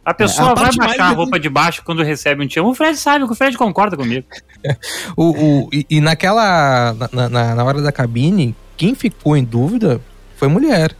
A 0.03 0.13
pessoa 0.13 0.49
é, 0.49 0.51
a 0.51 0.55
vai 0.55 0.71
baixar 0.75 1.05
a 1.05 1.13
roupa 1.13 1.39
de 1.39 1.49
baixo 1.49 1.81
quando 1.85 2.03
recebe 2.03 2.43
um 2.43 2.47
Tião. 2.47 2.65
O 2.65 2.73
Fred 2.73 2.97
sabe, 2.97 3.23
o 3.23 3.35
Fred 3.35 3.57
concorda 3.57 3.95
comigo. 3.95 4.25
o, 5.15 5.29
o, 5.29 5.69
e, 5.71 5.85
e 5.89 6.01
naquela. 6.01 6.93
Na, 7.13 7.29
na, 7.29 7.55
na 7.55 7.63
hora 7.63 7.81
da 7.81 7.91
cabine, 7.91 8.55
quem 8.75 8.95
ficou 8.95 9.37
em 9.37 9.43
dúvida 9.43 10.01
foi 10.35 10.47
mulher. 10.47 10.95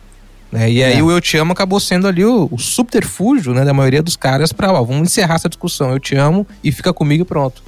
Né? 0.52 0.72
E 0.72 0.84
aí 0.84 1.00
É. 1.00 1.04
o 1.04 1.12
Eu 1.12 1.20
Te 1.20 1.38
Amo 1.38 1.52
acabou 1.54 1.80
sendo 1.80 2.08
ali 2.08 2.24
o, 2.24 2.48
o 2.52 2.58
subterfúgio 2.58 3.54
né, 3.54 3.66
da 3.66 3.74
maioria 3.74 4.02
dos 4.02 4.16
caras 4.16 4.54
pra, 4.54 4.72
ó, 4.72 4.84
vamos 4.84 5.10
encerrar 5.10 5.36
essa 5.36 5.50
discussão. 5.50 5.92
Eu 5.92 6.00
te 6.00 6.16
amo 6.16 6.46
e 6.64 6.72
fica 6.72 6.94
comigo 6.94 7.24
e 7.24 7.26
pronto. 7.26 7.62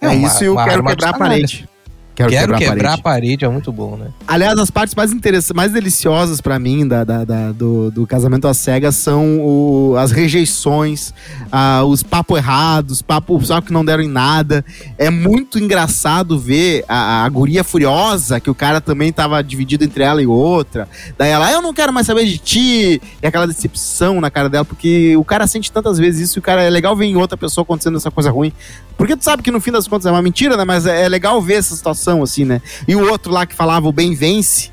É, 0.00 0.08
uma- 0.08 0.26
isso 0.26 0.42
e 0.42 0.46
eu 0.46 0.56
quero 0.56 0.84
quebrar 0.84 1.10
a 1.10 1.18
parede. 1.18 1.68
Quero, 2.14 2.30
quebrar, 2.30 2.58
parede. 2.58 2.86
a 2.86 2.98
parede 2.98 3.44
é 3.44 3.48
muito 3.48 3.72
bom, 3.72 3.96
né? 3.96 4.06
Aliás, 4.26 4.56
as 4.58 4.70
partes 4.70 4.94
mais 4.94 5.12
interessantes, 5.12 5.52
mais 5.54 5.72
deliciosas 5.72 6.40
pra 6.40 6.58
mim 6.58 6.86
da, 6.86 7.02
da- 7.04 7.24
da- 7.24 7.52
do, 7.52 7.90
do 7.90 8.06
casamento 8.06 8.46
às 8.46 8.56
cegas 8.56 8.94
são 8.94 9.40
o- 9.40 9.96
as 9.98 10.12
rejeições, 10.12 11.12
ah, 11.50 11.82
os 11.84 12.02
papos 12.02 12.38
errados, 12.38 13.02
papos 13.02 13.48
só 13.48 13.60
que 13.60 13.72
não 13.72 13.84
deram 13.84 14.02
em 14.02 14.08
nada. 14.08 14.64
É 14.98 15.10
muito 15.10 15.58
engraçado 15.58 16.38
ver 16.38 16.84
a, 16.88 17.24
a 17.24 17.28
guria 17.28 17.64
furiosa, 17.64 18.38
que 18.40 18.50
o 18.50 18.54
cara 18.54 18.80
também 18.80 19.12
tava 19.12 19.42
dividido 19.42 19.84
entre 19.84 20.04
ela 20.04 20.22
e 20.22 20.26
outra. 20.26 20.88
Daí 21.18 21.30
ela, 21.30 21.46
"Ah, 21.46 21.52
eu 21.52 21.62
não 21.62 21.72
quero 21.74 21.92
mais 21.92 22.06
saber 22.06 22.26
de 22.26 22.38
ti. 22.38 23.00
E 23.22 23.26
aquela 23.26 23.46
decepção 23.46 24.20
na 24.20 24.30
cara 24.30 24.48
dela, 24.48 24.64
porque 24.64 25.16
o 25.16 25.24
cara 25.24 25.46
sente 25.46 25.70
tantas 25.72 25.98
vezes 25.98 26.28
isso 26.30 26.38
e 26.38 26.40
o 26.40 26.42
cara 26.42 26.62
é 26.62 26.70
legal 26.70 26.94
ver 26.96 27.06
em 27.06 27.16
outra 27.16 27.36
pessoa 27.36 27.62
acontecendo 27.62 27.96
essa 27.96 28.10
coisa 28.10 28.30
ruim. 28.30 28.52
Porque 28.96 29.16
tu 29.16 29.24
sabe 29.24 29.42
que 29.42 29.50
no 29.50 29.60
fim 29.60 29.72
das 29.72 29.88
contas 29.88 30.06
é 30.06 30.10
uma 30.10 30.22
mentira, 30.22 30.56
né? 30.56 30.64
Mas 30.64 30.86
é 30.86 30.94
é 31.04 31.08
legal 31.08 31.42
ver 31.42 31.54
essa 31.54 31.74
situação, 31.74 32.03
assim, 32.22 32.44
né? 32.44 32.60
E 32.86 32.94
o 32.94 33.10
outro 33.10 33.32
lá 33.32 33.46
que 33.46 33.54
falava 33.54 33.88
o 33.88 33.92
bem 33.92 34.14
vence. 34.14 34.70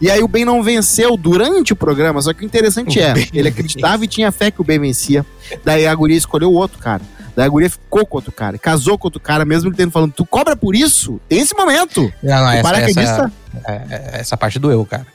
E 0.00 0.10
aí 0.10 0.22
o 0.22 0.28
bem 0.28 0.44
não 0.44 0.62
venceu 0.62 1.16
durante 1.16 1.72
o 1.72 1.76
programa, 1.76 2.20
só 2.20 2.32
que 2.32 2.42
o 2.42 2.44
interessante 2.44 2.98
O 2.98 3.02
é, 3.02 3.14
ele 3.32 3.48
acreditava 3.48 4.04
e 4.04 4.08
tinha 4.08 4.30
fé 4.32 4.50
que 4.50 4.60
o 4.60 4.64
bem 4.64 4.78
vencia. 4.78 5.24
Daí 5.64 5.86
a 5.86 5.94
guria 5.94 6.16
escolheu 6.16 6.50
o 6.50 6.54
outro 6.54 6.78
cara. 6.78 7.02
Daí 7.36 7.46
a 7.46 7.48
guria 7.48 7.70
ficou 7.70 8.04
com 8.04 8.16
outro 8.18 8.30
cara, 8.32 8.58
casou 8.58 8.98
com 8.98 9.06
outro 9.06 9.20
cara, 9.20 9.44
mesmo 9.44 9.68
ele 9.68 9.76
tendo 9.76 9.90
falando, 9.90 10.12
tu 10.12 10.24
cobra 10.26 10.54
por 10.54 10.74
isso? 10.74 11.20
Tem 11.28 11.40
esse 11.40 11.54
momento. 11.54 12.12
Não, 12.22 12.36
não, 12.36 12.46
o 12.46 12.50
essa, 12.52 12.62
paraquedista, 12.62 13.00
essa, 13.00 13.32
é- 13.66 13.72
é- 13.90 14.20
essa 14.20 14.36
parte 14.36 14.58
do 14.58 14.70
eu, 14.70 14.84
cara. 14.84 15.06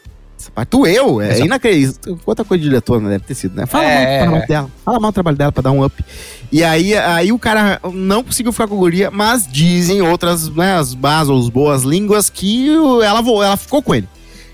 Mas 0.55 0.65
tu 0.69 0.85
eu, 0.87 1.21
é 1.21 1.29
Essa- 1.31 1.45
inacreditável. 1.45 2.19
Outra 2.25 2.45
coisa 2.45 2.61
de 2.63 2.69
diretora 2.69 3.07
deve 3.09 3.23
ter 3.25 3.35
sido, 3.35 3.55
né? 3.55 3.65
Fala, 3.65 3.83
É. 3.83 4.19
mal, 4.19 4.25
fala 4.27 4.37
mal 4.39 4.47
dela. 4.47 4.69
Fala 4.85 4.99
mal 4.99 5.11
do 5.11 5.13
trabalho 5.13 5.37
dela 5.37 5.51
pra 5.51 5.61
dar 5.63 5.71
um 5.71 5.83
up. 5.83 6.05
E 6.51 6.63
aí, 6.63 6.95
aí 6.97 7.31
o 7.31 7.37
cara 7.39 7.79
não 7.93 8.23
conseguiu 8.23 8.51
ficar 8.51 8.67
com 8.67 8.75
a 8.75 8.77
guria, 8.77 9.11
mas 9.11 9.47
dizem 9.47 10.01
outras, 10.01 10.49
né, 10.49 10.75
as 10.75 10.95
más 10.95 11.29
ou 11.29 11.37
as 11.39 11.49
boas 11.49 11.83
línguas 11.83 12.29
que 12.29 12.69
o- 12.71 13.01
ela, 13.01 13.21
vo- 13.21 13.43
ela 13.43 13.57
ficou 13.57 13.81
com 13.83 13.93
ele. 13.93 14.07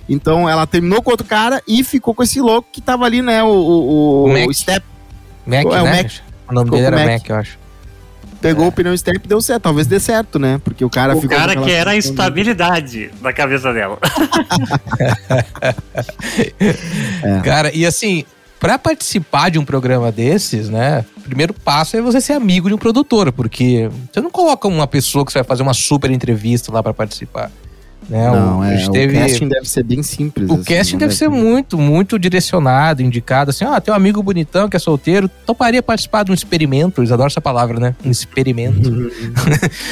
Então 0.10 0.48
ela 0.50 0.68
terminou 0.68 1.02
com 1.02 1.12
outro 1.12 1.26
cara 1.26 1.62
e 1.68 1.84
ficou 1.84 2.14
com 2.14 2.22
esse 2.24 2.40
louco 2.42 2.68
que 2.72 2.82
tava 2.82 3.06
ali, 3.06 3.22
né? 3.22 3.44
O, 3.44 3.48
o, 3.48 4.26
O 4.26 4.28
Mac. 4.34 4.48
o 4.50 4.54
Step. 4.54 4.86
Mac, 5.46 5.66
É, 5.66 5.68
o 5.68 5.84
né? 5.84 6.04
Mac. 6.04 6.12
O 6.50 6.54
nome 6.54 6.66
Ficou 6.66 6.80
dele 6.80 6.88
era 6.88 6.96
o 6.96 7.00
Mac. 7.00 7.12
Mac. 7.22 7.30
eu 7.30 7.36
acho. 7.38 7.58
Pegou 8.46 8.68
o 8.68 8.72
pneu 8.72 8.96
Step 8.96 9.20
e 9.24 9.28
deu 9.28 9.42
certo. 9.42 9.64
Talvez 9.64 9.88
dê 9.88 10.00
certo, 10.00 10.38
né? 10.38 10.62
Porque 10.64 10.86
o 10.86 10.90
cara 10.90 11.16
O 11.18 11.22
ficou. 11.22 11.36
cara 11.36 11.56
com 11.56 11.64
que 11.64 11.72
era 11.72 11.92
a 11.92 11.96
estabilidade 11.96 13.10
da 13.20 13.34
cabeça 13.34 13.74
dela. 13.74 13.98
É. 17.24 17.40
Cara, 17.44 17.72
e 17.74 17.86
assim, 17.86 18.24
pra 18.60 18.78
participar 18.78 19.50
de 19.50 19.58
um 19.58 19.66
programa 19.66 20.12
desses, 20.12 20.70
né? 20.70 21.04
O 21.18 21.22
primeiro 21.22 21.54
passo 21.54 21.98
é 21.98 22.02
você 22.02 22.22
ser 22.22 22.34
amigo 22.34 22.68
de 22.68 22.76
um 22.76 22.78
produtor, 22.78 23.32
porque 23.32 23.90
você 24.12 24.22
não 24.22 24.30
coloca 24.30 24.68
uma 24.68 24.86
pessoa 24.86 25.26
que 25.26 25.32
você 25.32 25.40
vai 25.40 25.48
fazer 25.48 25.64
uma 25.64 25.74
super 25.74 26.12
entrevista 26.12 26.72
lá 26.72 26.84
pra 26.84 26.94
participar. 26.94 27.52
Né? 28.10 28.30
Não, 28.30 28.62
a 28.62 28.74
é. 28.74 28.78
gente 28.78 28.90
O 28.90 29.14
casting 29.14 29.48
deve 29.48 29.70
ser 29.70 29.84
bem 29.84 30.04
simples. 30.04 30.50
O 30.50 30.54
assim, 30.54 30.64
casting 30.64 30.98
deve 30.98 31.16
ser 31.16 31.30
muito, 31.30 31.78
muito 31.78 32.20
direcionado, 32.20 33.02
indicado. 33.02 33.50
Assim, 33.50 33.66
ó, 33.66 33.80
tem 33.80 33.94
um 33.94 33.98
amigo 33.98 34.22
bonitão 34.22 34.70
que 34.70 34.76
é 34.76 34.80
solteiro, 34.80 35.30
toparia 35.46 35.82
participar 35.82 36.24
de 36.24 36.32
um 36.32 36.34
experimento. 36.34 37.02
Eles 37.02 37.12
adoram 37.12 37.28
essa 37.28 37.42
palavra, 37.42 37.80
né? 37.80 37.96
Um 38.06 38.12
experimento. 38.12 38.90
Uhum. 38.90 39.10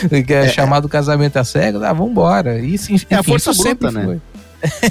que 0.26 0.34
é, 0.34 0.48
chamado 0.50 0.88
casamento 0.88 1.38
a 1.38 1.44
cegas. 1.44 1.82
Ah, 1.82 1.94
vambora. 1.94 2.60
Isso, 2.60 2.94
enfim, 2.94 3.08
É 3.10 3.16
a 3.16 3.24
força 3.24 3.52
isso 3.52 3.64
sempre 3.64 3.90
bruta, 3.90 4.00
né? 4.00 4.06
foi. 4.06 4.33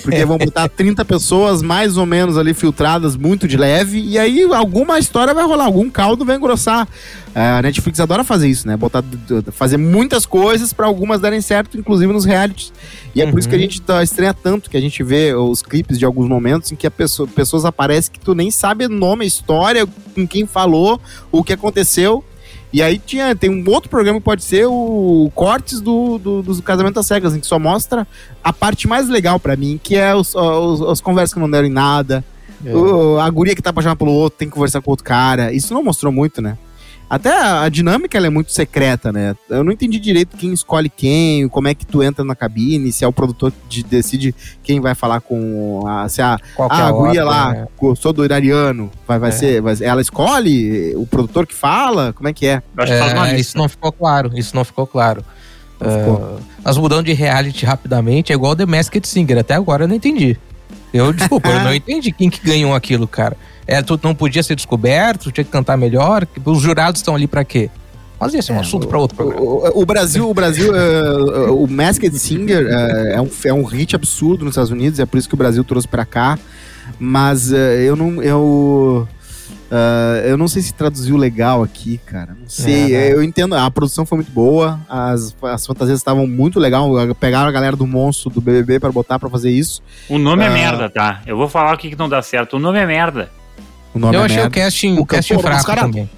Porque 0.03 0.25
vão 0.25 0.37
botar 0.39 0.69
30 0.69 1.05
pessoas 1.05 1.63
mais 1.63 1.97
ou 1.97 2.05
menos 2.07 2.37
ali 2.37 2.53
filtradas, 2.55 3.17
muito 3.17 3.49
de 3.49 3.57
leve, 3.57 4.01
e 4.01 4.19
aí 4.19 4.43
alguma 4.53 4.99
história 4.99 5.33
vai 5.33 5.45
rolar, 5.45 5.65
algum 5.65 5.89
caldo 5.91 6.25
vai 6.25 6.37
engrossar. 6.37 6.87
É, 7.35 7.41
A 7.41 7.63
Netflix 7.63 7.99
adora 7.99 8.23
fazer 8.25 8.49
isso, 8.49 8.67
né? 8.69 8.77
Botar, 8.77 9.03
fazer 9.53 9.79
muitas 9.79 10.27
coisas 10.27 10.73
pra 10.73 10.87
algumas 10.87 11.21
darem 11.21 11.41
certo, 11.41 11.79
inclusive 11.79 12.13
nos 12.13 12.25
realities. 12.27 12.73
E 13.15 13.23
é 13.23 13.27
por 13.31 13.39
isso 13.39 13.49
que 13.49 13.55
a 13.55 13.59
Uhum. 13.59 13.63
gente 13.65 13.81
tá, 13.81 14.03
estranha 14.03 14.35
tanto, 14.35 14.69
que 14.69 14.77
a 14.77 14.81
gente 14.81 15.03
vê 15.03 15.35
os 15.35 15.63
clipes 15.63 15.99
de 15.99 16.05
alguns 16.05 16.29
momentos 16.29 16.71
em 16.73 16.77
que 16.77 16.87
a 16.87 16.91
pessoa, 16.91 17.27
pessoas 17.27 17.65
aparecem 17.65 18.13
que 18.13 18.21
tu 18.21 18.35
nem 18.35 18.51
sabe 18.51 18.85
o 18.85 18.89
nome, 18.91 19.25
a 19.25 19.29
história, 19.29 19.87
com 20.15 20.27
quem 20.27 20.47
falou, 20.47 21.01
o 21.31 21.43
que 21.43 21.53
aconteceu. 21.55 22.23
E 22.73 22.83
aí 22.83 22.99
tinha, 22.99 23.35
tem 23.37 23.51
um 23.51 23.63
outro 23.71 23.91
programa 23.91 24.19
que 24.19 24.25
pode 24.25 24.43
ser 24.43 24.67
o 24.67 25.31
Cortes 25.35 25.81
do, 25.81 26.19
do, 26.19 26.43
dos 26.43 26.61
Casamento 26.61 26.99
às 26.99 27.07
Cegas, 27.07 27.35
em 27.37 27.41
que 27.41 27.47
só 27.47 27.59
mostra 27.59 28.07
a 28.43 28.53
parte 28.53 28.89
mais 28.89 29.09
legal 29.09 29.39
pra 29.39 29.57
mim, 29.57 29.79
que 29.83 29.95
é 29.95 30.15
os, 30.15 30.35
os- 30.35 30.81
as 30.83 31.01
conversas 31.01 31.35
que 31.35 31.41
não 31.41 31.51
deram 31.51 31.67
em 31.67 31.71
nada. 31.71 32.25
É. 32.65 32.75
O- 32.75 33.19
a 33.19 33.29
guria 33.29 33.55
que 33.55 33.61
tá 33.61 33.71
apaixonada 33.71 33.99
pelo 33.99 34.13
outro 34.13 34.39
tem 34.39 34.49
que 34.49 34.55
conversar 34.55 34.81
com 34.81 34.91
outro 34.91 35.05
cara. 35.05 35.53
Isso 35.53 35.75
não 35.75 35.83
mostrou 35.85 36.11
muito, 36.13 36.41
né? 36.41 36.57
Até 37.15 37.31
a, 37.31 37.65
a 37.65 37.69
dinâmica 37.69 38.17
ela 38.17 38.27
é 38.27 38.31
muito 38.31 38.51
secreta, 38.53 39.13
né? 39.13 39.37
Eu 39.51 39.63
não 39.63 39.71
entendi 39.71 39.99
direito 39.99 40.35
quem 40.35 40.51
escolhe 40.51 40.89
quem, 40.89 41.47
como 41.47 41.69
é 41.69 41.75
que 41.75 41.85
tu 41.85 42.03
entra 42.03 42.25
na 42.25 42.35
cabine, 42.35 42.91
se 42.91 43.05
é 43.05 43.07
o 43.07 43.13
produtor 43.13 43.53
que 43.69 43.83
decide 43.83 44.35
quem 44.63 44.81
vai 44.81 44.95
falar 44.95 45.21
com 45.21 45.87
a. 45.87 46.09
Se 46.09 46.23
a, 46.23 46.39
ah, 46.59 46.67
a 46.71 46.89
a 46.89 46.91
guria 46.91 47.23
ordem, 47.23 47.23
lá, 47.25 47.53
né? 47.53 47.67
eu 47.83 47.95
sou 47.95 48.15
do 48.15 48.25
Irariano, 48.25 48.91
vai, 49.07 49.19
vai 49.19 49.29
É. 49.29 49.33
ser. 49.33 49.61
vai- 49.61 49.77
ela 49.83 50.01
escolhe 50.01 50.95
o 50.97 51.07
produtor 51.07 51.47
que 51.47 51.55
fala? 51.55 52.15
Como 52.15 52.29
é 52.29 52.33
que 52.33 52.47
é? 52.47 52.63
Eu 52.75 52.83
acho 52.83 52.93
que 52.95 52.99
faz 52.99 53.13
uma 53.13 53.27
É, 53.29 53.33
lista. 53.35 53.41
isso 53.43 53.59
não 53.59 53.69
ficou 53.69 53.93
claro, 53.93 54.31
isso 54.35 54.57
não 54.57 54.65
ficou 54.65 54.87
claro. 54.87 55.23
Não 55.79 55.91
É, 55.91 55.99
ficou. 55.99 56.41
nós 56.65 56.79
mudando 56.79 57.05
de 57.05 57.13
reality 57.13 57.67
rapidamente, 57.67 58.33
é 58.33 58.35
igual 58.35 58.57
The 58.57 58.65
Masked 58.65 59.07
Singer, 59.07 59.37
até 59.37 59.53
agora 59.53 59.85
eu 59.85 59.89
não 59.89 59.97
entendi. 59.97 60.39
Eu, 60.93 61.13
desculpa, 61.13 61.49
eu 61.49 61.61
não 61.65 61.75
entendi 61.75 62.13
quem 62.13 62.29
que 62.29 62.45
ganhou 62.45 62.75
aquilo, 62.75 63.07
cara. 63.07 63.37
É, 63.67 63.81
tu 63.81 63.99
não 64.03 64.15
podia 64.15 64.43
ser 64.43 64.57
descoberto, 64.57 65.25
tu 65.25 65.33
tinha 65.33 65.45
que 65.45 65.51
cantar 65.51 65.77
melhor, 65.77 66.27
os 66.45 66.61
jurados 66.61 67.01
estão 67.01 67.15
ali 67.15 67.27
pra 67.27 67.45
quê? 67.45 67.71
Mas 68.23 68.35
esse 68.35 68.53
é 68.53 68.55
um 68.55 68.61
assunto 68.61 68.87
pra 68.87 68.99
outro 68.99 69.17
programa. 69.17 69.43
O, 69.43 69.83
o 69.83 69.87
Brasil, 69.87 70.31
o 70.31 70.33
Brasil, 70.33 70.71
eh, 70.77 71.51
o 71.51 71.67
Masked 71.67 72.17
Singer 72.17 72.69
eh, 72.69 73.15
é, 73.15 73.21
um, 73.21 73.29
é 73.45 73.53
um 73.53 73.65
hit 73.65 73.97
absurdo 73.97 74.45
nos 74.45 74.53
Estados 74.53 74.71
Unidos, 74.71 75.01
é 75.01 75.07
por 75.07 75.19
isso 75.19 75.29
que 75.29 75.35
o 75.35 75.37
Brasil 75.37 75.65
trouxe 75.65 75.89
pra 75.89 76.05
cá. 76.05 76.39
Mas 77.01 77.53
eh, 77.53 77.83
eu 77.83 77.97
não, 77.97 78.23
eu, 78.23 79.09
eh, 79.75 80.25
eu 80.31 80.37
não 80.37 80.47
sei 80.49 80.61
se 80.61 80.75
traduziu 80.75 81.17
legal 81.17 81.63
aqui, 81.63 81.99
cara. 82.05 82.37
Não 82.39 82.47
sei. 82.49 82.95
É, 82.95 82.99
né? 83.09 83.13
Eu 83.15 83.23
entendo. 83.23 83.55
A 83.55 83.71
produção 83.71 84.05
foi 84.05 84.17
muito 84.19 84.31
boa, 84.31 84.79
as, 84.89 85.35
as 85.43 85.67
fantasias 85.67 85.99
estavam 85.99 86.27
muito 86.27 86.61
legal. 86.61 86.91
Pegaram 87.19 87.49
a 87.49 87.53
galera 87.53 87.75
do 87.75 87.87
monstro 87.87 88.29
do 88.31 88.41
BBB 88.41 88.79
pra 88.79 88.93
botar 88.93 89.19
pra 89.19 89.31
fazer 89.31 89.51
isso. 89.51 89.81
O 90.11 90.19
nome 90.19 90.45
é 90.45 90.49
Ah. 90.49 90.51
merda, 90.51 90.91
tá? 90.91 91.23
Eu 91.27 91.37
vou 91.39 91.49
falar 91.49 91.75
o 91.75 91.79
que, 91.79 91.89
que 91.89 91.99
não 91.99 92.09
dá 92.09 92.21
certo. 92.21 92.57
O 92.57 92.59
nome 92.61 92.79
é 92.79 92.85
merda. 92.87 93.31
O 93.95 93.99
nome 93.99 94.15
Eu 94.17 94.23
é 94.23 94.25
achei 94.27 94.37
o 94.39 94.41
merda. 94.43 94.61
casting, 94.61 94.99
O 94.99 95.01
o 95.03 95.07
casting 95.07 95.35
cantor, 95.37 95.51
os 95.51 95.57
fraco 95.63 95.67
cara- 95.67 95.81
também. 95.83 96.11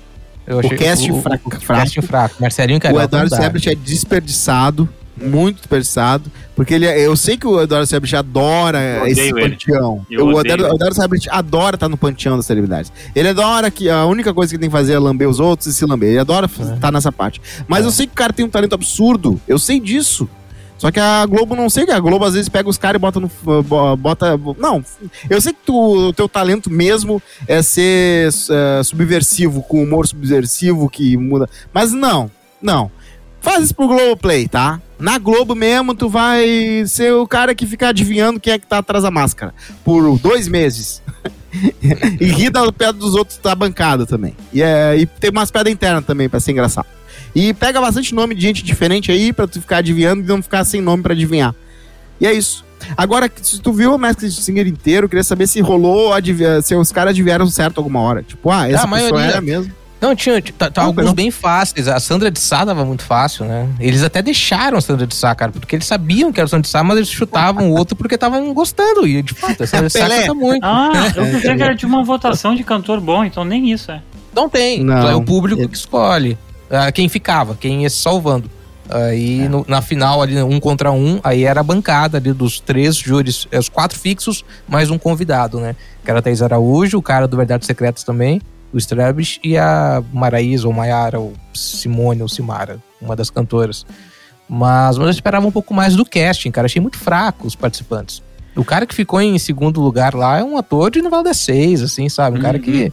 Eu 0.47 0.59
o 0.59 0.77
casting 0.77 1.11
o- 1.13 1.17
o- 1.19 1.23
fraco- 1.23 1.49
o 1.49 1.61
fraco. 1.61 1.81
casting 1.83 2.03
fraco. 2.03 2.35
Marcelinho 2.41 2.79
O 2.79 2.81
Carioca. 2.83 3.05
Eduardo 3.05 3.31
não 3.31 3.39
dá. 3.39 3.43
Sebrecht 3.45 3.71
é 3.71 3.75
desperdiçado, 3.75 4.89
muito 5.17 5.59
desperdiçado, 5.59 6.31
porque 6.57 6.75
ele, 6.75 6.87
é- 6.87 7.07
eu 7.07 7.15
sei 7.17 7.37
que 7.37 7.47
o 7.47 7.61
Eduardo 7.61 7.87
Sebrecht 7.87 8.17
adora 8.17 9.09
esse 9.09 9.21
ele. 9.21 9.51
panteão. 9.51 10.05
Eu 10.11 10.27
o 10.27 10.41
Eduardo, 10.41 10.65
Eduardo 10.75 11.01
adora 11.31 11.77
estar 11.77 11.89
no 11.89 11.97
panteão 11.97 12.37
das 12.37 12.47
celebridades. 12.47 12.93
Ele 13.15 13.29
adora 13.29 13.71
que 13.71 13.89
a 13.89 14.05
única 14.07 14.33
coisa 14.35 14.51
que 14.51 14.57
ele 14.57 14.61
tem 14.63 14.71
que 14.71 14.77
fazer 14.77 14.95
é 14.95 14.99
lamber 14.99 15.29
os 15.29 15.41
outros 15.41 15.67
e 15.69 15.75
se 15.75 15.85
lamber. 15.87 16.11
Ele 16.11 16.19
adora 16.19 16.47
estar 16.47 16.91
nessa 16.93 17.13
parte. 17.13 17.41
Mas 17.69 17.85
eu 17.85 17.91
sei 17.91 18.07
que 18.07 18.13
o 18.13 18.17
cara 18.17 18.33
tem 18.33 18.45
um 18.45 18.51
talento 18.51 18.75
absurdo. 18.75 19.41
Eu 19.47 19.59
sei 19.59 19.79
disso. 19.81 20.29
Só 20.77 20.91
que 20.91 20.99
a 20.99 21.25
Globo 21.25 21.55
não 21.55 21.71
sei, 21.71 21.87
que 21.87 21.93
a 21.93 22.01
Globo 22.01 22.25
às 22.25 22.35
vezes 22.35 22.49
pega 22.49 22.69
os 22.69 22.77
caras 22.77 22.99
e 22.99 23.01
bota 23.01 23.21
no. 23.21 23.31
bo- 23.63 23.97
bota. 23.97 24.39
Não, 24.59 24.85
eu 25.31 25.41
sei 25.41 25.53
que 25.53 25.61
tu, 25.65 26.09
o 26.09 26.13
teu 26.13 26.29
talento 26.29 26.69
mesmo 26.69 27.23
é 27.47 27.63
ser 27.63 28.29
é, 28.51 28.83
subversivo, 28.83 29.63
com 29.63 29.83
humor 29.83 30.07
subversivo 30.07 30.91
que 30.91 31.17
muda. 31.17 31.49
Mas 31.73 31.93
não, 31.93 32.29
não. 32.61 32.91
Faz 33.41 33.65
isso 33.65 33.75
pro 33.75 33.87
Globoplay, 33.87 34.49
tá? 34.49 34.81
Na 34.99 35.19
Globo 35.19 35.55
mesmo, 35.55 35.95
tu 35.95 36.09
vai 36.09 36.85
ser 36.87 37.13
o 37.13 37.27
cara 37.27 37.55
que 37.55 37.67
fica 37.67 37.89
adivinhando 37.89 38.41
quem 38.41 38.53
é 38.53 38.59
que 38.59 38.67
tá 38.67 38.79
atrás 38.79 39.03
da 39.03 39.11
máscara. 39.11 39.53
Por 39.85 40.19
dois 40.19 40.49
meses. 40.49 41.03
e 42.21 42.27
ri 42.27 42.51
da 42.51 42.71
pedra 42.73 42.93
dos 42.93 43.15
outros 43.15 43.39
da 43.39 43.55
bancada 43.55 44.07
também. 44.07 44.35
E, 44.53 44.63
é, 44.63 44.97
e 44.97 45.07
tem 45.07 45.31
umas 45.31 45.51
pedras 45.51 45.73
internas 45.73 46.05
também 46.05 46.29
pra 46.29 46.41
ser 46.41 46.53
engraçado. 46.53 46.87
E 47.35 47.53
pega 47.53 47.81
bastante 47.81 48.15
nome 48.15 48.35
de 48.35 48.43
gente 48.43 48.63
diferente 48.63 49.11
aí 49.11 49.33
pra 49.33 49.47
tu 49.47 49.61
ficar 49.61 49.79
adivinhando 49.79 50.23
e 50.23 50.27
não 50.27 50.43
ficar 50.43 50.65
sem 50.65 50.81
nome 50.81 51.03
pra 51.03 51.13
adivinhar. 51.13 51.55
E 52.21 52.27
é 52.27 52.33
isso. 52.33 52.65
Agora, 52.97 53.31
se 53.43 53.61
tu 53.61 53.73
viu 53.73 53.95
o 53.95 53.99
Masked 53.99 54.31
Singer 54.31 54.67
inteiro, 54.67 55.09
queria 55.09 55.25
saber 55.25 55.47
se 55.47 55.61
rolou, 55.61 56.13
se 56.63 56.75
os 56.75 56.93
caras 56.93 57.11
adivinharam 57.11 57.47
certo 57.47 57.79
alguma 57.79 58.01
hora. 58.01 58.23
Tipo, 58.23 58.51
ah, 58.51 58.69
essa 58.69 58.85
a 58.85 58.89
pessoa 58.89 59.11
maioria. 59.11 59.33
era 59.33 59.41
mesmo. 59.41 59.73
Não, 60.05 60.15
tinha, 60.15 60.41
tinha- 60.43 60.55
tá, 60.57 60.71
tá 60.71 60.81
Não, 60.83 60.89
alguns 60.89 61.07
não. 61.07 61.15
bem 61.15 61.31
fáceis. 61.31 61.89
A 61.89 61.99
Sandra 61.99 62.31
de 62.31 62.39
Sá 62.39 62.65
tava 62.67 62.85
muito 62.85 63.03
fácil, 63.03 63.45
né? 63.45 63.69
Eles 63.81 64.03
até 64.03 64.21
deixaram 64.21 64.77
a 64.77 64.81
Sandra 64.81 65.07
de 65.07 65.15
Sá, 65.15 65.35
cara, 65.35 65.51
porque 65.53 65.77
eles 65.77 65.87
sabiam 65.87 66.33
que 66.33 66.41
era 66.41 66.45
a 66.47 66.49
Sandra 66.49 66.63
de 66.63 66.69
Sá, 66.69 66.83
mas 66.85 66.97
eles 66.97 67.09
chutavam 67.09 67.71
o 67.71 67.77
outro 67.79 67.97
porque 67.97 68.15
estavam 68.17 68.53
gostando. 68.53 69.07
E, 69.07 69.23
de 69.23 69.35
fato, 69.35 69.63
a 69.63 69.67
Sandra 69.67 69.87
de 69.89 69.93
Sá 69.93 70.09
canta 70.09 70.35
muito. 70.35 70.63
Ah, 70.65 71.13
eu 71.17 71.25
pensei 71.25 71.55
que 71.57 71.63
era 71.63 71.75
de 71.75 71.87
uma 71.87 72.05
votação 72.05 72.55
de 72.55 72.63
cantor 72.65 73.01
bom, 73.01 73.25
então 73.25 73.45
nem 73.45 73.71
isso 73.73 73.91
é. 73.91 74.01
Não 74.35 74.49
tem. 74.49 74.83
Não. 74.85 75.09
É 75.09 75.15
o 75.15 75.23
público 75.23 75.67
que 75.69 75.77
escolhe. 75.77 76.37
Ah, 76.71 76.91
quem 76.93 77.09
ficava, 77.09 77.55
quem 77.55 77.83
ia 77.83 77.91
se 77.91 77.97
salvando. 77.97 78.51
Aí 78.91 79.49
no- 79.49 79.65
na 79.67 79.81
final 79.81 80.21
ali, 80.21 80.41
um 80.43 80.61
contra 80.61 80.93
um, 80.93 81.19
aí 81.25 81.45
era 81.45 81.61
a 81.61 81.63
bancada 81.63 82.19
ali 82.19 82.33
dos 82.35 82.61
três 82.61 82.97
júris, 82.97 83.49
é, 83.51 83.59
os 83.59 83.69
quatro 83.71 83.99
fixos, 83.99 84.45
mais 84.69 84.91
um 84.91 84.99
convidado, 84.99 85.59
né? 85.59 85.75
Que 86.05 86.11
era 86.11 86.19
a 86.19 86.23
Thaís 86.23 86.43
Araújo, 86.43 86.99
o 86.99 87.03
cara 87.03 87.27
do 87.27 87.35
Verdades 87.35 87.67
Secretas 87.67 88.05
também, 88.05 88.43
o 88.75 88.79
Strebis, 88.79 89.39
e 89.43 89.57
a 89.57 90.03
Maraísa, 90.13 90.67
ou 90.67 90.73
Maiara, 90.75 91.19
ou 91.19 91.33
Simone, 91.55 92.21
ou 92.23 92.29
Simara, 92.29 92.79
uma 93.01 93.15
das 93.15 93.31
cantoras. 93.31 93.87
Mas, 94.49 94.99
mas 94.99 95.07
eu 95.07 95.11
esperava 95.11 95.47
um 95.47 95.51
pouco 95.53 95.73
mais 95.73 95.95
do 95.97 96.05
casting, 96.05 96.51
cara. 96.51 96.67
Achei 96.67 96.83
muito 96.83 96.99
fraco 96.99 97.47
os 97.47 97.55
participantes. 97.55 98.23
O 98.57 98.65
cara 98.65 98.85
que 98.87 98.95
ficou 98.95 99.21
em 99.21 99.37
segundo 99.39 99.81
lugar 99.81 100.15
lá 100.15 100.39
é 100.39 100.45
um 100.45 100.57
ator 100.59 100.91
de 100.91 101.01
novela 101.03 101.25
das 101.25 101.39
seis, 101.39 101.83
assim, 101.83 102.09
sabe? 102.09 102.39
Um 102.39 102.43
cara 102.43 102.59
que, 102.59 102.93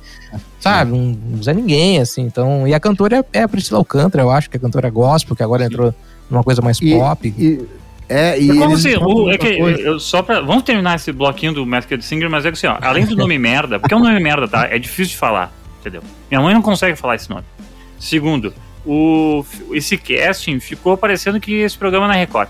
sabe, 0.60 0.92
um, 0.94 1.16
não 1.30 1.44
Zé 1.44 1.54
Ninguém, 1.54 2.00
assim. 2.00 2.22
Então, 2.22 2.68
e 2.68 2.74
a 2.74 2.80
cantora 2.80 3.18
é, 3.34 3.40
é 3.40 3.44
a 3.44 3.48
Priscila 3.48 3.78
Alcântara, 3.80 4.24
eu 4.24 4.32
acho, 4.32 4.50
que 4.50 4.58
é 4.58 4.60
a 4.60 4.62
cantora 4.62 4.90
gospel, 4.90 5.36
que 5.36 5.44
agora 5.44 5.66
entrou 5.66 5.94
numa 6.30 6.44
coisa 6.44 6.62
mais 6.64 6.80
E- 6.82 6.96
pop. 6.96 7.28
E, 7.38 7.64
é, 8.10 8.40
e 8.42 8.50
É 8.50 8.56
como 8.56 8.74
assim, 8.74 8.96
o- 8.96 9.30
é 9.30 9.38
que 9.38 9.48
eu, 9.50 10.00
só 10.00 10.24
pra, 10.24 10.42
vamos 10.42 10.64
terminar 10.64 10.96
esse 10.96 11.12
bloquinho 11.12 11.54
do 11.54 11.66
Masked 11.66 12.04
Singer, 12.04 12.30
mas 12.30 12.44
é 12.46 12.52
que 12.52 12.58
assim, 12.58 12.68
ó, 12.68 12.78
além 12.82 13.06
do 13.06 13.16
nome 13.16 13.38
merda, 13.38 13.80
porque 13.80 13.94
é 13.94 13.98
um 13.98 14.02
nome 14.02 14.20
merda, 14.20 14.48
tá? 14.48 14.66
É 14.66 14.80
difícil 14.80 15.12
de 15.12 15.18
falar, 15.18 15.54
entendeu? 15.82 16.02
Minha 16.30 16.42
mãe 16.42 16.54
não 16.54 16.62
consegue 16.62 16.96
falar 16.96 17.16
esse 17.16 17.30
nome. 17.30 17.44
Segundo, 18.00 18.54
o, 18.86 19.44
esse 19.74 19.98
casting 19.98 20.60
ficou 20.60 20.96
parecendo 20.96 21.40
que 21.40 21.54
esse 21.54 21.78
programa 21.78 22.06
é 22.06 22.10
na 22.10 22.14
Record. 22.14 22.50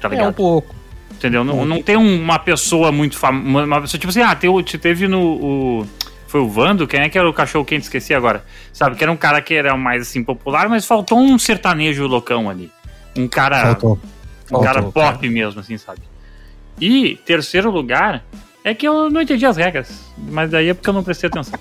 Tá 0.00 0.08
É 0.08 0.08
um 0.08 0.10
ligado? 0.12 0.34
pouco. 0.34 0.74
Entendeu? 1.12 1.44
Não, 1.44 1.66
não 1.66 1.82
tem 1.82 1.96
uma 1.96 2.38
pessoa 2.38 2.90
muito 2.90 3.16
famosa. 3.18 3.66
Uma 3.66 3.80
pessoa, 3.82 4.00
tipo 4.00 4.08
assim, 4.10 4.22
ah, 4.22 4.34
teve, 4.34 4.62
teve 4.78 5.06
no. 5.06 5.20
O, 5.20 5.86
foi 6.26 6.40
o 6.40 6.48
Vando? 6.48 6.86
Quem 6.86 7.00
é 7.00 7.08
que 7.10 7.18
era 7.18 7.28
o 7.28 7.32
cachorro 7.32 7.64
quente? 7.64 7.82
Esqueci 7.82 8.14
agora. 8.14 8.42
Sabe? 8.72 8.96
Que 8.96 9.04
era 9.04 9.12
um 9.12 9.16
cara 9.16 9.42
que 9.42 9.52
era 9.52 9.76
mais 9.76 10.02
assim 10.02 10.24
popular, 10.24 10.68
mas 10.68 10.86
faltou 10.86 11.18
um 11.18 11.38
sertanejo 11.38 12.06
loucão 12.06 12.48
ali. 12.48 12.70
Um 13.14 13.28
cara. 13.28 13.62
Faltou. 13.62 13.98
Um 14.50 14.60
cara 14.62 14.82
pop 14.82 15.28
mesmo, 15.28 15.60
assim, 15.60 15.76
sabe? 15.76 16.00
E 16.80 17.16
terceiro 17.26 17.70
lugar 17.70 18.24
é 18.64 18.74
que 18.74 18.86
eu 18.86 19.10
não 19.10 19.20
entendi 19.22 19.44
as 19.46 19.56
regras. 19.56 19.88
Mas 20.18 20.50
daí 20.50 20.68
é 20.68 20.74
porque 20.74 20.88
eu 20.90 20.94
não 20.94 21.02
prestei 21.02 21.28
atenção. 21.28 21.58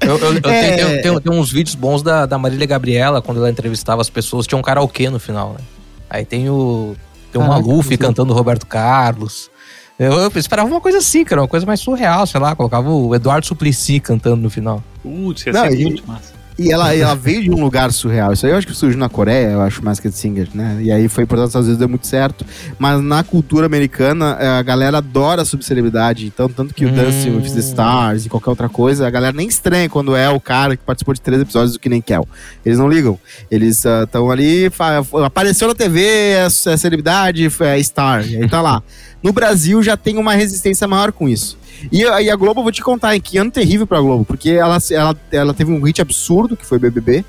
Eu, 0.00 0.18
eu- 0.18 0.32
eu 0.34 0.50
É. 0.50 0.76
tenho, 0.76 0.76
tenho- 0.88 1.02
tenho- 1.02 1.20
tenho 1.20 1.36
uns 1.40 1.50
vídeos 1.52 1.74
bons 1.74 2.02
da, 2.02 2.26
da 2.26 2.38
Marília 2.38 2.66
Gabriela, 2.66 3.20
quando 3.22 3.38
ela 3.38 3.50
entrevistava 3.50 4.00
as 4.00 4.08
pessoas, 4.10 4.46
tinha 4.46 4.58
um 4.58 4.62
karaokê 4.62 5.10
no 5.10 5.18
final, 5.18 5.52
né? 5.52 5.60
Aí 6.08 6.24
tem 6.24 6.48
o. 6.48 6.96
Tem 7.30 7.40
o 7.40 7.44
Caraca, 7.44 7.60
Maluf 7.68 7.96
cantando 7.98 8.32
Roberto 8.32 8.66
Carlos. 8.66 9.50
Eu, 9.98 10.12
eu 10.12 10.32
esperava 10.36 10.66
uma 10.68 10.80
coisa 10.80 10.98
assim, 10.98 11.24
cara, 11.24 11.42
uma 11.42 11.48
coisa 11.48 11.66
mais 11.66 11.80
surreal, 11.80 12.26
sei 12.26 12.40
lá, 12.40 12.54
colocava 12.56 12.88
o 12.88 13.14
Eduardo 13.14 13.44
Suplicy 13.46 14.00
cantando 14.00 14.36
no 14.36 14.48
final. 14.48 14.82
Putz, 15.02 15.44
ia 15.44 15.52
Não, 15.52 15.66
ser 15.68 15.74
e- 15.80 15.82
muito 15.84 16.06
massa. 16.06 16.32
E 16.58 16.72
ela, 16.72 16.92
ela 16.92 17.14
veio 17.14 17.40
de 17.44 17.50
um 17.52 17.60
lugar 17.62 17.92
surreal. 17.92 18.32
Isso 18.32 18.44
aí 18.44 18.50
eu 18.50 18.58
acho 18.58 18.66
que 18.66 18.74
surgiu 18.74 18.98
na 18.98 19.08
Coreia, 19.08 19.50
eu 19.52 19.60
acho, 19.60 19.84
Masked 19.84 20.12
Singer, 20.12 20.48
né? 20.52 20.78
E 20.80 20.90
aí 20.90 21.08
foi 21.08 21.24
por 21.24 21.38
às 21.38 21.52
vezes 21.54 21.76
deu 21.76 21.88
muito 21.88 22.06
certo. 22.06 22.44
Mas 22.78 23.00
na 23.00 23.22
cultura 23.22 23.64
americana, 23.66 24.36
eh, 24.40 24.48
a 24.48 24.62
galera 24.62 24.98
adora 24.98 25.44
subcelebridade. 25.44 26.26
Então, 26.26 26.48
tanto 26.48 26.74
que 26.74 26.84
o 26.84 26.88
Hum. 26.88 26.94
Dancing 26.94 27.36
with 27.36 27.52
the 27.52 27.60
Stars 27.60 28.26
e 28.26 28.28
qualquer 28.28 28.50
outra 28.50 28.68
coisa, 28.68 29.06
a 29.06 29.10
galera 29.10 29.36
nem 29.36 29.46
estranha 29.46 29.88
quando 29.88 30.16
é 30.16 30.28
o 30.28 30.40
cara 30.40 30.76
que 30.76 30.82
participou 30.84 31.14
de 31.14 31.20
três 31.20 31.40
episódios 31.40 31.74
do 31.74 31.78
Que 31.78 31.88
Nem 31.88 32.00
Kel. 32.00 32.26
Eles 32.66 32.78
não 32.78 32.88
ligam. 32.88 33.18
Eles 33.50 33.84
estão 33.84 34.30
ali, 34.30 34.68
fa- 34.70 35.04
apareceu 35.24 35.68
na 35.68 35.74
TV, 35.74 36.00
é, 36.04 36.46
é 36.46 36.76
celebridade, 36.76 37.48
é 37.60 37.78
star. 37.82 38.26
E 38.28 38.36
aí 38.36 38.48
tá 38.48 38.60
lá. 38.62 38.82
No 39.22 39.32
Brasil 39.32 39.82
já 39.82 39.96
tem 39.96 40.16
uma 40.16 40.32
resistência 40.34 40.86
maior 40.88 41.10
com 41.12 41.28
isso. 41.28 41.57
E, 41.92 42.04
a- 42.04 42.20
e 42.22 42.30
a 42.30 42.36
Globo, 42.36 42.60
eu 42.60 42.64
vou 42.64 42.72
te 42.72 42.82
contar, 42.82 43.14
em 43.16 43.20
que 43.20 43.38
ano 43.38 43.50
terrível 43.50 43.86
pra 43.86 44.00
Globo, 44.00 44.24
porque 44.24 44.50
ela, 44.50 44.78
ela, 44.90 45.16
ela 45.30 45.54
teve 45.54 45.70
um 45.72 45.82
hit 45.82 46.00
absurdo, 46.02 46.56
que 46.56 46.66
foi 46.66 46.78
BBB, 46.78 47.24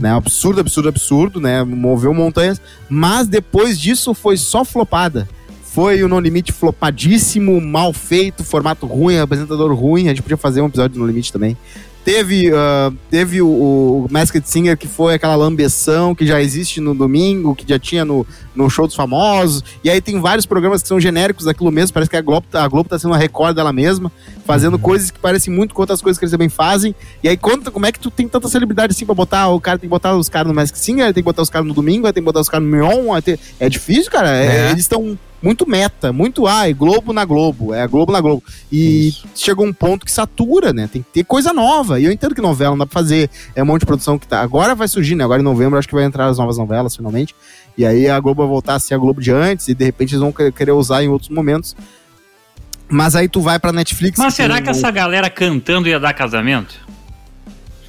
né? 0.00 0.10
Absurdo, 0.12 0.60
absurdo, 0.60 0.88
absurdo, 0.88 1.40
né? 1.40 1.62
Moveu 1.64 2.12
montanhas, 2.14 2.60
mas 2.88 3.26
depois 3.28 3.78
disso 3.78 4.12
foi 4.14 4.36
só 4.36 4.64
flopada. 4.64 5.28
Foi 5.62 6.02
o 6.02 6.08
No 6.08 6.18
Limite 6.18 6.50
flopadíssimo, 6.52 7.60
mal 7.60 7.92
feito, 7.92 8.42
formato 8.42 8.86
ruim, 8.86 9.18
apresentador 9.18 9.72
ruim. 9.72 10.06
A 10.06 10.08
gente 10.08 10.22
podia 10.22 10.36
fazer 10.36 10.60
um 10.60 10.66
episódio 10.66 10.94
do 10.94 11.00
No 11.00 11.06
Limite 11.06 11.32
também. 11.32 11.56
Teve, 12.04 12.50
ah, 12.54 12.90
teve 13.10 13.42
o, 13.42 13.46
o 13.46 14.06
Masked 14.10 14.48
Singer, 14.48 14.76
que 14.76 14.88
foi 14.88 15.14
aquela 15.14 15.36
lambeção 15.36 16.14
que 16.14 16.26
já 16.26 16.40
existe 16.40 16.80
no 16.80 16.94
domingo, 16.94 17.54
que 17.54 17.64
já 17.68 17.78
tinha 17.78 18.04
no, 18.06 18.26
no 18.54 18.70
show 18.70 18.86
dos 18.86 18.96
famosos. 18.96 19.62
E 19.84 19.90
aí 19.90 20.00
tem 20.00 20.18
vários 20.18 20.46
programas 20.46 20.80
que 20.80 20.88
são 20.88 20.98
genéricos 20.98 21.44
daquilo 21.44 21.70
mesmo. 21.70 21.92
Parece 21.92 22.10
que 22.10 22.16
a 22.16 22.22
Globo, 22.22 22.46
tá- 22.50 22.64
a 22.64 22.68
Globo 22.68 22.88
tá 22.88 22.98
sendo 22.98 23.10
uma 23.10 23.18
record 23.18 23.54
dela 23.54 23.72
mesma, 23.72 24.10
fazendo 24.46 24.78
coisas 24.78 25.10
que 25.10 25.18
parecem 25.18 25.52
muito 25.52 25.74
com 25.74 25.82
outras 25.82 26.00
coisas 26.00 26.18
que 26.18 26.24
eles 26.24 26.32
também 26.32 26.48
fazem. 26.48 26.94
E 27.22 27.28
aí, 27.28 27.36
conta 27.36 27.70
como 27.70 27.84
é 27.84 27.92
que 27.92 28.00
tu 28.00 28.10
tem 28.10 28.26
tanta 28.26 28.48
celebridade 28.48 28.92
assim 28.92 29.04
pra 29.04 29.14
botar? 29.14 29.48
O 29.48 29.60
cara 29.60 29.78
tem 29.78 29.86
que 29.86 29.90
botar 29.90 30.16
os 30.16 30.28
caras 30.30 30.48
no 30.48 30.54
Masked 30.54 30.78
Singer, 30.82 31.06
tem 31.12 31.22
que 31.22 31.26
botar 31.26 31.42
os 31.42 31.50
caras 31.50 31.68
no 31.68 31.74
domingo, 31.74 32.04
tem 32.12 32.22
que 32.22 32.26
botar 32.26 32.40
os 32.40 32.48
caras 32.48 32.66
no 32.66 32.72
Mion. 32.76 33.20
tem- 33.20 33.38
É 33.60 33.68
difícil, 33.68 34.10
cara. 34.10 34.34
É, 34.36 34.46
É. 34.46 34.70
eles 34.70 34.80
estão 34.80 35.18
muito 35.42 35.68
meta, 35.68 36.12
muito 36.12 36.46
ai, 36.46 36.74
Globo 36.74 37.12
na 37.12 37.24
Globo, 37.24 37.72
é 37.74 37.82
a 37.82 37.86
Globo 37.86 38.12
na 38.12 38.20
Globo. 38.20 38.42
E 38.70 39.12
chegou 39.34 39.66
um 39.66 39.72
ponto 39.72 40.04
que 40.04 40.12
satura, 40.12 40.72
né? 40.72 40.88
Tem 40.92 41.02
que 41.02 41.08
ter 41.10 41.24
coisa 41.24 41.52
nova. 41.52 41.98
E 41.98 42.04
eu 42.04 42.12
entendo 42.12 42.34
que 42.34 42.40
novela 42.40 42.72
não 42.72 42.78
dá 42.78 42.86
pra 42.86 43.00
fazer, 43.00 43.30
é 43.54 43.62
um 43.62 43.66
monte 43.66 43.80
de 43.80 43.86
produção 43.86 44.18
que 44.18 44.26
tá. 44.26 44.40
Agora 44.42 44.74
vai 44.74 44.86
surgir, 44.88 45.14
né? 45.14 45.24
Agora 45.24 45.40
em 45.40 45.44
novembro 45.44 45.78
acho 45.78 45.88
que 45.88 45.94
vai 45.94 46.04
entrar 46.04 46.26
as 46.26 46.38
novas 46.38 46.58
novelas 46.58 46.94
finalmente. 46.94 47.34
E 47.78 47.86
aí 47.86 48.08
a 48.08 48.18
Globo 48.20 48.42
vai 48.42 48.48
voltar 48.48 48.74
a 48.74 48.78
ser 48.78 48.94
a 48.94 48.98
Globo 48.98 49.20
de 49.20 49.30
antes 49.32 49.68
e 49.68 49.74
de 49.74 49.84
repente 49.84 50.10
eles 50.14 50.20
vão 50.20 50.32
querer 50.32 50.72
usar 50.72 51.02
em 51.02 51.08
outros 51.08 51.30
momentos. 51.30 51.74
Mas 52.88 53.14
aí 53.14 53.28
tu 53.28 53.40
vai 53.40 53.58
pra 53.58 53.72
Netflix. 53.72 54.18
Mas 54.18 54.34
será 54.34 54.60
que 54.60 54.68
o- 54.68 54.72
essa 54.72 54.90
galera 54.90 55.30
cantando 55.30 55.88
ia 55.88 56.00
dar 56.00 56.12
casamento? 56.12 56.74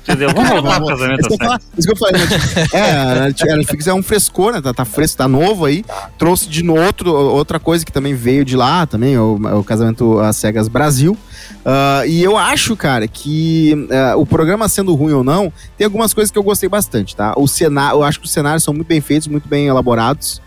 Entendeu? 0.03 0.29
Vamos 0.33 0.49
voltar 0.49 0.77
pro 0.79 0.87
casamento 0.87 1.19
Isso 1.21 1.59
isso 1.77 1.87
que 1.87 1.93
eu 1.93 1.97
falei, 1.97 2.21
né? 2.21 2.27
É, 2.73 2.91
a 2.91 3.15
Net- 3.27 3.49
a 3.49 3.55
Netflix 3.55 3.87
é 3.87 3.93
um 3.93 4.01
frescor, 4.01 4.53
né? 4.53 4.61
Tá, 4.61 4.73
tá 4.73 4.83
fresco, 4.85 5.17
tá 5.17 5.27
novo 5.27 5.65
aí. 5.65 5.85
Trouxe 6.17 6.49
de 6.49 6.63
no 6.63 6.75
outro, 6.75 7.11
outra 7.13 7.59
coisa 7.59 7.85
que 7.85 7.91
também 7.91 8.13
veio 8.15 8.43
de 8.43 8.55
lá, 8.55 8.85
também, 8.87 9.17
o, 9.17 9.35
o 9.59 9.63
Casamento 9.63 10.19
às 10.19 10.37
Cegas 10.37 10.67
Brasil. 10.67 11.15
Ah, 11.63 12.03
e 12.07 12.23
eu 12.23 12.35
acho, 12.37 12.75
cara, 12.75 13.07
que 13.07 13.87
ah, 13.91 14.15
o 14.17 14.25
programa 14.25 14.67
sendo 14.67 14.93
ruim 14.95 15.13
ou 15.13 15.23
não, 15.23 15.53
tem 15.77 15.85
algumas 15.85 16.13
coisas 16.13 16.31
que 16.31 16.37
eu 16.37 16.43
gostei 16.43 16.67
bastante, 16.67 17.15
tá? 17.15 17.33
O 17.37 17.47
cenário, 17.47 17.97
eu 17.99 18.03
acho 18.03 18.19
que 18.19 18.25
os 18.25 18.31
cenários 18.31 18.63
são 18.63 18.73
muito 18.73 18.87
bem 18.87 19.01
feitos, 19.01 19.27
muito 19.27 19.47
bem 19.47 19.67
elaborados. 19.67 20.41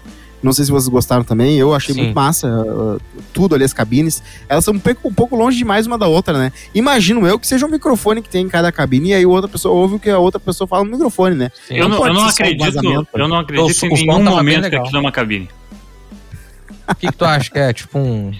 Não 0.44 0.52
sei 0.52 0.64
se 0.66 0.70
vocês 0.70 0.88
gostaram 0.88 1.24
também, 1.24 1.56
eu 1.58 1.74
achei 1.74 1.94
Sim. 1.94 2.02
muito 2.02 2.14
massa. 2.14 2.46
ah, 2.48 2.98
tudo 3.32 3.54
ali, 3.54 3.64
as 3.64 3.72
cabines. 3.72 4.22
Elas 4.48 4.64
são 4.64 4.74
um 4.74 4.78
pouco, 4.78 5.08
um 5.08 5.12
pouco 5.14 5.34
longe 5.34 5.56
demais 5.56 5.86
uma 5.86 5.96
da 5.96 6.06
outra, 6.06 6.36
né? 6.38 6.52
Imagino 6.74 7.26
eu 7.26 7.38
que 7.38 7.46
seja 7.46 7.64
um 7.64 7.70
microfone 7.70 8.20
que 8.20 8.28
tem 8.28 8.44
em 8.44 8.48
cada 8.48 8.70
cabine 8.70 9.08
e 9.10 9.14
aí 9.14 9.24
outra 9.26 9.48
pessoa 9.48 9.74
ouve 9.74 9.94
o 9.94 9.98
que 9.98 10.10
a 10.10 10.18
outra 10.18 10.38
pessoa 10.38 10.68
fala 10.68 10.84
no 10.84 10.90
microfone, 10.90 11.34
né? 11.34 11.50
Eu 11.70 11.88
não, 11.88 11.96
pode 11.96 12.10
eu 12.10 12.14
não 12.14 12.22
um 12.26 12.28
acredito, 12.28 12.60
vazamento, 12.60 13.08
eu 13.14 13.28
não 13.28 13.38
acredito 13.38 13.82
O- 13.82 13.86
em 13.86 14.06
nenhum 14.06 14.22
momento 14.22 14.68
que 14.68 14.76
aquilo 14.76 14.96
é 14.98 15.00
uma 15.00 15.10
cabine. 15.12 15.48
O 16.86 16.94
que, 16.94 17.06
que 17.06 17.16
tu 17.16 17.24
acha 17.24 17.50
que 17.50 17.58
é? 17.58 17.72
Tipo 17.72 17.98
um. 17.98 18.30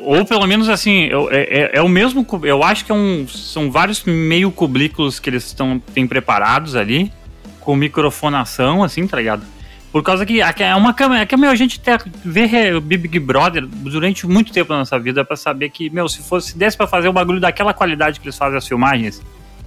Ou 0.00 0.24
pelo 0.24 0.44
menos 0.48 0.68
assim, 0.68 1.08
é, 1.30 1.70
é- 1.70 1.70
é 1.74 1.80
o 1.82 1.88
mesmo. 1.88 2.26
Eu 2.42 2.64
acho 2.64 2.84
que 2.84 2.90
é 2.90 2.94
um, 2.94 3.24
são 3.28 3.70
vários 3.70 4.02
meio 4.02 4.50
cubículos 4.50 5.20
que 5.20 5.30
eles 5.30 5.46
estão 5.46 5.80
têm 5.94 6.04
preparados 6.04 6.74
ali, 6.74 7.12
com 7.60 7.76
microfonação, 7.76 8.82
assim, 8.82 9.06
tá 9.06 9.16
ligado? 9.16 9.44
Por 9.92 10.02
causa 10.02 10.24
que 10.24 10.40
é 10.40 10.74
uma 10.74 10.94
câmera. 10.94 11.20
É 11.22 11.26
que, 11.26 11.36
meu, 11.36 11.50
a 11.50 11.54
gente 11.54 11.78
te- 11.78 11.90
vê 12.24 12.46
re- 12.46 12.72
o 12.74 12.80
Big 12.80 13.18
Brother 13.18 13.66
durante 13.66 14.26
muito 14.26 14.50
tempo 14.50 14.72
na 14.72 14.78
nossa 14.78 14.98
vida 14.98 15.22
pra 15.22 15.36
saber 15.36 15.68
que, 15.68 15.90
meu, 15.90 16.08
se 16.08 16.22
fosse 16.22 16.52
se 16.52 16.58
desse 16.58 16.76
pra 16.78 16.86
fazer 16.86 17.08
o 17.08 17.12
bagulho 17.12 17.38
daquela 17.38 17.74
qualidade 17.74 18.18
que 18.18 18.24
eles 18.26 18.36
fazem 18.38 18.56
as 18.56 18.66
filmagens, 18.66 19.20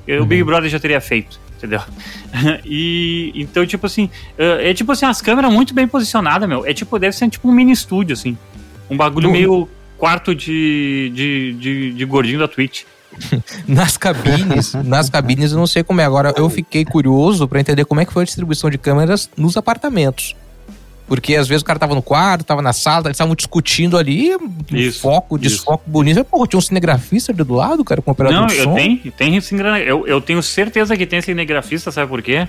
eu- 0.08 0.24
o 0.24 0.26
Big 0.26 0.44
Brother 0.44 0.68
já 0.70 0.80
teria 0.80 1.00
feito, 1.00 1.40
entendeu? 1.56 1.80
e 2.66 3.32
então, 3.36 3.66
tipo 3.68 3.86
assim, 3.86 4.10
é 4.38 4.72
é 4.72 4.74
tipo 4.74 4.92
assim, 4.92 5.06
as 5.06 5.22
câmeras 5.22 5.52
muito 5.54 5.74
bem 5.74 5.88
posicionadas, 5.88 6.48
meu. 6.50 6.66
É 6.66 6.74
tipo, 6.74 6.98
deve 6.98 7.16
ser 7.16 7.30
tipo 7.30 7.48
um 7.48 7.52
mini 7.52 7.72
estúdio, 7.72 8.14
assim. 8.14 8.38
Um 8.90 8.98
bagulho 8.98 9.28
Uhum. 9.28 9.34
meio 9.34 9.70
quarto 9.98 10.34
de, 10.36 11.12
de, 11.14 11.54
de, 11.54 11.92
de 11.94 12.06
gordinho 12.06 12.40
da 12.40 12.48
Twitch. 12.48 12.84
Nas 13.68 13.98
cabines, 13.98 14.74
nas 14.74 15.10
cabines 15.10 15.52
eu 15.52 15.58
não 15.58 15.68
sei 15.68 15.84
como 15.84 16.02
é. 16.02 16.06
Agora 16.06 16.34
eu 16.38 16.50
fiquei 16.50 16.84
curioso 16.86 17.48
pra 17.48 17.60
entender 17.60 17.86
como 17.86 18.02
é 18.02 18.06
que 18.06 18.14
foi 18.14 18.24
a 18.24 18.26
distribuição 18.26 18.70
de 18.70 18.78
câmeras 18.78 19.30
nos 19.38 19.58
apartamentos. 19.58 20.36
Porque 21.08 21.36
às 21.36 21.48
vezes 21.48 21.62
o 21.62 21.66
cara 21.66 21.78
tava 21.78 21.94
no 21.94 22.02
quarto, 22.02 22.44
tava 22.44 22.64
na 22.64 22.74
sala, 22.74 23.06
eles 23.08 23.16
estavam 23.16 23.36
discutindo 23.36 23.96
ali, 23.96 24.32
Isso, 24.72 25.02
foco, 25.02 25.38
desfoco 25.38 25.84
bonito. 25.86 26.24
Pô, 26.24 26.48
tinha 26.48 26.58
um 26.58 26.62
cinegrafista 26.62 27.32
ali 27.32 27.44
do 27.44 27.54
lado, 27.54 27.84
cara, 27.86 28.02
com 28.02 28.10
operador 28.10 28.40
Não, 28.42 28.48
de 28.48 28.58
eu 28.58 28.64
som. 28.64 28.74
tenho, 28.74 29.12
tem 29.12 29.40
cinegra- 29.40 29.80
eu, 29.80 30.08
eu 30.08 30.20
tenho 30.20 30.42
certeza 30.42 30.98
que 30.98 31.06
tem 31.06 31.22
cinegrafista, 31.22 31.92
sabe 31.92 32.10
por 32.10 32.24
quê? 32.24 32.48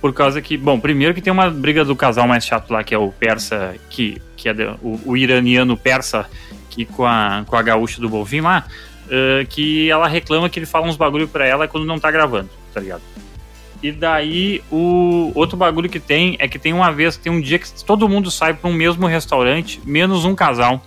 Por 0.00 0.14
causa 0.14 0.40
que, 0.40 0.56
bom, 0.56 0.80
primeiro 0.80 1.12
que 1.12 1.20
tem 1.20 1.30
uma 1.32 1.50
briga 1.50 1.84
do 1.84 1.94
casal 1.94 2.26
mais 2.26 2.46
chato 2.46 2.70
lá, 2.72 2.82
que 2.82 2.94
é 2.94 2.98
o 2.98 3.08
persa, 3.08 3.74
que, 3.90 4.22
que 4.38 4.48
é 4.48 4.54
o, 4.82 4.98
o 5.04 5.14
iraniano 5.16 5.76
persa, 5.76 6.24
que 6.70 6.86
com 6.86 7.04
a, 7.04 7.42
com 7.46 7.56
a 7.56 7.62
gaúcha 7.62 8.00
do 8.00 8.08
Bolvin 8.08 8.40
lá, 8.40 8.64
eh, 9.10 9.46
que 9.48 9.90
ela 9.90 10.06
reclama 10.08 10.48
que 10.48 10.58
ele 10.58 10.66
fala 10.66 10.86
uns 10.86 10.96
bagulho 10.96 11.28
pra 11.28 11.46
ela 11.46 11.68
quando 11.68 11.86
não 11.86 11.98
tá 11.98 12.10
gravando, 12.10 12.50
tá 12.72 12.80
ligado? 12.80 13.02
E 13.82 13.92
daí, 13.92 14.62
o 14.70 15.30
outro 15.34 15.56
bagulho 15.56 15.88
que 15.88 16.00
tem 16.00 16.36
é 16.40 16.48
que 16.48 16.58
tem 16.58 16.72
uma 16.72 16.92
vez, 16.92 17.16
tem 17.16 17.30
um 17.30 17.40
dia 17.40 17.58
que 17.58 17.84
todo 17.84 18.08
mundo 18.08 18.30
sai 18.30 18.54
pra 18.54 18.68
um 18.68 18.72
mesmo 18.72 19.06
restaurante, 19.06 19.80
menos 19.84 20.24
um 20.24 20.34
casal 20.34 20.84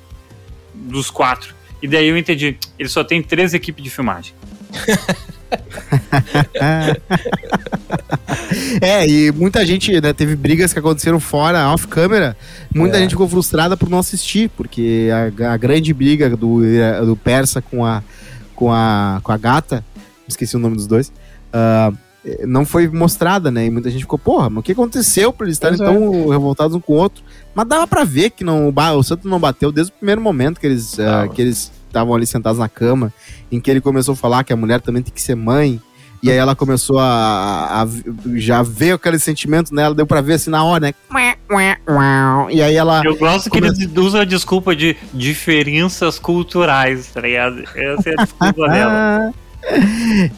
dos 0.74 1.10
quatro. 1.10 1.56
E 1.82 1.88
daí 1.88 2.08
eu 2.08 2.18
entendi, 2.18 2.58
ele 2.78 2.90
só 2.90 3.04
tem 3.04 3.24
três 3.24 3.54
equipes 3.54 3.84
de 3.84 3.90
filmagem. 3.90 4.34
é, 8.82 9.08
e 9.08 9.32
muita 9.32 9.66
gente, 9.66 10.00
né, 10.02 10.14
teve 10.14 10.36
brigas 10.36 10.74
que 10.74 10.80
aconteceram 10.80 11.20
fora, 11.20 11.70
off-câmera. 11.70 12.36
Muita 12.74 12.98
É. 12.98 13.02
gente 13.02 13.12
ficou 13.12 13.28
frustrada 13.28 13.76
por 13.78 13.90
não 13.90 14.00
assistir, 14.00 14.50
porque 14.56 15.10
a, 15.42 15.54
a 15.54 15.58
grande 15.58 15.94
briga 15.94 16.36
do, 16.36 16.64
eh, 16.66 17.02
do 17.02 17.16
Persa 17.16 17.62
com 17.62 17.86
a, 17.86 18.04
com, 18.56 18.72
a, 18.72 19.20
com 19.24 19.32
a 19.32 19.38
gata, 19.38 19.84
esqueci 20.28 20.56
o 20.56 20.60
nome 20.60 20.76
dos 20.76 20.88
dois, 20.88 21.12
eh, 21.54 21.92
não 22.46 22.66
foi 22.66 22.88
mostrada, 22.88 23.50
né? 23.50 23.66
E 23.66 23.72
muita 23.72 23.90
gente 23.90 24.02
ficou, 24.02 24.20
porra, 24.20 24.48
mas 24.50 24.60
o 24.60 24.64
que 24.64 24.74
aconteceu 24.74 25.34
pra 25.34 25.46
eles 25.48 25.56
estarem 25.56 25.78
Pois 25.78 25.90
é. 25.90 25.94
tão 25.94 26.30
revoltados 26.30 26.76
um 26.76 26.80
com 26.80 26.94
o 26.94 26.98
outro? 26.98 27.24
Mas 27.56 27.68
dava 27.68 27.88
pra 27.88 28.04
ver 28.04 28.30
que 28.30 28.44
não, 28.44 28.72
o 28.98 29.04
Santos 29.04 29.30
não 29.30 29.40
bateu 29.40 29.72
desde 29.72 29.92
o 29.92 29.96
primeiro 29.96 30.22
momento 30.22 30.60
que 30.60 30.68
eles 30.68 31.00
ah, 31.00 31.28
que 31.28 31.42
eles 31.42 31.72
estavam 31.88 32.14
ali 32.14 32.28
sentados 32.28 32.60
na 32.60 32.70
cama, 32.70 33.12
em 33.52 33.60
que 33.60 33.70
ele 33.70 33.82
começou 33.82 34.14
a 34.14 34.16
falar 34.16 34.44
que 34.44 34.54
a 34.54 34.56
mulher 34.56 34.80
também 34.82 35.02
tem 35.04 35.14
que 35.14 35.22
ser 35.22 35.36
mãe. 35.36 35.80
E 36.24 36.30
aí 36.30 36.38
ela 36.38 36.56
começou 36.56 37.00
a, 37.00 37.04
a- 37.04 37.82
a- 37.84 37.88
já 38.36 38.62
ver 38.62 38.92
aquele 38.94 39.18
sentimento 39.18 39.74
nela, 39.74 39.96
deu 39.96 40.06
pra 40.06 40.22
ver 40.22 40.34
assim 40.36 40.52
na 40.52 40.64
hora, 40.64 40.80
né? 40.88 40.94
E 42.52 42.62
aí 42.62 42.76
ela. 42.76 43.02
Eu 43.04 43.18
gosto 43.18 43.50
que 43.50 43.58
eles 43.58 43.80
usam 43.98 44.22
a 44.22 44.26
desculpa 44.26 44.76
de 44.76 44.96
diferenças 45.14 46.20
culturais, 46.20 47.08
tá 47.08 47.22
ligado? 47.22 47.64
Essa 47.76 48.10
é 48.12 48.14
a 48.18 48.24
desculpa 48.24 48.68
dela. 48.70 49.34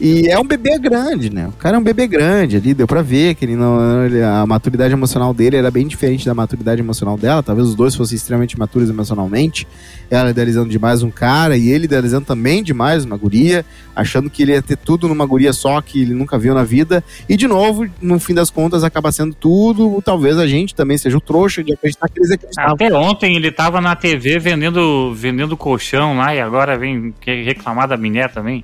E 0.00 0.28
é 0.28 0.38
um 0.38 0.44
bebê 0.44 0.78
grande, 0.78 1.30
né? 1.30 1.48
O 1.48 1.52
cara 1.52 1.76
é 1.76 1.78
um 1.78 1.82
bebê 1.82 2.06
grande 2.06 2.56
ali, 2.56 2.74
deu 2.74 2.86
pra 2.86 3.02
ver 3.02 3.34
que 3.34 3.44
ele 3.44 3.56
não, 3.56 4.04
ele- 4.04 4.22
a 4.22 4.46
maturidade 4.46 4.92
emocional 4.92 5.32
dele 5.32 5.56
era 5.56 5.70
bem 5.70 5.86
diferente 5.86 6.26
da 6.26 6.34
maturidade 6.34 6.80
emocional 6.80 7.16
dela. 7.16 7.42
Talvez 7.42 7.68
os 7.68 7.74
dois 7.74 7.94
fossem 7.94 8.16
extremamente 8.16 8.58
maturos 8.58 8.88
emocionalmente. 8.90 9.66
Ela 10.10 10.30
idealizando 10.30 10.68
demais 10.68 11.02
um 11.02 11.10
cara 11.10 11.56
e 11.56 11.70
ele 11.70 11.84
idealizando 11.86 12.26
também 12.26 12.62
demais 12.62 13.04
uma 13.04 13.16
guria, 13.16 13.64
achando 13.96 14.28
que 14.28 14.42
ele 14.42 14.52
ia 14.52 14.62
ter 14.62 14.76
tudo 14.76 15.08
numa 15.08 15.24
guria 15.26 15.52
só 15.52 15.80
que 15.80 16.02
ele 16.02 16.14
nunca 16.14 16.38
viu 16.38 16.54
na 16.54 16.62
vida. 16.62 17.02
E 17.28 17.36
de 17.36 17.48
novo, 17.48 17.86
no 18.00 18.20
fim 18.20 18.34
das 18.34 18.50
contas, 18.50 18.84
acaba 18.84 19.10
sendo 19.10 19.34
tudo. 19.34 20.00
Talvez 20.04 20.38
a 20.38 20.46
gente 20.46 20.74
também 20.74 20.98
seja 20.98 21.16
o 21.16 21.20
trouxa 21.20 21.64
de 21.64 21.72
acreditar 21.72 22.08
que 22.08 22.18
eles 22.20 22.30
acreditavam. 22.30 22.74
Até 22.74 22.92
ontem 22.94 23.36
ele 23.36 23.50
tava 23.50 23.80
na 23.80 23.96
TV 23.96 24.38
vendendo, 24.38 25.12
vendendo 25.14 25.56
colchão 25.56 26.16
lá 26.16 26.34
e 26.34 26.40
agora 26.40 26.76
vem 26.78 27.12
reclamar 27.24 27.88
da 27.88 27.96
miné 27.96 28.28
também. 28.28 28.62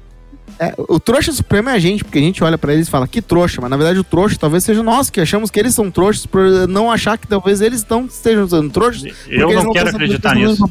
É, 0.59 0.75
o 0.77 1.01
trouxa 1.01 1.33
supremo 1.33 1.71
é 1.71 1.73
a 1.73 1.79
gente, 1.79 2.05
porque 2.05 2.19
a 2.19 2.23
gente 2.23 2.43
olha 2.45 2.59
pra 2.59 2.73
eles 2.73 2.89
e 2.89 2.91
fala 2.91 3.09
que 3.09 3.23
trouxa, 3.23 3.61
mas 3.61 3.71
na 3.71 3.77
verdade 3.77 3.99
o 3.99 4.05
trouxa 4.05 4.37
talvez 4.39 4.65
seja 4.65 4.83
nós 4.83 5.09
que 5.09 5.21
achamos 5.21 5.51
que 5.51 5.59
eles 5.59 5.75
são 5.75 5.91
trouxas 5.91 6.27
por 6.27 6.69
não 6.69 6.91
achar 6.91 7.17
que 7.17 7.27
talvez 7.27 7.61
eles 7.61 7.85
não 7.89 8.05
estejam 8.05 8.45
usando 8.45 8.71
trouxas. 8.71 9.13
Eu 9.29 9.51
eles 9.51 9.65
não 9.65 9.73
quero 9.73 9.89
acreditar 9.89 10.35
nisso. 10.35 10.63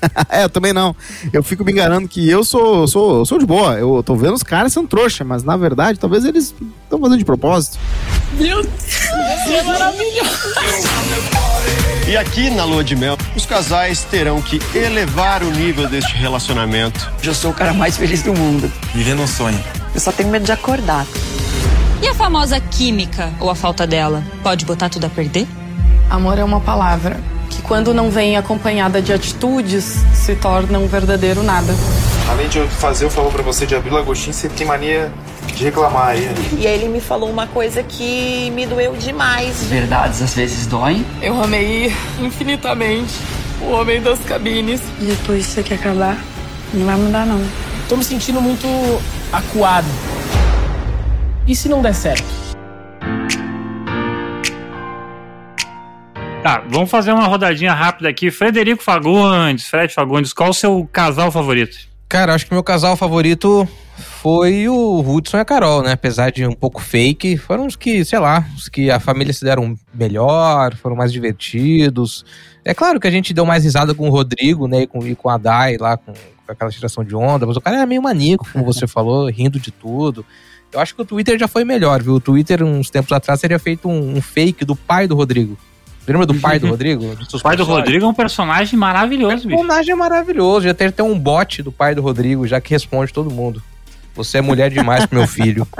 é, 0.28 0.44
eu 0.44 0.50
também 0.50 0.72
não. 0.72 0.94
Eu 1.32 1.42
fico 1.42 1.64
me 1.64 1.72
enganando 1.72 2.08
que 2.08 2.28
eu 2.28 2.44
sou, 2.44 2.86
sou, 2.86 3.24
sou 3.24 3.38
de 3.38 3.46
boa. 3.46 3.78
Eu 3.78 4.02
tô 4.02 4.14
vendo 4.14 4.34
os 4.34 4.42
caras 4.42 4.72
sendo 4.72 4.88
trouxa, 4.88 5.24
mas 5.24 5.42
na 5.42 5.56
verdade 5.56 5.98
talvez 5.98 6.24
eles 6.24 6.54
estão 6.84 7.00
fazendo 7.00 7.18
de 7.18 7.24
propósito. 7.24 7.78
Meu 8.32 8.62
Deus, 8.62 8.74
é 9.50 9.62
maravilhoso. 9.62 10.54
E 12.06 12.16
aqui 12.16 12.50
na 12.50 12.64
Lua 12.64 12.84
de 12.84 12.96
Mel, 12.96 13.16
os 13.36 13.44
casais 13.44 14.02
terão 14.04 14.40
que 14.40 14.60
elevar 14.74 15.42
o 15.42 15.50
nível 15.50 15.88
deste 15.88 16.14
relacionamento. 16.14 17.10
Eu 17.22 17.34
sou 17.34 17.50
o 17.50 17.54
cara 17.54 17.72
mais 17.72 17.96
feliz 17.96 18.22
do 18.22 18.32
mundo. 18.32 18.70
Vivendo 18.94 19.22
um 19.22 19.26
sonho. 19.26 19.62
Eu 19.94 20.00
só 20.00 20.12
tenho 20.12 20.28
medo 20.28 20.44
de 20.44 20.52
acordar. 20.52 21.06
E 22.00 22.08
a 22.08 22.14
famosa 22.14 22.60
química, 22.60 23.32
ou 23.40 23.50
a 23.50 23.54
falta 23.54 23.86
dela, 23.86 24.22
pode 24.42 24.64
botar 24.64 24.88
tudo 24.88 25.06
a 25.06 25.10
perder? 25.10 25.46
Amor 26.08 26.38
é 26.38 26.44
uma 26.44 26.60
palavra 26.60 27.20
que, 27.50 27.60
quando 27.62 27.92
não 27.92 28.10
vem 28.10 28.36
acompanhada 28.36 29.02
de 29.02 29.12
atitudes, 29.12 29.96
se 30.14 30.34
torna 30.36 30.78
um 30.78 30.86
verdadeiro 30.86 31.42
nada. 31.42 31.74
Além 32.30 32.48
de 32.48 32.58
eu 32.58 32.68
fazer 32.68 33.06
o 33.06 33.10
favor 33.10 33.32
pra 33.32 33.42
você 33.42 33.66
de 33.66 33.74
abrir 33.74 33.90
o 33.90 33.94
lagostinho, 33.94 34.32
você 34.32 34.48
tem 34.48 34.66
mania 34.66 35.12
de 35.58 35.64
reclamar 35.64 36.10
aí. 36.10 36.28
E 36.56 36.66
aí 36.66 36.74
ele 36.74 36.88
me 36.88 37.00
falou 37.00 37.28
uma 37.28 37.46
coisa 37.48 37.82
que 37.82 38.50
me 38.52 38.64
doeu 38.64 38.94
demais. 38.96 39.64
Verdades 39.64 40.22
às 40.22 40.34
vezes 40.34 40.66
doem. 40.66 41.04
Eu 41.20 41.42
amei 41.42 41.92
infinitamente 42.20 43.12
o 43.60 43.72
homem 43.72 44.00
das 44.00 44.20
cabines. 44.20 44.80
Depois 45.00 45.46
isso 45.46 45.60
aqui 45.60 45.74
acabar, 45.74 46.16
não 46.72 46.86
vai 46.86 46.96
mudar 46.96 47.26
não. 47.26 47.44
Tô 47.88 47.96
me 47.96 48.04
sentindo 48.04 48.40
muito 48.40 48.66
acuado. 49.32 49.88
E 51.46 51.56
se 51.56 51.68
não 51.68 51.82
der 51.82 51.94
certo? 51.94 52.24
Tá, 56.42 56.62
vamos 56.68 56.88
fazer 56.88 57.12
uma 57.12 57.26
rodadinha 57.26 57.74
rápida 57.74 58.08
aqui. 58.08 58.30
Frederico 58.30 58.82
Fagundes, 58.82 59.66
Fred 59.66 59.92
Fagundes, 59.92 60.32
qual 60.32 60.50
o 60.50 60.54
seu 60.54 60.88
casal 60.92 61.32
favorito? 61.32 61.76
Cara, 62.08 62.34
acho 62.34 62.46
que 62.46 62.54
meu 62.54 62.62
casal 62.62 62.96
favorito 62.96 63.68
foi 64.22 64.66
o 64.66 65.00
Hudson 65.00 65.36
e 65.36 65.40
a 65.40 65.44
Carol, 65.44 65.82
né? 65.82 65.92
Apesar 65.92 66.30
de 66.30 66.46
um 66.46 66.54
pouco 66.54 66.80
fake, 66.80 67.36
foram 67.36 67.66
os 67.66 67.76
que, 67.76 68.02
sei 68.02 68.18
lá, 68.18 68.46
os 68.56 68.66
que 68.66 68.90
a 68.90 68.98
família 68.98 69.32
se 69.32 69.44
deram 69.44 69.76
melhor, 69.92 70.74
foram 70.76 70.96
mais 70.96 71.12
divertidos. 71.12 72.24
É 72.64 72.72
claro 72.72 72.98
que 72.98 73.06
a 73.06 73.10
gente 73.10 73.34
deu 73.34 73.44
mais 73.44 73.64
risada 73.64 73.94
com 73.94 74.08
o 74.08 74.10
Rodrigo, 74.10 74.66
né? 74.66 74.82
E 74.82 74.86
com, 74.86 75.06
e 75.06 75.14
com 75.14 75.28
a 75.28 75.36
Dai 75.36 75.76
lá, 75.76 75.98
com, 75.98 76.12
com 76.14 76.52
aquela 76.52 76.70
tiração 76.70 77.04
de 77.04 77.14
onda, 77.14 77.46
mas 77.46 77.56
o 77.56 77.60
cara 77.60 77.76
era 77.76 77.86
meio 77.86 78.02
maníaco, 78.02 78.46
como 78.50 78.64
você 78.64 78.86
falou, 78.88 79.28
rindo 79.28 79.60
de 79.60 79.70
tudo. 79.70 80.24
Eu 80.72 80.80
acho 80.80 80.94
que 80.94 81.02
o 81.02 81.04
Twitter 81.04 81.38
já 81.38 81.48
foi 81.48 81.64
melhor, 81.64 82.02
viu? 82.02 82.14
O 82.14 82.20
Twitter, 82.20 82.62
uns 82.62 82.88
tempos 82.88 83.12
atrás, 83.12 83.40
teria 83.40 83.58
feito 83.58 83.86
um, 83.86 84.16
um 84.16 84.22
fake 84.22 84.64
do 84.64 84.74
pai 84.74 85.06
do 85.06 85.14
Rodrigo. 85.14 85.58
Lembra 86.08 86.26
do 86.26 86.34
pai 86.34 86.58
do 86.58 86.68
Rodrigo? 86.68 87.16
O 87.32 87.40
pai 87.40 87.54
do 87.56 87.64
Rodrigo 87.64 88.04
é 88.04 88.08
um 88.08 88.14
personagem 88.14 88.78
maravilhoso, 88.78 89.44
O 89.44 89.48
bicho. 89.48 89.48
personagem 89.48 89.92
é 89.92 89.94
maravilhoso. 89.94 90.66
Já 90.66 90.72
ter 90.72 90.86
até 90.86 91.02
um 91.02 91.18
bot 91.18 91.62
do 91.62 91.70
pai 91.70 91.94
do 91.94 92.00
Rodrigo, 92.00 92.46
já 92.46 92.60
que 92.60 92.70
responde 92.70 93.12
todo 93.12 93.30
mundo. 93.30 93.62
Você 94.14 94.38
é 94.38 94.40
mulher 94.40 94.70
demais 94.70 95.04
pro 95.06 95.18
meu 95.18 95.28
filho. 95.28 95.66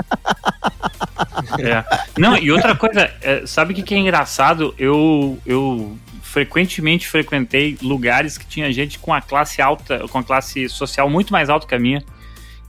É. 1.57 1.83
Não, 2.17 2.37
e 2.37 2.51
outra 2.51 2.75
coisa, 2.75 3.11
é, 3.21 3.45
sabe 3.45 3.71
o 3.71 3.75
que, 3.75 3.81
que 3.81 3.93
é 3.93 3.97
engraçado? 3.97 4.73
Eu, 4.77 5.37
eu 5.45 5.97
frequentemente 6.21 7.07
frequentei 7.07 7.77
lugares 7.81 8.37
que 8.37 8.45
tinha 8.45 8.71
gente 8.71 8.99
com 8.99 9.13
a 9.13 9.21
classe 9.21 9.61
alta, 9.61 10.05
com 10.09 10.19
a 10.19 10.23
classe 10.23 10.67
social 10.69 11.09
muito 11.09 11.31
mais 11.31 11.49
alta 11.49 11.65
que 11.65 11.73
a 11.75 11.79
minha. 11.79 12.03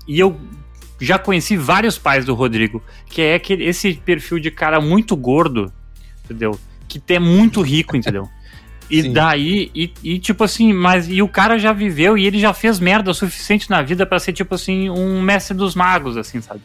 E 0.07 0.19
eu 0.19 0.41
já 1.01 1.19
conheci 1.19 1.57
vários 1.57 1.99
pais 1.99 2.25
do 2.25 2.35
Rodrigo, 2.35 2.83
que 3.07 3.21
é 3.23 3.35
aquele, 3.35 3.65
esse 3.65 3.95
perfil 3.95 4.39
de 4.39 4.51
cara 4.51 4.81
muito 4.81 5.17
gordo, 5.17 5.73
entendeu? 6.25 6.59
Que 6.99 7.15
é 7.15 7.19
muito 7.19 7.63
rico, 7.63 7.97
entendeu? 7.97 8.29
E 8.91 9.03
Sim. 9.03 9.13
daí, 9.13 9.71
e, 9.73 9.93
e, 10.03 10.19
tipo 10.19 10.43
assim, 10.43 10.73
mas 10.73 11.09
e 11.09 11.23
o 11.23 11.29
cara 11.29 11.57
já 11.57 11.73
viveu 11.73 12.19
e 12.19 12.27
ele 12.27 12.41
já 12.41 12.53
fez 12.53 12.81
merda 12.81 13.13
o 13.13 13.15
suficiente 13.15 13.71
na 13.71 13.81
vida 13.83 14.05
pra 14.05 14.19
ser, 14.19 14.33
tipo 14.33 14.53
assim, 14.57 14.91
um 14.91 15.23
mestre 15.23 15.57
dos 15.57 15.77
magos, 15.77 16.17
assim, 16.17 16.41
sabe? 16.41 16.61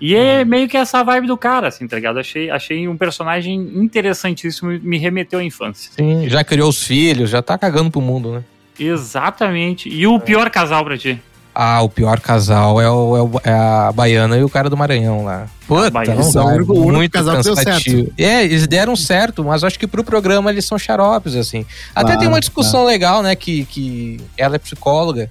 E 0.00 0.16
é 0.16 0.44
meio 0.44 0.66
que 0.66 0.76
essa 0.76 1.04
vibe 1.04 1.28
do 1.28 1.36
cara, 1.36 1.68
assim, 1.68 1.86
tá 1.86 1.94
ligado? 1.94 2.18
Achei, 2.18 2.50
achei 2.50 2.88
um 2.88 2.96
personagem 2.96 3.54
interessantíssimo, 3.76 4.70
me 4.82 4.98
remeteu 4.98 5.38
à 5.38 5.44
infância. 5.44 5.92
Sim, 5.94 6.28
já 6.28 6.42
criou 6.42 6.70
os 6.70 6.82
filhos, 6.82 7.30
já 7.30 7.40
tá 7.40 7.56
cagando 7.56 7.90
pro 7.90 8.00
mundo, 8.00 8.32
né? 8.32 8.44
Exatamente. 8.78 9.88
E 9.88 10.06
o 10.06 10.18
pior 10.18 10.50
casal 10.50 10.84
pra 10.84 10.98
ti? 10.98 11.20
Ah, 11.54 11.82
o 11.82 11.88
pior 11.88 12.20
casal 12.20 12.80
é, 12.80 12.88
o, 12.88 13.16
é, 13.16 13.22
o- 13.22 13.40
é 13.44 13.52
a 13.52 13.92
Baiana 13.92 14.36
e 14.38 14.44
o 14.44 14.48
cara 14.48 14.70
do 14.70 14.76
Maranhão 14.76 15.24
lá. 15.24 15.46
Puta, 15.66 15.90
Baiana. 15.90 16.22
não 16.22 16.40
é 16.50 16.54
o 16.54 16.56
único 16.56 16.74
muito 16.76 17.10
casal 17.12 17.36
que 17.38 17.42
deu 17.42 17.54
cansativo. 17.56 18.12
É, 18.16 18.44
eles 18.44 18.66
deram 18.68 18.94
certo, 18.94 19.42
mas 19.44 19.64
acho 19.64 19.78
que 19.78 19.86
pro 19.86 20.04
programa 20.04 20.50
eles 20.50 20.64
são 20.64 20.78
xaropes, 20.78 21.34
assim. 21.34 21.66
Até 21.94 22.06
Claro, 22.08 22.18
tem 22.20 22.28
uma 22.28 22.40
discussão 22.40 22.84
legal, 22.84 23.22
né, 23.22 23.34
que, 23.34 23.64
que 23.64 24.20
ela 24.38 24.54
é 24.56 24.58
psicóloga 24.58 25.28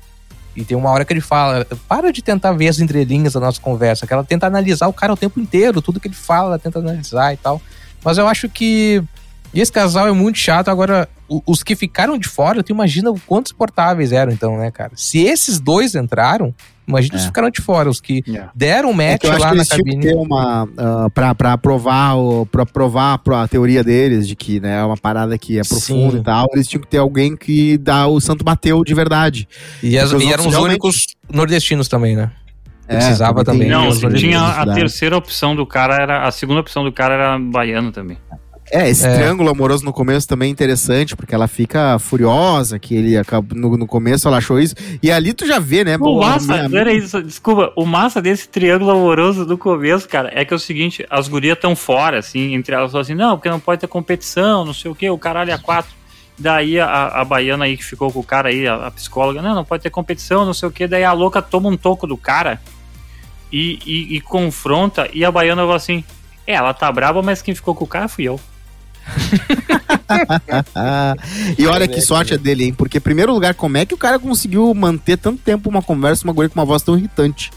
e 0.55 0.65
tem 0.65 0.75
uma 0.75 0.89
hora 0.89 1.05
que 1.05 1.13
ele 1.13 1.21
fala, 1.21 1.65
para 1.87 2.11
de 2.11 2.21
tentar 2.21 2.51
ver 2.51 2.67
as 2.67 2.79
entrelinhas 2.79 3.33
da 3.33 3.39
nossa 3.39 3.61
conversa, 3.61 4.05
que 4.05 4.11
ela 4.13 4.23
tenta 4.23 4.45
analisar 4.45 4.87
o 4.87 4.93
cara 4.93 5.13
o 5.13 5.17
tempo 5.17 5.39
inteiro, 5.39 5.81
tudo 5.81 5.99
que 6.01 6.07
ele 6.09 6.15
fala, 6.15 6.49
ela 6.49 6.59
tenta 6.59 6.79
analisar 6.79 7.33
e 7.33 7.37
tal. 7.37 7.61
Mas 8.03 8.17
eu 8.17 8.27
acho 8.27 8.49
que 8.49 9.01
esse 9.53 9.71
casal 9.71 10.07
é 10.07 10.11
muito 10.11 10.37
chato. 10.37 10.69
Agora, 10.69 11.07
os 11.45 11.63
que 11.63 11.75
ficaram 11.75 12.17
de 12.17 12.27
fora, 12.27 12.61
tu 12.63 12.71
imagina 12.71 13.09
o 13.11 13.19
quantos 13.25 13.51
portáveis 13.51 14.11
eram, 14.11 14.31
então, 14.31 14.57
né, 14.57 14.69
cara? 14.71 14.91
Se 14.95 15.19
esses 15.19 15.59
dois 15.59 15.95
entraram, 15.95 16.53
imagina 16.87 17.15
os 17.15 17.21
que 17.21 17.27
ficaram 17.27 17.49
de 17.49 17.61
fora, 17.61 17.89
os 17.89 18.01
que 18.01 18.23
deram 18.55 18.89
É 18.89 18.93
match 19.11 19.21
que 19.21 19.27
eu 19.27 19.31
acho 19.31 19.39
lá 19.41 19.49
que 19.49 19.55
na 19.55 19.61
eles 19.61 19.67
tinham 19.67 19.83
que 19.83 19.91
cabine. 19.91 20.07
ter 20.07 20.15
uma. 20.15 20.67
ah, 20.77 21.09
pra, 21.13 21.33
pra 21.35 21.57
provar 21.57 22.15
o, 22.15 22.45
pra 22.45 22.65
provar 22.65 23.19
teoria 23.49 23.83
deles 23.83 24.27
de 24.27 24.35
que 24.35 24.59
né, 24.59 24.79
é 24.79 24.83
uma 24.83 24.97
parada 24.97 25.37
que 25.37 25.59
é 25.59 25.63
profunda 25.63 26.11
Sim. 26.13 26.19
e 26.19 26.23
tal, 26.23 26.45
eles 26.53 26.67
tinham 26.67 26.81
que 26.81 26.87
ter 26.87 26.97
alguém 26.97 27.35
que 27.35 27.77
dá 27.77 28.07
o 28.07 28.19
santo 28.19 28.43
bateu 28.43 28.83
de 28.83 28.93
verdade. 28.93 29.47
E, 29.83 29.97
as- 29.97 30.11
e 30.11 30.31
eram 30.31 30.45
os 30.47 30.51
realmente- 30.51 30.57
únicos 30.71 31.05
nordestinos 31.31 31.87
também, 31.87 32.15
né? 32.15 32.31
É, 32.87 32.95
Precisava 32.95 33.43
também 33.43 33.69
Não, 33.69 33.91
tinha 33.91 33.99
a 34.01 34.07
universidades. 34.07 34.73
terceira 34.73 35.15
opção 35.15 35.55
do 35.55 35.63
cara, 35.63 35.95
era 36.01 36.27
a 36.27 36.31
segunda 36.31 36.59
opção 36.59 36.83
do 36.83 36.91
cara 36.91 37.13
era 37.13 37.37
baiano 37.39 37.91
também. 37.91 38.17
É, 38.71 38.87
esse 38.89 39.05
É. 39.07 39.13
triângulo 39.15 39.49
amoroso 39.49 39.83
no 39.83 39.91
começo 39.91 40.27
também 40.27 40.49
é 40.49 40.51
interessante, 40.51 41.15
porque 41.15 41.33
ela 41.33 41.47
fica 41.47 41.97
furiosa, 41.97 42.77
que 42.77 42.95
ele 42.95 43.17
acaba, 43.17 43.47
no, 43.55 43.75
no 43.77 43.87
começo 43.87 44.27
ela 44.27 44.37
achou 44.37 44.59
isso. 44.59 44.75
E 45.01 45.11
ali 45.11 45.33
tu 45.33 45.47
já 45.47 45.57
vê, 45.59 45.83
né? 45.83 45.95
O 45.95 45.99
pô, 45.99 46.19
massa, 46.19 46.55
minha- 46.57 46.69
pera 46.69 46.91
aí, 46.91 47.01
só- 47.07 47.19
desculpa, 47.19 47.73
o 47.75 47.85
massa 47.85 48.21
desse 48.21 48.47
triângulo 48.47 48.91
amoroso 48.91 49.45
do 49.45 49.57
começo, 49.57 50.07
cara, 50.07 50.31
é 50.33 50.45
que 50.45 50.53
é 50.53 50.55
o 50.55 50.59
seguinte, 50.59 51.05
as 51.09 51.27
gurias 51.27 51.55
estão 51.57 51.75
fora, 51.75 52.19
assim, 52.19 52.53
entre 52.53 52.75
elas, 52.75 52.91
falam 52.91 53.01
assim, 53.01 53.15
não, 53.15 53.37
porque 53.37 53.49
não 53.49 53.59
pode 53.59 53.81
ter 53.81 53.87
competição, 53.87 54.63
não 54.63 54.73
sei 54.73 54.91
o 54.91 54.95
que, 54.95 55.09
o 55.09 55.17
caralho 55.17 55.51
é 55.51 55.57
quatro. 55.57 55.91
Daí 56.37 56.79
a, 56.79 57.07
a 57.07 57.25
baiana 57.25 57.65
aí 57.65 57.75
que 57.75 57.83
ficou 57.83 58.11
com 58.11 58.19
o 58.19 58.23
cara 58.23 58.47
aí, 58.49 58.65
a, 58.67 58.87
a 58.87 58.91
psicóloga, 58.91 59.41
não, 59.41 59.55
não 59.55 59.65
pode 59.65 59.83
ter 59.83 59.89
competição, 59.89 60.45
não 60.45 60.53
sei 60.53 60.69
o 60.69 60.71
que, 60.71 60.87
daí 60.87 61.03
a 61.03 61.11
louca 61.11 61.41
toma 61.41 61.67
um 61.69 61.75
toco 61.75 62.07
do 62.07 62.15
cara 62.15 62.61
e, 63.51 63.79
e, 63.85 64.15
e 64.15 64.21
confronta, 64.21 65.09
e 65.11 65.25
a 65.25 65.31
baiana 65.31 65.63
fala 65.63 65.75
assim: 65.75 66.03
É, 66.47 66.53
ela 66.53 66.73
tá 66.73 66.89
brava, 66.91 67.21
mas 67.21 67.41
quem 67.41 67.53
ficou 67.55 67.73
com 67.75 67.83
o 67.83 67.87
cara 67.87 68.07
fui 68.07 68.23
eu. 68.25 68.39
e 71.57 71.67
olha 71.67 71.87
que 71.87 72.01
sorte 72.01 72.33
é 72.33 72.37
dele, 72.37 72.65
hein? 72.65 72.73
Porque, 72.73 72.97
em 72.97 73.01
primeiro 73.01 73.33
lugar, 73.33 73.53
como 73.53 73.77
é 73.77 73.85
que 73.85 73.93
o 73.93 73.97
cara 73.97 74.19
conseguiu 74.19 74.73
manter 74.73 75.17
tanto 75.17 75.41
tempo 75.41 75.69
uma 75.69 75.81
conversa 75.81 76.23
uma 76.23 76.33
guria 76.33 76.49
com 76.49 76.59
uma 76.59 76.65
voz 76.65 76.81
tão 76.81 76.97
irritante? 76.97 77.51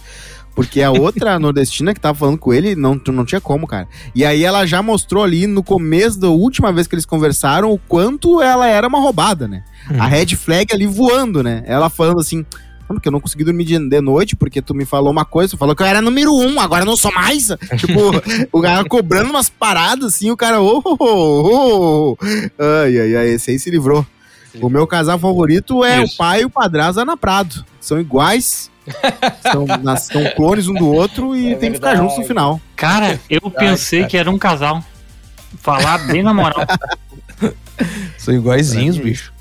Porque 0.54 0.82
a 0.82 0.90
outra 0.90 1.36
nordestina 1.40 1.94
que 1.94 2.00
tava 2.00 2.18
falando 2.18 2.38
com 2.38 2.52
ele, 2.52 2.74
não, 2.74 3.00
não 3.08 3.24
tinha 3.24 3.40
como, 3.40 3.66
cara. 3.66 3.88
E 4.14 4.24
aí 4.24 4.44
ela 4.44 4.66
já 4.66 4.82
mostrou 4.82 5.24
ali 5.24 5.46
no 5.46 5.62
começo 5.62 6.20
da 6.20 6.28
última 6.28 6.72
vez 6.72 6.86
que 6.86 6.94
eles 6.94 7.06
conversaram 7.06 7.72
o 7.72 7.78
quanto 7.78 8.42
ela 8.42 8.66
era 8.66 8.86
uma 8.86 9.00
roubada, 9.00 9.48
né? 9.48 9.64
A 9.98 10.06
red 10.06 10.36
flag 10.36 10.66
ali 10.72 10.86
voando, 10.86 11.42
né? 11.42 11.62
Ela 11.66 11.90
falando 11.90 12.20
assim. 12.20 12.44
Porque 12.86 13.08
eu 13.08 13.12
não 13.12 13.20
consegui 13.20 13.44
dormir 13.44 13.64
de, 13.64 13.78
de 13.78 14.00
noite, 14.00 14.36
porque 14.36 14.60
tu 14.60 14.74
me 14.74 14.84
falou 14.84 15.10
uma 15.10 15.24
coisa, 15.24 15.52
tu 15.52 15.56
falou 15.58 15.74
que 15.74 15.82
eu 15.82 15.86
era 15.86 16.02
número 16.02 16.34
um, 16.34 16.60
agora 16.60 16.82
eu 16.82 16.86
não 16.86 16.96
sou 16.96 17.12
mais. 17.12 17.48
tipo, 17.78 18.00
o 18.52 18.60
cara 18.60 18.84
cobrando 18.84 19.30
umas 19.30 19.48
paradas 19.48 20.14
assim, 20.14 20.30
o 20.30 20.36
cara. 20.36 20.60
Oh, 20.60 20.82
oh, 20.84 20.96
oh, 21.00 22.16
oh. 22.20 22.24
Ai, 22.84 22.98
ai, 23.00 23.16
ai, 23.16 23.28
esse 23.30 23.50
aí 23.50 23.58
se 23.58 23.70
livrou. 23.70 24.06
O 24.60 24.68
meu 24.68 24.86
casal 24.86 25.18
favorito 25.18 25.82
é 25.82 26.02
Isso. 26.02 26.14
o 26.14 26.16
pai 26.18 26.42
e 26.42 26.44
o 26.44 26.50
padrasto 26.50 27.00
Ana 27.00 27.16
Prado. 27.16 27.64
São 27.80 27.98
iguais, 27.98 28.70
são, 29.50 29.66
nas- 29.82 30.06
são 30.06 30.22
clones 30.36 30.68
um 30.68 30.74
do 30.74 30.88
outro 30.88 31.34
e 31.34 31.56
tem 31.56 31.70
que 31.70 31.76
ficar 31.76 31.96
juntos 31.96 32.18
no 32.18 32.24
final. 32.24 32.60
Cara, 32.76 33.18
eu 33.30 33.50
pensei 33.50 34.00
cara. 34.00 34.10
que 34.10 34.16
era 34.18 34.30
um 34.30 34.38
casal. 34.38 34.84
Falar 35.58 35.98
bem 36.06 36.22
na 36.22 36.34
moral. 36.34 36.66
São 38.18 38.32
iguaizinhos, 38.34 38.96
Pra 38.98 39.32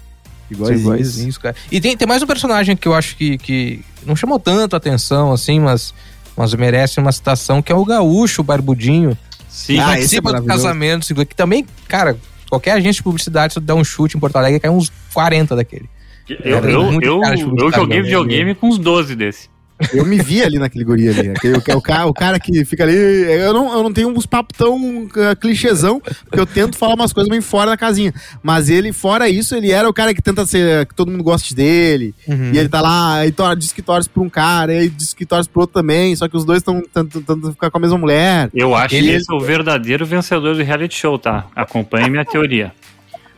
São 0.55 0.65
Iguaizinhos. 0.65 0.81
iguaizinhos, 0.83 1.37
cara. 1.37 1.55
E 1.71 1.79
tem, 1.81 1.95
tem 1.95 2.07
mais 2.07 2.21
um 2.21 2.27
personagem 2.27 2.75
que 2.75 2.87
eu 2.87 2.93
acho 2.93 3.15
que, 3.15 3.37
que 3.37 3.81
não 4.05 4.15
chamou 4.15 4.39
tanto 4.39 4.75
atenção, 4.75 5.31
assim, 5.31 5.59
mas, 5.59 5.93
mas 6.35 6.53
merece 6.53 6.99
uma 6.99 7.11
citação, 7.11 7.61
que 7.61 7.71
é 7.71 7.75
o 7.75 7.85
gaúcho, 7.85 8.41
o 8.41 8.43
barbudinho. 8.43 9.17
Sim. 9.49 9.75
que 9.75 9.79
Ah, 9.79 9.99
esse 9.99 10.17
é 10.17 10.21
participa 10.21 10.21
do 10.29 10.33
maravilhoso. 10.33 10.63
casamento, 10.63 11.25
que 11.25 11.35
também, 11.35 11.65
cara, 11.87 12.17
qualquer 12.49 12.71
agente 12.71 12.95
de 12.97 13.03
publicidade, 13.03 13.53
se 13.53 13.59
der 13.59 13.73
um 13.73 13.83
chute 13.83 14.17
em 14.17 14.19
Porto 14.19 14.35
Alegre, 14.37 14.59
cai 14.59 14.69
uns 14.71 14.91
40 15.13 15.55
daquele. 15.55 15.89
Eu, 16.29 16.55
Era 16.57 16.71
eu, 16.71 17.01
eu, 17.01 17.21
eu 17.57 17.71
joguei 17.71 17.97
né? 17.97 18.03
videogame 18.03 18.55
com 18.55 18.67
uns 18.69 18.77
12 18.77 19.15
desse. 19.15 19.49
Eu 19.93 20.05
me 20.05 20.17
vi 20.17 20.41
ali 20.43 20.57
naquele 20.59 20.83
guri 20.83 21.09
ali. 21.09 21.29
Aquele, 21.29 21.55
o, 21.55 21.77
o 21.77 21.81
cara, 21.81 22.05
o 22.05 22.13
cara 22.13 22.39
que 22.39 22.63
fica 22.65 22.83
ali. 22.83 22.95
Eu 22.95 23.53
não, 23.53 23.73
eu 23.73 23.83
não 23.83 23.91
tenho 23.93 24.09
uns 24.09 24.25
papos 24.25 24.57
tão 24.57 25.03
uh, 25.05 25.35
clichêzão, 25.39 25.99
porque 25.99 26.39
eu 26.39 26.45
tento 26.45 26.77
falar 26.77 26.95
umas 26.95 27.11
coisas 27.13 27.29
meio 27.29 27.41
fora 27.41 27.71
da 27.71 27.77
casinha. 27.77 28.13
Mas 28.43 28.69
ele, 28.69 28.91
fora 28.93 29.29
isso, 29.29 29.55
ele 29.55 29.71
era 29.71 29.87
o 29.89 29.93
cara 29.93 30.13
que 30.13 30.21
tenta 30.21 30.45
ser. 30.45 30.85
que 30.85 30.95
todo 30.95 31.11
mundo 31.11 31.23
goste 31.23 31.53
dele. 31.55 32.13
Uhum. 32.27 32.51
E 32.53 32.57
ele 32.57 32.69
tá 32.69 32.81
lá, 32.81 33.25
e 33.25 33.31
tor- 33.31 33.55
diz 33.55 33.71
que 33.71 33.81
torce 33.81 34.09
pra 34.09 34.21
um 34.23 34.29
cara, 34.29 34.83
e 34.83 34.89
diz 34.89 35.13
que 35.13 35.25
torce 35.25 35.49
pro 35.49 35.61
outro 35.61 35.73
também. 35.73 36.15
Só 36.15 36.27
que 36.27 36.37
os 36.37 36.45
dois 36.45 36.59
estão 36.59 36.81
tentando 36.93 37.51
ficar 37.51 37.69
com 37.71 37.77
a 37.77 37.81
mesma 37.81 37.97
mulher. 37.97 38.49
Eu 38.53 38.75
acho 38.75 38.95
Ele- 38.95 39.07
que 39.09 39.13
esse 39.13 39.31
é 39.31 39.35
o 39.35 39.39
verdadeiro 39.39 40.05
vencedor 40.05 40.55
do 40.55 40.63
reality 40.63 40.95
show, 40.95 41.17
tá? 41.17 41.45
Acompanhe 41.55 42.09
minha 42.09 42.25
teoria. 42.25 42.71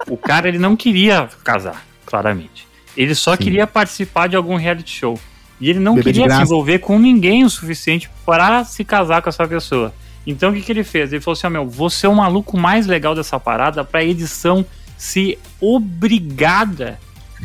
O 0.08 0.18
cara, 0.18 0.48
ele 0.50 0.58
não 0.60 0.76
queria 0.76 1.30
casar, 1.44 1.86
claramente. 2.06 2.68
Ele 2.96 3.16
só 3.16 3.36
queria 3.38 3.66
participar 3.66 4.28
de 4.28 4.36
algum 4.36 4.56
reality 4.56 4.92
show. 5.00 5.20
E 5.64 5.70
ele 5.70 5.80
não 5.80 5.96
de 5.96 6.02
queria 6.02 6.30
se 6.30 6.42
envolver 6.42 6.80
com 6.80 7.00
ninguém 7.00 7.46
o 7.46 7.50
suficiente 7.50 8.10
para 8.26 8.66
se 8.66 8.84
casar 8.84 9.22
com 9.22 9.30
essa 9.30 9.48
pessoa. 9.48 9.94
Então 10.28 10.52
o 10.52 10.54
que, 10.54 10.60
que 10.60 10.70
ele 10.70 10.84
fez? 10.84 11.14
Ele 11.14 11.22
falou 11.22 11.38
assim: 11.38 11.48
ó, 11.48 11.50
meu, 11.50 11.66
você 11.66 12.06
é 12.06 12.10
o 12.10 12.16
maluco 12.16 12.58
mais 12.58 12.86
legal 12.86 13.16
dessa 13.16 13.40
parada 13.40 13.82
pra 13.82 14.04
edição 14.04 14.66
ser 14.98 15.40
obrigada 15.62 17.00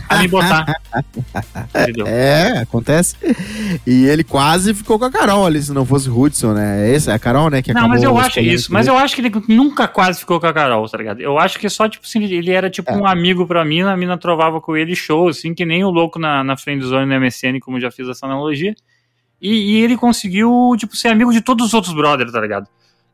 a 0.09 0.18
me 0.18 0.28
botar. 0.28 0.66
Entendeu? 1.74 2.07
É, 2.07 2.59
acontece. 2.59 3.16
E 3.86 4.07
ele 4.07 4.24
quase 4.24 4.74
ficou 4.74 4.99
com 4.99 5.05
a 5.05 5.11
Carol 5.11 5.46
ali, 5.46 5.62
se 5.62 5.72
não 5.72 5.86
fosse 5.86 6.11
o 6.11 6.18
Hudson, 6.18 6.53
né? 6.53 6.90
Esse 6.92 7.11
é 7.11 7.14
a 7.14 7.18
Carol, 7.18 7.51
né? 7.51 7.62
Que 7.62 7.72
Não, 7.72 7.88
mas 7.88 8.03
eu 8.03 8.16
acho 8.16 8.28
escolhendo 8.28 8.55
isso. 8.55 8.72
Mas 8.72 8.86
eu 8.86 8.96
acho 8.96 9.14
que 9.14 9.20
ele 9.20 9.32
nunca 9.49 9.88
quase 9.88 10.20
ficou 10.20 10.38
com 10.40 10.46
a 10.46 10.53
Carol, 10.53 10.88
tá 10.88 10.99
ligado? 10.99 11.20
Eu 11.20 11.38
acho 11.38 11.59
que 11.59 11.68
só, 11.68 11.88
tipo 11.88 12.07
assim, 12.07 12.24
ele 12.24 12.51
era 12.51 12.68
tipo 12.68 12.92
um 12.92 13.07
amigo 13.07 13.46
pra 13.46 13.64
mina, 13.64 13.92
a 13.92 13.96
mina 13.96 14.18
trovava 14.18 14.61
com 14.61 14.76
ele 14.76 14.94
show, 14.94 15.28
assim, 15.28 15.55
que 15.55 15.64
nem 15.64 15.84
o 15.84 15.90
louco 15.90 16.18
na, 16.18 16.42
na 16.44 16.57
friendzone 16.57 17.07
no 17.07 17.20
MSN, 17.20 17.59
como 17.61 17.80
já 17.80 17.90
fiz 17.90 18.09
essa 18.09 18.26
analogia. 18.26 18.74
E, 19.40 19.76
e 19.76 19.84
ele 19.84 19.96
conseguiu, 19.96 20.74
tipo, 20.76 20.96
ser 20.96 21.09
amigo 21.09 21.32
de 21.32 21.40
todos 21.40 21.66
os 21.66 21.74
outros 21.74 21.94
brothers, 21.94 22.32
tá 22.32 22.40
ligado? 22.40 22.68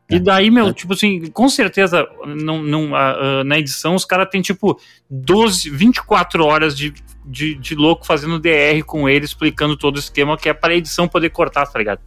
E 0.09 0.19
daí, 0.19 0.51
meu, 0.51 0.71
tipo 0.71 0.93
assim, 0.93 1.25
com 1.33 1.49
certeza, 1.49 2.07
não, 2.27 2.61
não, 2.61 2.95
ah, 2.95 3.43
na 3.43 3.57
edição, 3.57 3.95
os 3.95 4.05
caras 4.05 4.27
têm, 4.29 4.41
tipo, 4.41 4.79
12, 5.09 5.69
24 5.71 6.45
horas 6.45 6.77
de, 6.77 6.93
de, 7.25 7.55
de 7.55 7.73
louco 7.73 8.05
fazendo 8.05 8.39
DR 8.39 8.83
com 8.85 9.09
ele, 9.09 9.25
explicando 9.25 9.75
todo 9.75 9.95
o 9.95 9.99
esquema, 9.99 10.37
que 10.37 10.47
é 10.47 10.53
para 10.53 10.73
a 10.73 10.75
edição 10.77 11.07
poder 11.07 11.29
cortar, 11.31 11.65
tá 11.65 11.79
ligado? 11.79 11.99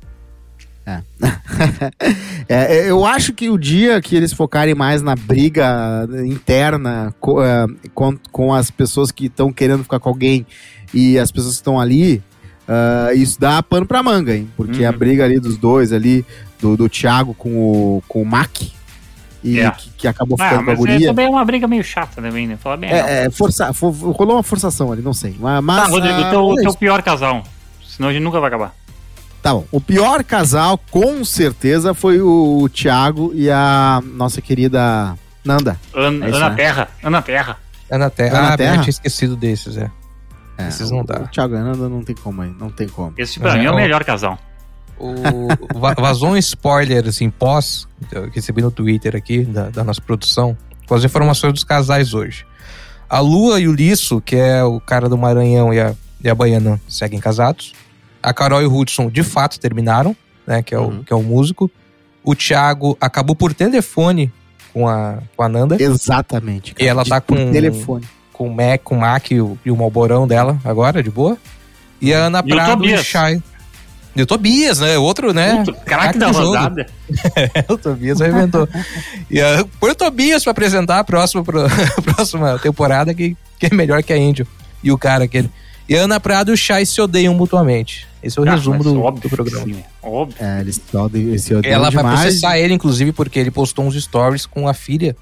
É, 2.48 2.88
eu 2.90 3.04
acho 3.04 3.34
que 3.34 3.50
o 3.50 3.58
dia 3.58 4.00
que 4.00 4.16
eles 4.16 4.32
focarem 4.32 4.74
mais 4.74 5.02
na 5.02 5.14
briga 5.14 6.08
interna 6.24 7.14
co- 7.20 7.44
é, 7.44 7.66
com, 7.92 8.16
com 8.32 8.54
as 8.54 8.70
pessoas 8.70 9.10
que 9.10 9.26
estão 9.26 9.52
querendo 9.52 9.82
ficar 9.82 10.00
com 10.00 10.08
alguém 10.08 10.46
e 10.94 11.18
as 11.18 11.30
pessoas 11.30 11.54
que 11.54 11.60
estão 11.60 11.78
ali, 11.78 12.22
ah, 12.66 13.10
isso 13.14 13.38
dá 13.38 13.62
pano 13.62 13.84
pra 13.84 14.02
manga, 14.02 14.34
hein? 14.34 14.48
Porque 14.56 14.82
Uhum. 14.82 14.88
a 14.88 14.92
briga 14.92 15.24
ali 15.24 15.38
dos 15.38 15.58
dois 15.58 15.92
ali, 15.92 16.24
do, 16.60 16.76
do 16.76 16.88
Thiago 16.88 17.34
com 17.34 17.50
o, 17.50 18.02
com 18.08 18.22
o 18.22 18.26
Mac, 18.26 18.62
e 19.44 19.60
É. 19.60 19.70
que, 19.70 19.90
que 19.90 20.08
acabou 20.08 20.36
Ah, 20.40 20.44
ficando 20.44 20.64
com 20.64 20.70
a 20.70 20.74
mas 20.74 20.84
é, 20.84 20.92
guria. 20.92 21.08
também 21.08 21.26
é 21.26 21.28
uma 21.30 21.44
briga 21.44 21.66
meio 21.68 21.84
chata 21.84 22.20
também, 22.20 22.46
né? 22.46 22.56
Fala 22.56 22.76
bem. 22.76 22.90
É, 22.90 23.26
é, 23.26 23.30
força, 23.30 23.72
fo- 23.72 23.90
rolou 23.90 24.36
uma 24.36 24.42
forçação 24.42 24.90
ali, 24.92 25.00
não 25.02 25.12
sei. 25.14 25.36
Mas, 25.38 25.64
Tá, 25.64 25.86
Rodrigo, 25.86 26.20
ah, 26.20 26.30
teu, 26.30 26.52
é 26.58 26.62
teu 26.62 26.74
pior 26.74 27.02
casal. 27.02 27.42
Senão 27.86 28.08
a 28.08 28.12
gente 28.12 28.22
nunca 28.22 28.40
vai 28.40 28.48
acabar. 28.48 28.74
Tá 29.40 29.54
bom. 29.54 29.64
O 29.70 29.80
pior 29.80 30.24
casal, 30.24 30.76
com 30.90 31.24
certeza, 31.24 31.94
foi 31.94 32.20
o 32.20 32.68
Thiago 32.68 33.30
e 33.34 33.48
a 33.48 34.02
nossa 34.14 34.40
querida 34.42 35.16
Nanda. 35.44 35.78
Ana, 35.94 36.26
É 36.26 36.28
isso, 36.28 36.36
Ana 36.38 36.50
né? 36.50 36.56
Terra. 36.56 36.88
Ana 37.02 37.22
Terra. 37.22 37.56
Ana 37.90 38.10
Terra. 38.10 38.38
Ana 38.38 38.52
ah, 38.52 38.56
Terra? 38.56 38.74
eu 38.76 38.80
tinha 38.80 38.90
esquecido 38.90 39.36
desses, 39.36 39.76
é. 39.76 39.88
É, 40.58 40.66
Esses 40.68 40.90
não 40.90 41.00
o- 41.00 41.04
dá. 41.04 41.20
O 41.20 41.28
Thiago 41.28 41.54
e 41.54 41.56
a 41.56 41.62
Nanda 41.62 41.88
não 41.88 42.02
tem 42.02 42.16
como 42.16 42.42
aí, 42.42 42.52
não 42.58 42.68
tem 42.68 42.88
como. 42.88 43.14
Esse 43.16 43.38
pra 43.38 43.54
É, 43.54 43.58
mim 43.60 43.66
é 43.66 43.70
o 43.70 43.76
melhor 43.76 44.04
casal. 44.04 44.36
O, 45.00 45.78
va- 45.78 45.94
vazou 45.94 46.30
um 46.30 46.36
spoiler, 46.36 47.06
assim, 47.06 47.30
pós, 47.30 47.86
eu 48.12 48.28
recebi 48.30 48.60
no 48.62 48.70
Twitter 48.70 49.14
aqui, 49.16 49.42
da, 49.44 49.70
da 49.70 49.84
nossa 49.84 50.00
produção, 50.00 50.56
com 50.86 50.94
as 50.94 51.04
informações 51.04 51.52
dos 51.52 51.64
casais 51.64 52.14
hoje. 52.14 52.44
A 53.08 53.20
Lua 53.20 53.60
e 53.60 53.68
o 53.68 53.72
Lisso, 53.72 54.20
que 54.20 54.36
é 54.36 54.62
o 54.64 54.80
cara 54.80 55.08
do 55.08 55.16
Maranhão 55.16 55.72
e 55.72 55.80
a, 55.80 55.94
e 56.22 56.28
a 56.28 56.34
Baiana, 56.34 56.80
seguem 56.88 57.20
casados. 57.20 57.72
A 58.22 58.34
Carol 58.34 58.60
e 58.60 58.66
o 58.66 58.76
Hudson, 58.76 59.08
de 59.08 59.22
fato, 59.22 59.58
terminaram, 59.60 60.14
né, 60.46 60.62
que 60.62 60.74
é, 60.74 60.78
o, 60.78 61.02
que 61.04 61.12
é 61.12 61.16
o 61.16 61.22
músico. 61.22 61.70
O 62.24 62.34
Thiago 62.34 62.96
acabou 63.00 63.34
por 63.36 63.54
telefone 63.54 64.30
com 64.72 64.86
a, 64.88 65.18
com 65.36 65.42
a 65.42 65.48
Nanda. 65.48 65.80
Exatamente. 65.80 66.74
E 66.78 66.86
ela 66.86 67.02
de- 67.04 67.10
tá 67.10 67.20
por 67.20 67.36
com 67.38 67.50
telefone. 67.52 68.04
com 68.32 68.48
o 68.48 68.54
Mac, 68.54 68.82
com 68.82 68.96
o 68.96 69.00
Mac 69.00 69.30
e 69.30 69.40
o, 69.40 69.56
e 69.64 69.70
o 69.70 69.76
Malborão 69.76 70.26
dela 70.26 70.58
agora, 70.64 71.02
de 71.02 71.10
boa. 71.10 71.38
E 72.02 72.12
a 72.12 72.26
Ana 72.26 72.42
E 72.44 72.52
o 72.52 72.54
Prado 72.54 72.68
e 72.70 72.72
o 72.72 72.76
Tobias. 72.76 73.06
Chay. 73.06 73.42
E 74.16 74.22
o 74.22 74.26
Tobias, 74.26 74.80
né? 74.80 74.98
Outro, 74.98 75.32
né? 75.32 75.62
Puta, 75.64 75.72
craque 75.80 76.18
da 76.18 76.30
rodada. 76.30 76.86
o 77.68 77.78
Tobias 77.78 78.20
arrebentou. 78.20 78.68
e 79.30 79.40
a, 79.40 79.64
põe 79.78 79.90
o 79.90 79.94
Tobias 79.94 80.42
pra 80.42 80.50
apresentar 80.50 80.98
a 80.98 81.04
próxima, 81.04 81.44
pro- 81.44 81.64
a 81.66 82.02
próxima 82.02 82.58
temporada, 82.58 83.14
que, 83.14 83.36
que 83.58 83.66
é 83.66 83.74
melhor 83.74 84.02
que 84.02 84.12
a 84.12 84.16
Angel. 84.16 84.46
E 84.82 84.90
o 84.90 84.98
cara 84.98 85.24
aquele. 85.24 85.50
E 85.88 85.96
a 85.96 86.02
Ana 86.02 86.18
Prado 86.20 86.50
e 86.50 86.54
o 86.54 86.56
Chay 86.56 86.84
se 86.84 87.00
odeiam 87.00 87.32
mutuamente. 87.34 88.06
Esse 88.22 88.38
é 88.38 88.42
o 88.42 88.48
Ah, 88.48 88.52
resumo 88.52 88.82
do, 88.82 89.00
óbvio 89.00 89.22
do 89.22 89.28
programa. 89.34 89.64
sim, 89.64 89.82
Óbvio. 90.02 90.36
É, 90.44 90.60
eles 90.60 90.76
se 90.90 90.96
odeiam- 90.96 91.28
eles 91.28 91.42
se 91.44 91.54
odeiam 91.54 91.74
Ela 91.74 91.90
vai 91.90 92.02
demais. 92.02 92.20
processar 92.20 92.58
ele, 92.58 92.74
inclusive, 92.74 93.12
porque 93.12 93.38
ele 93.38 93.50
postou 93.50 93.84
uns 93.86 93.94
stories 94.02 94.44
com 94.44 94.66
a 94.68 94.74
filha, 94.74 95.16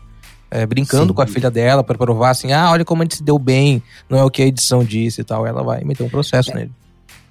é, 0.51 0.65
brincando 0.65 1.09
Sim. 1.09 1.13
com 1.15 1.23
a 1.23 1.27
filha 1.27 1.51
dela 1.51 1.85
pra 1.85 1.97
provar 1.99 2.31
assim: 2.31 2.53
ah, 2.53 2.71
olha 2.71 2.85
como 2.85 3.03
a 3.03 3.05
gente 3.05 3.17
se 3.17 3.23
deu 3.23 3.39
bem, 3.39 3.83
não 4.09 4.19
é 4.19 4.25
o 4.25 4.31
que 4.31 4.43
a 4.43 4.47
edição 4.47 4.83
disse 4.83 5.21
e 5.21 5.25
tal. 5.25 5.47
Ela 5.47 5.63
vai 5.63 5.85
meter 5.85 6.03
um 6.03 6.09
processo 6.09 6.55
nele. 6.55 6.71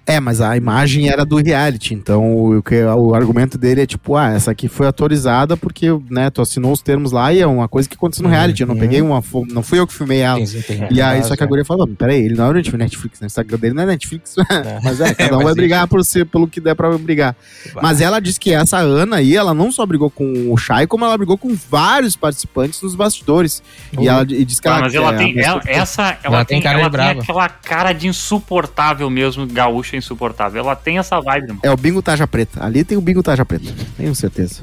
É, 0.08 0.20
mas 0.20 0.40
a 0.40 0.56
imagem 0.56 1.10
era 1.10 1.26
do 1.26 1.38
reality, 1.38 1.94
então 1.96 2.36
o, 2.36 2.62
que, 2.62 2.84
o 2.84 3.16
argumento 3.16 3.58
dele 3.58 3.82
é 3.82 3.86
tipo, 3.88 4.16
ah, 4.16 4.32
essa 4.34 4.52
aqui 4.52 4.68
foi 4.68 4.86
autorizada 4.86 5.58
porque, 5.58 5.88
né, 6.12 6.30
tu 6.30 6.42
assinou 6.42 6.72
os 6.72 6.82
termos 6.82 7.12
lá 7.12 7.34
e 7.34 7.40
é 7.42 7.48
uma 7.48 7.68
coisa 7.68 7.90
que 7.90 7.96
aconteceu 7.96 8.24
no 8.24 8.30
reality, 8.30 8.62
eu 8.62 8.68
não 8.68 8.76
Uhum. 8.76 8.80
peguei 8.82 9.02
uma, 9.02 9.24
não 9.50 9.64
fui 9.64 9.80
eu 9.80 9.88
que 9.88 9.94
filmei 9.94 10.20
ela. 10.20 10.46
Sim, 10.46 10.62
sim, 10.62 10.80
E 10.92 11.02
aí, 11.02 11.24
só 11.24 11.36
que 11.36 11.44
a 11.44 11.48
guria 11.48 11.66
falou, 11.66 11.88
peraí, 11.88 12.24
ele 12.24 12.36
não 12.36 12.46
é 12.46 12.50
o 12.50 12.54
Netflix, 12.54 13.20
né? 13.20 13.26
o 13.26 13.28
Instagram 13.28 13.58
dele 13.58 13.74
não 13.74 13.82
é 13.84 13.86
Netflix, 13.88 14.36
mas 14.84 15.02
é, 15.02 15.14
cada 15.16 15.34
um 15.38 15.38
Mas 15.38 15.46
vai 15.46 15.54
brigar 15.56 15.88
por 15.88 16.04
ser, 16.06 16.26
pelo 16.26 16.48
que 16.48 16.62
der 16.62 16.76
pra 16.76 16.96
brigar. 16.98 17.36
Mas 17.82 18.00
ela 18.00 18.20
disse 18.20 18.40
que 18.40 18.54
essa 18.54 18.78
Ana 18.78 19.16
aí, 19.18 19.36
ela 19.36 19.54
não 19.56 19.72
só 19.72 19.86
brigou 19.88 20.12
com 20.12 20.52
o 20.52 20.58
Shai, 20.58 20.86
como 20.86 21.04
ela 21.04 21.18
brigou 21.18 21.38
com 21.38 21.56
vários 21.70 22.16
participantes 22.16 22.80
nos 22.82 22.94
bastidores. 22.96 23.64
E 23.92 23.98
Uhum. 23.98 24.08
ela 24.08 24.22
e 24.30 24.46
disse 24.46 24.62
que 24.62 24.68
Ah, 24.68 24.72
ela... 24.74 24.82
mas 24.82 24.94
ela 24.94 25.14
é, 25.14 25.18
tem. 25.18 25.40
essa, 25.40 26.02
ela, 26.04 26.18
Ela 26.24 26.46
tem, 26.46 26.58
tem 26.58 26.62
cara 26.64 26.80
ela 26.80 26.90
tem 26.92 27.22
aquela 27.22 27.50
cara 27.50 27.92
de 27.94 28.08
insuportável 28.08 29.10
mesmo, 29.10 29.48
gaúcha 29.48 29.95
insuportável. 29.96 30.62
Ela 30.64 30.76
tem 30.76 30.98
essa 30.98 31.20
vibe, 31.22 31.44
irmão. 31.46 31.60
É 31.64 31.72
o 31.72 31.78
bingo 31.78 32.02
Taja 32.02 32.28
Preta. 32.28 32.64
Ali 32.64 32.84
tem 32.84 32.98
o 32.98 33.02
bingo 33.02 33.24
Taja 33.24 33.46
Preta, 33.46 33.74
tenho 33.98 34.14
certeza. 34.16 34.62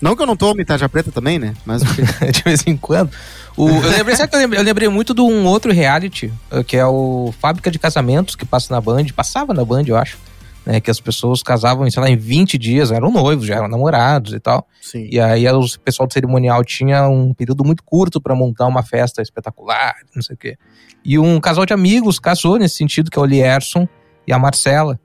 Não 0.00 0.14
que 0.14 0.22
eu 0.22 0.26
não 0.26 0.36
tome 0.36 0.64
Taja 0.64 0.88
Preta 0.88 1.10
também, 1.10 1.38
né? 1.38 1.54
Mas 1.66 1.82
de 2.32 2.42
vez 2.44 2.64
em 2.66 2.76
quando. 2.76 3.10
O- 3.56 3.68
eu, 3.68 3.90
lembrei, 3.90 4.14
sabe 4.14 4.30
que 4.30 4.36
eu 4.36 4.40
lembrei, 4.40 4.60
eu 4.60 4.64
lembrei 4.64 4.88
muito 4.88 5.12
de 5.12 5.20
um 5.20 5.44
outro 5.46 5.72
reality, 5.72 6.32
eh, 6.52 6.62
que 6.62 6.76
é 6.76 6.86
o 6.86 7.34
Fábrica 7.40 7.68
de 7.70 7.78
Casamentos, 7.80 8.36
que 8.36 8.44
passa 8.44 8.72
na 8.72 8.80
Band, 8.80 9.06
passava 9.16 9.52
na 9.52 9.64
Band, 9.64 9.82
eu 9.88 9.96
acho. 9.96 10.16
né? 10.64 10.80
Que 10.80 10.88
as 10.90 11.00
pessoas 11.00 11.42
casavam, 11.42 11.90
sei 11.90 12.00
lá, 12.00 12.08
em 12.08 12.16
20 12.16 12.56
dias, 12.56 12.92
eram 12.92 13.10
noivos, 13.10 13.46
já 13.46 13.56
eram 13.56 13.66
namorados 13.66 14.32
e 14.34 14.38
tal. 14.38 14.64
Sim. 14.80 15.08
E 15.10 15.18
aí 15.18 15.48
o 15.48 15.64
pessoal 15.84 16.06
do 16.06 16.12
cerimonial 16.12 16.62
tinha 16.62 17.08
um 17.08 17.34
período 17.34 17.64
muito 17.64 17.82
curto 17.82 18.20
para 18.20 18.36
montar 18.36 18.68
uma 18.68 18.84
festa 18.84 19.20
espetacular, 19.20 19.96
não 20.14 20.22
sei 20.22 20.34
o 20.34 20.38
quê. 20.38 20.56
E 21.04 21.18
um 21.18 21.40
casal 21.40 21.66
de 21.66 21.72
amigos 21.72 22.20
casou 22.20 22.56
nesse 22.58 22.76
sentido, 22.76 23.10
que 23.10 23.18
é 23.18 23.22
o 23.22 23.24
Lierson 23.24 23.88
e 24.28 24.32
a 24.32 24.38
Marcela. 24.38 25.00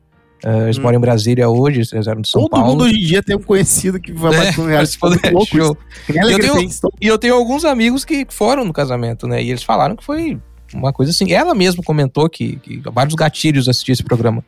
Uh, 0.45 0.63
eles 0.63 0.77
Hum. 0.77 0.81
moram 0.81 0.97
em 0.97 1.01
Brasília 1.01 1.47
hoje, 1.49 1.83
eles 1.93 2.05
eram 2.05 2.21
de 2.21 2.27
São 2.29 2.41
Todo 2.41 2.51
Paulo. 2.51 2.67
mundo 2.67 2.83
hoje 2.83 2.95
em 2.97 3.05
dia 3.05 3.23
tem 3.23 3.33
um 3.35 3.41
conhecido 3.41 3.97
que 3.97 4.11
vai 4.11 4.33
É, 4.33 4.37
bater 4.45 4.59
um 4.59 4.83
isso. 4.83 5.77
Que 6.05 6.13
nem 6.13 6.27
E 6.27 6.31
eu, 6.33 6.39
tenho, 6.39 6.69
e 7.01 7.07
eu 7.07 7.17
tenho 7.17 7.35
alguns 7.35 7.63
amigos 7.63 8.03
que 8.03 8.27
foram 8.29 8.65
no 8.65 8.73
casamento, 8.73 9.25
né? 9.25 9.41
E 9.41 9.49
eles 9.49 9.63
falaram 9.63 9.95
que 9.95 10.03
foi 10.03 10.37
uma 10.73 10.91
coisa 10.91 11.11
assim. 11.13 11.31
Ela 11.31 11.55
mesma 11.55 11.81
comentou 11.81 12.29
que, 12.29 12.57
que 12.57 12.81
vários 12.93 13.15
gatilhos 13.15 13.69
assistir 13.69 13.93
esse 13.93 14.03
programa. 14.03 14.43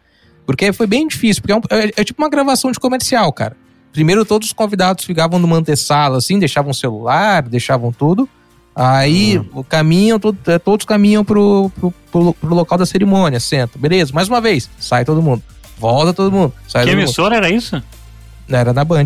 Porque 0.46 0.74
foi 0.74 0.86
bem 0.86 1.08
difícil, 1.08 1.42
porque 1.42 1.54
é, 1.54 1.56
um- 1.56 1.62
é- 1.82 1.92
é 1.96 2.04
tipo 2.04 2.22
uma 2.22 2.30
gravação 2.30 2.72
de 2.72 2.80
comercial, 2.80 3.32
cara. 3.32 3.56
Primeiro 3.94 4.26
todos 4.26 4.50
os 4.50 4.54
convidados 4.54 5.06
ficavam 5.06 5.40
numa 5.40 5.56
antessala, 5.56 6.18
assim, 6.18 6.38
deixavam 6.38 6.72
o 6.72 6.76
celular, 6.76 7.42
deixavam 7.44 7.94
tudo. 7.94 8.28
Aí 8.76 9.42
o 9.54 9.64
caminham, 9.64 10.20
eh, 10.48 10.60
todos 10.60 10.86
caminham 10.86 11.24
pro, 11.24 11.72
pro, 11.80 11.94
pro, 12.12 12.34
pro 12.34 12.56
local 12.56 12.78
da 12.78 12.86
cerimônia, 12.86 13.40
senta. 13.40 13.80
Beleza, 13.80 14.12
mais 14.14 14.28
uma 14.28 14.42
vez, 14.42 14.70
sai 14.78 15.06
todo 15.06 15.22
mundo. 15.22 15.42
Volta 15.78 16.14
todo 16.14 16.32
mundo. 16.32 16.54
Sai 16.68 16.84
Que 16.84 16.90
todo 16.90 16.98
mundo. 16.98 17.04
emissora 17.06 17.36
era 17.38 17.50
isso? 17.50 17.82
Era 18.50 18.74
na 18.74 18.84
Band. 18.84 19.06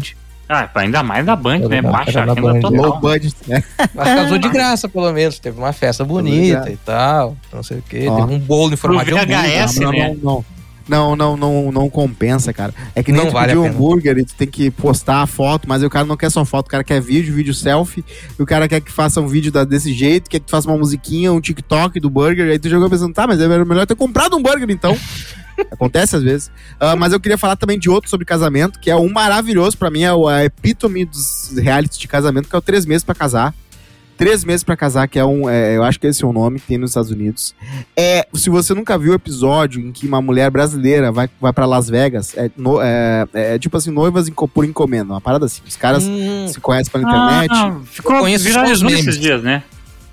Ah, 0.51 0.67
ainda 0.73 1.03
mais 1.03 1.23
da 1.23 1.35
Band, 1.35 1.59
né? 1.59 1.77
Era 1.77 1.91
Baixa 1.91 2.25
na 2.25 2.33
renda 2.33 2.41
Band. 2.53 2.59
total. 2.61 2.81
Low 2.81 2.99
budget, 2.99 3.35
né? 3.47 3.63
Mas 3.93 4.07
casou 4.07 4.37
de 4.39 4.49
graça, 4.49 4.89
pelo 4.89 5.11
menos. 5.13 5.37
Teve 5.37 5.59
uma 5.59 5.71
festa 5.71 6.03
bonita 6.03 6.71
e 6.71 6.77
tal. 6.77 7.37
Não 7.53 7.61
sei 7.61 7.77
o 7.77 7.83
quê. 7.83 8.07
Ó. 8.09 8.15
Teve 8.25 8.33
um 8.33 8.39
bolo 8.39 8.73
em 8.73 8.75
formato 8.75 9.05
de 9.05 9.13
hambúrguer. 9.13 9.37
VHS, 9.67 9.75
não, 9.79 9.91
né? 9.91 10.17
não, 10.23 10.33
não. 10.35 10.45
Não, 10.89 11.15
não, 11.15 11.37
não, 11.37 11.71
não 11.71 11.89
compensa, 11.89 12.51
cara. 12.51 12.73
É 12.95 13.03
que 13.03 13.11
nem 13.11 13.23
Não 13.23 13.31
vale 13.31 13.47
pedir 13.53 13.59
um 13.59 13.65
hambúrguer 13.67 14.17
e 14.17 14.25
tu 14.25 14.33
tem 14.35 14.47
que 14.47 14.71
postar 14.71 15.21
a 15.21 15.27
foto, 15.27 15.67
mas 15.69 15.83
o 15.83 15.89
cara 15.89 16.05
não 16.05 16.17
quer 16.17 16.29
só 16.31 16.43
foto, 16.43 16.65
o 16.67 16.69
cara 16.69 16.83
quer 16.83 16.99
vídeo, 16.99 17.33
vídeo 17.33 17.53
selfie, 17.53 18.03
e 18.37 18.41
o 18.41 18.45
cara 18.45 18.67
quer 18.67 18.81
que 18.81 18.91
faça 18.91 19.21
um 19.21 19.27
vídeo 19.27 19.51
da- 19.51 19.63
desse 19.63 19.93
jeito, 19.93 20.29
quer 20.29 20.39
que 20.39 20.45
tu 20.47 20.51
faça 20.51 20.67
uma 20.67 20.77
musiquinha, 20.77 21.31
um 21.31 21.39
TikTok 21.39 21.99
do 21.99 22.09
burger, 22.09 22.49
aí 22.49 22.57
tu 22.59 22.67
jogou 22.69 22.89
pensando, 22.89 23.13
tá, 23.13 23.27
mas 23.27 23.39
era 23.39 23.63
melhor 23.63 23.85
ter 23.85 23.95
comprado 23.95 24.35
um 24.35 24.41
burger 24.41 24.69
então. 24.69 24.97
Acontece 25.71 26.15
às 26.15 26.23
vezes. 26.23 26.51
Ah, 26.79 26.95
mas 26.95 27.11
eu 27.13 27.19
queria 27.19 27.37
falar 27.37 27.55
também 27.55 27.77
de 27.77 27.89
outro 27.89 28.09
sobre 28.09 28.25
casamento, 28.25 28.79
que 28.79 28.89
é 28.89 28.95
um 28.95 29.09
maravilhoso 29.11 29.77
pra 29.77 29.91
mim, 29.91 30.03
é 30.03 30.13
o- 30.13 30.27
a 30.27 30.43
epítome 30.45 31.05
dos 31.05 31.51
realities 31.57 31.99
de 31.99 32.07
casamento, 32.07 32.47
que 32.49 32.55
é 32.55 32.57
o 32.57 32.61
Três 32.61 32.85
Meses 32.85 33.03
pra 33.03 33.13
Casar. 33.13 33.53
Três 34.19 34.43
Meses 34.43 34.63
pra 34.63 34.75
Casar, 34.77 35.07
que 35.07 35.17
é 35.17 35.23
um. 35.25 35.49
é, 35.49 35.75
eu 35.77 35.83
acho 35.83 35.99
que 35.99 36.05
esse 36.05 36.23
é 36.23 36.27
o 36.27 36.31
nome 36.33 36.59
que 36.59 36.67
tem 36.67 36.77
nos 36.77 36.91
Estados 36.91 37.09
Unidos. 37.09 37.55
É, 37.97 38.27
se 38.33 38.49
você 38.49 38.73
nunca 38.73 38.97
viu 38.97 39.13
o 39.13 39.15
episódio 39.15 39.79
em 39.81 39.91
que 39.91 40.05
uma 40.05 40.21
mulher 40.21 40.51
brasileira 40.51 41.11
vai, 41.11 41.29
vai 41.39 41.53
para 41.53 41.65
Las 41.65 41.89
Vegas, 41.89 42.37
é, 42.37 42.51
no- 42.57 42.81
é- 42.81 43.25
é 43.33 43.57
tipo 43.57 43.75
assim, 43.77 43.89
noivas 43.91 44.27
enco- 44.27 44.47
por 44.47 44.65
encomenda, 44.65 45.13
uma 45.13 45.21
parada 45.21 45.45
assim. 45.45 45.61
Os 45.67 45.75
caras 45.77 46.03
Hum. 46.05 46.47
se 46.49 46.59
conhecem 46.59 46.91
pela 46.91 47.03
internet. 47.03 47.49
Ah, 47.51 47.77
ficou 47.85 48.23
viralizou 48.25 48.89
esses 48.89 49.17
dias, 49.17 49.41
né? 49.41 49.63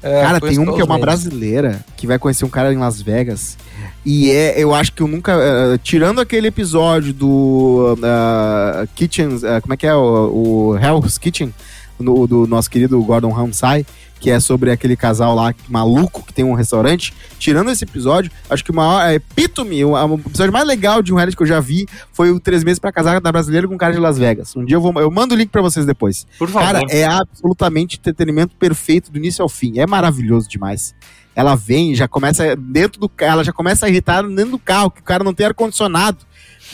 É, 0.03 0.23
Cara, 0.23 0.41
tem 0.41 0.57
um 0.59 0.73
que 0.73 0.81
é 0.81 0.85
uma 0.85 0.99
brasileira 1.01 1.85
que 1.97 2.07
vai 2.07 2.17
conhecer 2.17 2.45
um 2.45 2.49
cara 2.49 2.73
em 2.73 2.77
Las 2.77 3.03
Vegas. 3.03 3.59
E 4.05 4.31
é, 4.31 4.55
eu 4.63 4.73
acho 4.73 4.93
que 4.93 5.03
eu 5.03 5.09
nunca. 5.09 5.33
eh, 5.33 5.79
tirando 5.83 6.21
aquele 6.21 6.47
episódio 6.47 7.13
do 7.13 7.99
ah, 8.05 8.87
Kitchen. 8.95 9.41
ah, 9.45 9.61
como 9.61 9.75
é 9.75 9.77
que 9.77 9.85
é? 9.87 9.95
O, 9.97 10.71
o 10.75 10.79
Hell's 10.79 11.19
Kitchen, 11.19 11.53
no- 11.99 12.27
do 12.27 12.47
nosso 12.47 12.71
querido 12.71 13.01
Gordon 13.03 13.31
Ramsay, 13.33 13.87
que 14.19 14.31
é 14.31 14.41
sobre 14.41 14.71
aquele 14.71 14.97
casal 14.97 15.35
lá 15.35 15.55
maluco 15.69 16.25
que 16.27 16.33
tem 16.33 16.45
um 16.45 16.55
restaurante. 16.55 17.13
Tirando 17.39 17.71
esse 17.71 17.85
episódio, 17.85 18.31
acho 18.49 18.65
que 18.65 18.71
o 18.71 18.75
maior 18.75 19.03
a 19.03 19.15
epítome, 19.15 19.85
o, 19.85 19.91
o 19.93 20.15
episódio 20.15 20.53
mais 20.53 20.67
legal 20.67 21.03
de 21.03 21.13
um 21.13 21.17
reality 21.17 21.37
que 21.37 21.43
eu 21.43 21.47
já 21.47 21.61
vi 21.61 21.87
foi 22.13 22.31
o 22.31 22.41
Três 22.41 22.65
Meses 22.65 22.79
pra 22.79 22.91
Casar 22.91 23.21
da 23.21 23.31
Brasileira 23.31 23.69
com 23.69 23.75
um 23.75 23.79
cara 23.79 23.93
de 23.93 23.99
Las 24.01 24.17
Vegas. 24.19 24.57
Um 24.57 24.65
dia 24.65 24.77
eu 24.77 24.81
vou. 24.81 24.93
Eu 25.01 25.11
mando 25.11 25.35
o 25.35 25.37
link 25.39 25.51
pra 25.51 25.61
vocês 25.61 25.85
depois. 25.85 26.27
Por 26.39 26.49
favor. 26.49 26.67
Cara, 26.67 26.81
é 26.89 27.05
absolutamente 27.05 27.97
entretenimento 27.99 28.57
perfeito 28.57 29.11
do 29.13 29.19
início 29.19 29.43
ao 29.43 29.49
fim. 29.49 29.79
É 29.79 29.87
maravilhoso 29.87 30.49
demais. 30.49 30.95
Ela 31.35 31.55
vem, 31.55 31.95
já 31.95 32.09
começa 32.09 32.57
dentro 32.57 32.99
do 32.99 33.11
carro, 33.11 33.33
ela 33.35 33.45
já 33.45 33.53
começa 33.53 33.85
a 33.85 33.89
irritar 33.91 34.23
dentro 34.27 34.53
do 34.53 34.59
carro, 34.59 34.91
que 34.91 35.01
o 35.03 35.05
cara 35.05 35.23
não 35.23 35.35
tem 35.35 35.45
ar-condicionado. 35.47 36.17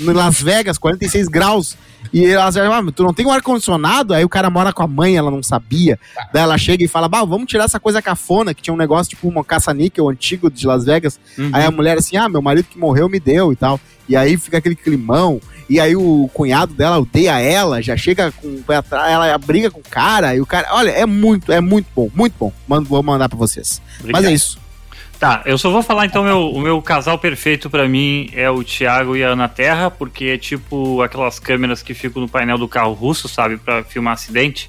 Em 0.01 0.05
Las 0.05 0.41
Vegas, 0.41 0.79
46 0.79 1.29
graus. 1.29 1.77
E 2.13 2.27
ela 2.27 2.51
já, 2.51 2.79
ah, 2.79 2.93
tu 2.95 3.03
não 3.03 3.15
tem 3.15 3.27
um 3.27 3.31
ar-condicionado? 3.31 4.13
Aí 4.13 4.25
o 4.25 4.29
cara 4.29 4.51
mora 4.51 4.73
com 4.73 4.83
a 4.83 4.87
mãe, 4.87 5.17
ela 5.17 5.31
não 5.31 5.43
sabia. 5.43 5.99
Daí 6.33 6.43
ela 6.43 6.59
chega 6.59 6.85
e 6.85 6.89
fala, 6.89 7.09
bah, 7.09 7.25
vamos 7.25 7.47
tirar 7.47 7.65
essa 7.65 7.79
coisa 7.79 8.03
cafona, 8.03 8.55
que 8.55 8.63
tinha 8.63 8.75
um 8.75 8.77
negócio 8.77 9.11
tipo 9.11 9.29
uma 9.29 9.45
caça-níquel 9.45 10.09
antigo 10.09 10.51
de 10.51 10.67
Las 10.67 10.85
Vegas. 10.85 11.21
Uhum. 11.39 11.51
Aí 11.53 11.65
a 11.65 11.71
mulher 11.71 11.99
assim, 11.99 12.17
ah, 12.17 12.29
meu 12.29 12.43
marido 12.43 12.67
que 12.69 12.79
morreu 12.79 13.09
me 13.09 13.21
deu 13.21 13.53
e 13.53 13.57
tal. 13.57 13.81
E 14.09 14.17
aí 14.17 14.37
fica 14.37 14.59
aquele 14.59 14.75
climão. 14.75 15.41
E 15.69 15.81
aí 15.81 15.97
o 15.97 16.29
cunhado 16.35 16.75
dela 16.75 16.99
odeia 16.99 17.39
ela, 17.39 17.81
já 17.81 17.97
chega 17.97 18.31
com 18.33 18.49
o 18.49 18.63
pé 18.63 18.77
atrás, 18.77 19.11
ela 19.11 19.39
briga 19.39 19.71
com 19.71 19.81
o 19.81 19.85
cara. 19.89 20.35
E 20.35 20.41
o 20.41 20.47
cara, 20.47 20.69
olha, 20.73 20.91
é 20.91 21.07
muito, 21.07 21.51
é 21.53 21.61
muito 21.61 21.87
bom, 21.95 22.11
muito 22.15 22.35
bom. 22.39 22.53
Mando, 22.67 22.89
vou 22.89 23.03
mandar 23.03 23.29
pra 23.29 23.39
vocês. 23.39 23.81
Obrigado. 24.01 24.23
Mas 24.23 24.31
é 24.31 24.35
isso. 24.35 24.62
Tá, 25.23 25.41
eu 25.45 25.57
só 25.57 25.71
vou 25.71 25.85
falar 25.85 26.05
então, 26.05 26.25
meu, 26.25 26.51
o 26.51 26.61
meu 26.61 26.83
casal 26.83 27.17
perfeito 27.17 27.71
pra 27.71 27.89
mim 27.89 28.29
é 28.33 28.51
o 28.51 28.65
Thiago 28.65 29.17
e 29.17 29.23
a 29.23 29.29
Ana 29.29 29.49
Terra, 29.49 29.89
porque 29.89 30.25
é 30.25 30.37
tipo 30.37 31.01
aquelas 31.01 31.39
câmeras 31.39 31.81
que 31.81 31.95
ficam 31.95 32.23
no 32.23 32.29
painel 32.29 32.59
do 32.59 32.67
carro 32.67 32.93
russo, 32.93 33.29
sabe, 33.29 33.57
Pra 33.57 33.85
filmar 33.85 34.15
acidente. 34.15 34.69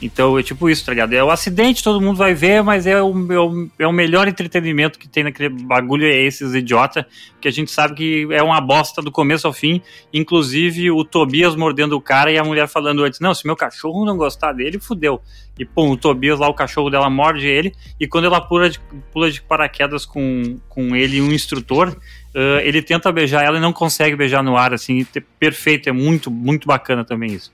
Então 0.00 0.38
é 0.38 0.42
tipo 0.42 0.68
isso, 0.68 0.84
tá 0.84 0.92
ligado? 0.92 1.14
É 1.14 1.24
o 1.24 1.30
acidente, 1.30 1.82
todo 1.82 2.00
mundo 2.00 2.18
vai 2.18 2.34
ver, 2.34 2.62
mas 2.62 2.86
é 2.86 3.00
o, 3.02 3.32
é 3.32 3.40
o, 3.40 3.68
é 3.78 3.86
o 3.86 3.92
melhor 3.92 4.28
entretenimento 4.28 4.98
que 4.98 5.08
tem 5.08 5.24
naquele 5.24 5.48
bagulho, 5.48 6.06
é 6.06 6.14
esses 6.14 6.54
idiota, 6.54 7.06
que 7.40 7.48
a 7.48 7.50
gente 7.50 7.70
sabe 7.70 7.94
que 7.94 8.28
é 8.30 8.42
uma 8.42 8.60
bosta 8.60 9.00
do 9.00 9.10
começo 9.10 9.46
ao 9.46 9.54
fim. 9.54 9.80
Inclusive 10.12 10.90
o 10.90 11.02
Tobias 11.02 11.56
mordendo 11.56 11.96
o 11.96 12.00
cara 12.00 12.30
e 12.30 12.36
a 12.36 12.44
mulher 12.44 12.68
falando 12.68 13.04
antes: 13.04 13.20
Não, 13.20 13.32
se 13.32 13.46
meu 13.46 13.56
cachorro 13.56 14.04
não 14.04 14.18
gostar 14.18 14.52
dele, 14.52 14.78
fudeu. 14.78 15.20
E 15.58 15.64
pum, 15.64 15.92
o 15.92 15.96
Tobias 15.96 16.38
lá, 16.38 16.48
o 16.48 16.54
cachorro 16.54 16.90
dela 16.90 17.08
morde 17.08 17.46
ele, 17.46 17.74
e 17.98 18.06
quando 18.06 18.26
ela 18.26 18.42
pula 18.42 18.68
de, 18.68 18.78
pula 19.10 19.30
de 19.30 19.40
paraquedas 19.40 20.04
com, 20.04 20.58
com 20.68 20.94
ele 20.94 21.16
e 21.16 21.22
um 21.22 21.32
instrutor, 21.32 21.96
ah, 22.38 22.60
ele 22.62 22.82
tenta 22.82 23.10
beijar 23.10 23.42
ela 23.42 23.56
e 23.56 23.60
não 23.60 23.72
consegue 23.72 24.14
beijar 24.14 24.42
no 24.42 24.58
ar, 24.58 24.74
assim, 24.74 25.02
te- 25.04 25.22
perfeito, 25.40 25.88
é 25.88 25.92
muito, 25.92 26.30
muito 26.30 26.68
bacana 26.68 27.02
também 27.02 27.32
isso. 27.32 27.50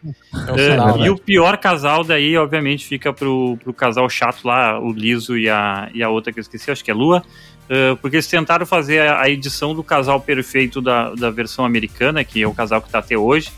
É 0.48 0.70
sinal, 0.72 0.98
e 0.98 1.02
né? 1.02 1.10
o 1.10 1.16
pior 1.16 1.56
casal 1.56 2.02
daí, 2.02 2.36
obviamente, 2.36 2.84
fica 2.84 3.12
pro, 3.12 3.56
pro 3.62 3.72
casal 3.72 4.10
chato 4.10 4.44
lá, 4.44 4.80
o 4.80 4.92
Liso 4.92 5.38
e 5.38 5.48
a, 5.48 5.88
e 5.94 6.02
a 6.02 6.08
outra 6.08 6.32
que 6.32 6.40
eu 6.40 6.42
esqueci, 6.42 6.68
acho 6.68 6.84
que 6.84 6.90
é 6.90 6.94
Lua, 6.94 7.22
ah, 7.70 7.96
porque 8.02 8.16
eles 8.16 8.26
tentaram 8.26 8.66
fazer 8.66 9.02
a, 9.02 9.22
a 9.22 9.30
edição 9.30 9.72
do 9.72 9.84
casal 9.84 10.20
perfeito 10.20 10.80
da, 10.80 11.14
da 11.14 11.30
versão 11.30 11.64
americana, 11.64 12.24
que 12.24 12.42
é 12.42 12.48
o 12.48 12.52
casal 12.52 12.82
que 12.82 12.90
tá 12.90 12.98
até 12.98 13.16
hoje, 13.16 13.52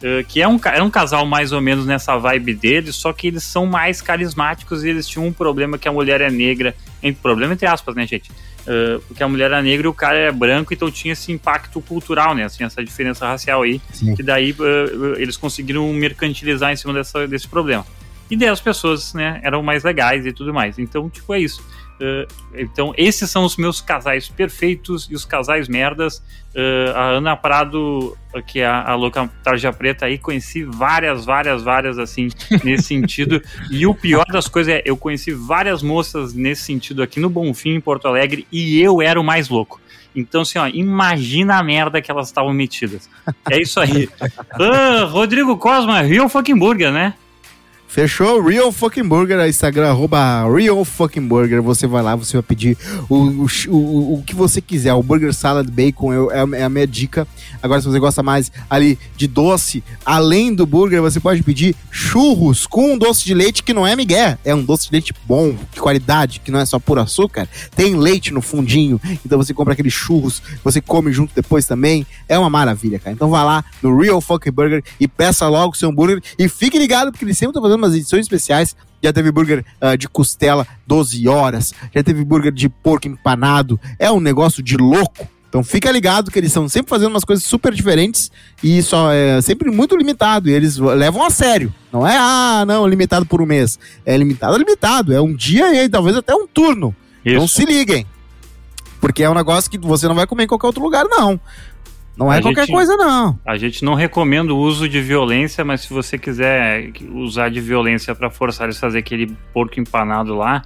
Uh, 0.00 0.24
que 0.26 0.40
é 0.40 0.48
um, 0.48 0.58
era 0.64 0.82
um 0.82 0.88
casal 0.88 1.26
mais 1.26 1.52
ou 1.52 1.60
menos 1.60 1.84
nessa 1.84 2.16
vibe 2.16 2.54
deles, 2.54 2.96
só 2.96 3.12
que 3.12 3.26
eles 3.26 3.42
são 3.42 3.66
mais 3.66 4.00
carismáticos 4.00 4.82
e 4.82 4.88
eles 4.88 5.06
tinham 5.06 5.26
um 5.26 5.32
problema 5.32 5.76
que 5.76 5.86
a 5.86 5.92
mulher 5.92 6.22
é 6.22 6.30
negra. 6.30 6.74
Em, 7.02 7.12
problema 7.12 7.52
entre 7.52 7.66
aspas, 7.66 7.94
né, 7.94 8.06
gente? 8.06 8.32
Uh, 8.60 9.00
porque 9.08 9.22
a 9.22 9.28
mulher 9.28 9.50
é 9.50 9.62
negra 9.62 9.86
e 9.86 9.88
o 9.88 9.94
cara 9.94 10.18
é 10.18 10.30
branco, 10.30 10.72
então 10.72 10.90
tinha 10.90 11.12
esse 11.12 11.32
impacto 11.32 11.80
cultural, 11.80 12.34
né? 12.34 12.44
Assim, 12.44 12.62
essa 12.64 12.84
diferença 12.84 13.26
racial 13.26 13.62
aí. 13.62 13.80
Sim. 13.92 14.14
Que 14.14 14.22
daí 14.22 14.52
uh, 14.52 15.14
eles 15.16 15.36
conseguiram 15.36 15.90
mercantilizar 15.92 16.72
em 16.72 16.76
cima 16.76 16.92
dessa, 16.92 17.26
desse 17.26 17.48
problema. 17.48 17.86
E 18.30 18.36
daí 18.36 18.48
as 18.48 18.60
pessoas, 18.60 19.12
né, 19.12 19.40
eram 19.42 19.62
mais 19.62 19.82
legais 19.82 20.24
e 20.24 20.32
tudo 20.32 20.54
mais. 20.54 20.78
Então, 20.78 21.10
tipo, 21.10 21.34
é 21.34 21.40
isso. 21.40 21.64
Uh, 22.00 22.26
então, 22.54 22.94
esses 22.96 23.30
são 23.30 23.44
os 23.44 23.58
meus 23.58 23.82
casais 23.82 24.26
perfeitos 24.26 25.06
e 25.10 25.14
os 25.14 25.26
casais 25.26 25.68
merdas. 25.68 26.22
Uh, 26.54 26.96
a 26.96 27.04
Ana 27.10 27.36
Prado, 27.36 28.16
que 28.46 28.60
é 28.60 28.66
a, 28.66 28.90
a 28.90 28.94
louca 28.94 29.30
tarja 29.44 29.70
preta 29.70 30.06
aí, 30.06 30.16
conheci 30.16 30.64
várias, 30.64 31.26
várias, 31.26 31.62
várias, 31.62 31.98
assim, 31.98 32.28
nesse 32.64 32.84
sentido. 32.84 33.42
E 33.70 33.86
o 33.86 33.94
pior 33.94 34.24
das 34.32 34.48
coisas 34.48 34.74
é, 34.74 34.82
eu 34.84 34.96
conheci 34.96 35.32
várias 35.32 35.82
moças 35.82 36.32
nesse 36.32 36.62
sentido 36.62 37.02
aqui 37.02 37.20
no 37.20 37.28
Bonfim, 37.28 37.74
em 37.74 37.80
Porto 37.80 38.08
Alegre, 38.08 38.46
e 38.50 38.80
eu 38.80 39.02
era 39.02 39.20
o 39.20 39.24
mais 39.24 39.50
louco. 39.50 39.78
Então, 40.16 40.40
assim, 40.40 40.58
ó, 40.58 40.66
imagina 40.66 41.58
a 41.58 41.62
merda 41.62 42.00
que 42.00 42.10
elas 42.10 42.28
estavam 42.28 42.52
metidas. 42.52 43.08
É 43.48 43.60
isso 43.60 43.78
aí. 43.78 44.08
Ah, 44.52 45.04
Rodrigo 45.04 45.56
Cosma, 45.56 46.02
Real 46.02 46.28
Fucking 46.28 46.58
Burger, 46.58 46.92
né? 46.92 47.14
Fechou? 47.94 48.40
Real 48.40 48.70
Fucking 48.70 49.02
Burger, 49.02 49.44
Instagram, 49.48 49.88
arroba 49.90 50.44
Real 50.48 50.84
Fucking 50.84 51.26
Burger. 51.26 51.60
Você 51.60 51.88
vai 51.88 52.00
lá, 52.00 52.14
você 52.14 52.34
vai 52.34 52.42
pedir 52.42 52.78
o, 53.08 53.16
o, 53.16 53.46
o, 53.68 54.14
o 54.14 54.22
que 54.24 54.32
você 54.32 54.60
quiser. 54.60 54.94
O 54.94 55.02
Burger 55.02 55.34
Salad 55.34 55.68
Bacon 55.68 56.12
é, 56.30 56.60
é 56.60 56.62
a- 56.62 56.68
minha 56.68 56.86
dica. 56.86 57.26
Agora, 57.60 57.80
se 57.80 57.88
você 57.88 57.98
gosta 57.98 58.22
mais 58.22 58.52
ali 58.70 58.96
de 59.16 59.26
doce, 59.26 59.82
além 60.06 60.54
do 60.54 60.64
burger, 60.64 61.02
você 61.02 61.18
pode 61.18 61.42
pedir 61.42 61.74
churros 61.90 62.64
com 62.64 62.92
um 62.92 62.96
doce 62.96 63.24
de 63.24 63.34
leite 63.34 63.64
que 63.64 63.74
não 63.74 63.84
é 63.84 63.96
migué. 63.96 64.38
É 64.44 64.54
um 64.54 64.62
doce 64.62 64.86
de 64.86 64.92
leite 64.92 65.12
bom, 65.26 65.56
de 65.74 65.80
qualidade, 65.80 66.38
que 66.44 66.52
não 66.52 66.60
é 66.60 66.64
só 66.64 66.78
puro 66.78 67.00
açúcar. 67.00 67.48
Tem 67.74 67.96
leite 67.96 68.32
no 68.32 68.40
fundinho. 68.40 69.00
Então 69.26 69.36
você 69.36 69.52
compra 69.52 69.72
aqueles 69.72 69.92
churros, 69.92 70.40
você 70.62 70.80
come 70.80 71.12
junto 71.12 71.34
depois 71.34 71.66
também. 71.66 72.06
É 72.28 72.38
uma 72.38 72.48
maravilha, 72.48 73.00
cara. 73.00 73.12
Então 73.12 73.28
vá 73.28 73.42
lá 73.42 73.64
no 73.82 73.98
Real 74.00 74.20
Fucking 74.20 74.52
Burger 74.52 74.84
e 75.00 75.08
peça 75.08 75.48
logo 75.48 75.72
o 75.74 75.76
seu 75.76 75.88
hambúrguer. 75.90 76.22
E 76.38 76.48
fique 76.48 76.78
ligado, 76.78 77.10
porque 77.10 77.24
eles 77.24 77.36
sempre 77.36 77.50
estão 77.50 77.62
fazendo 77.62 77.79
umas 77.80 77.94
edições 77.94 78.22
especiais. 78.22 78.76
Já 79.02 79.12
teve 79.12 79.32
burger 79.32 79.64
ah, 79.80 79.96
de 79.96 80.08
costela 80.08 80.66
12 80.86 81.26
horas. 81.26 81.72
Já 81.94 82.02
teve 82.02 82.24
burger 82.24 82.52
de 82.52 82.68
porco 82.68 83.08
empanado. 83.08 83.80
É 83.98 84.10
um 84.10 84.20
negócio 84.20 84.62
de 84.62 84.76
louco. 84.76 85.28
Então 85.48 85.64
fica 85.64 85.90
ligado 85.90 86.30
que 86.30 86.38
eles 86.38 86.50
estão 86.50 86.68
sempre 86.68 86.88
fazendo 86.88 87.10
umas 87.10 87.24
coisas 87.24 87.44
super 87.44 87.74
diferentes 87.74 88.30
e 88.62 88.80
só 88.82 89.10
é 89.10 89.42
sempre 89.42 89.68
muito 89.68 89.96
limitado. 89.96 90.48
E 90.48 90.52
eles 90.52 90.76
levam 90.76 91.24
a 91.24 91.30
sério. 91.30 91.74
Não 91.92 92.06
é, 92.06 92.16
ah, 92.16 92.64
não, 92.64 92.86
limitado 92.86 93.26
por 93.26 93.42
um 93.42 93.46
mês. 93.46 93.76
É 94.06 94.16
limitado, 94.16 94.54
é 94.54 94.58
limitado. 94.58 95.12
É 95.12 95.20
um 95.20 95.34
dia 95.34 95.82
e 95.82 95.88
talvez 95.88 96.16
até 96.16 96.32
um 96.32 96.46
turno. 96.46 96.94
Então 97.24 97.44
Isso. 97.44 97.56
se 97.56 97.64
liguem. 97.64 98.06
Porque 99.00 99.24
é 99.24 99.30
um 99.30 99.34
negócio 99.34 99.68
que 99.68 99.78
você 99.78 100.06
não 100.06 100.14
vai 100.14 100.26
comer 100.26 100.44
em 100.44 100.46
qualquer 100.46 100.68
outro 100.68 100.82
lugar, 100.82 101.04
não. 101.06 101.40
Não 102.16 102.30
é 102.32 102.38
A 102.38 102.42
qualquer 102.42 102.66
gente- 102.66 102.74
coisa, 102.74 102.96
não. 102.96 103.38
A 103.46 103.56
gente 103.56 103.84
não 103.84 103.94
recomenda 103.94 104.52
o 104.52 104.58
uso 104.58 104.88
de 104.88 105.00
violência, 105.00 105.64
mas 105.64 105.82
se 105.82 105.90
você 105.92 106.18
quiser 106.18 106.90
usar 107.14 107.48
de 107.50 107.60
violência 107.60 108.14
para 108.14 108.28
forçar 108.30 108.66
eles 108.66 108.76
a 108.76 108.80
fazer 108.80 108.98
aquele 108.98 109.34
porco 109.54 109.80
empanado 109.80 110.34
lá, 110.34 110.62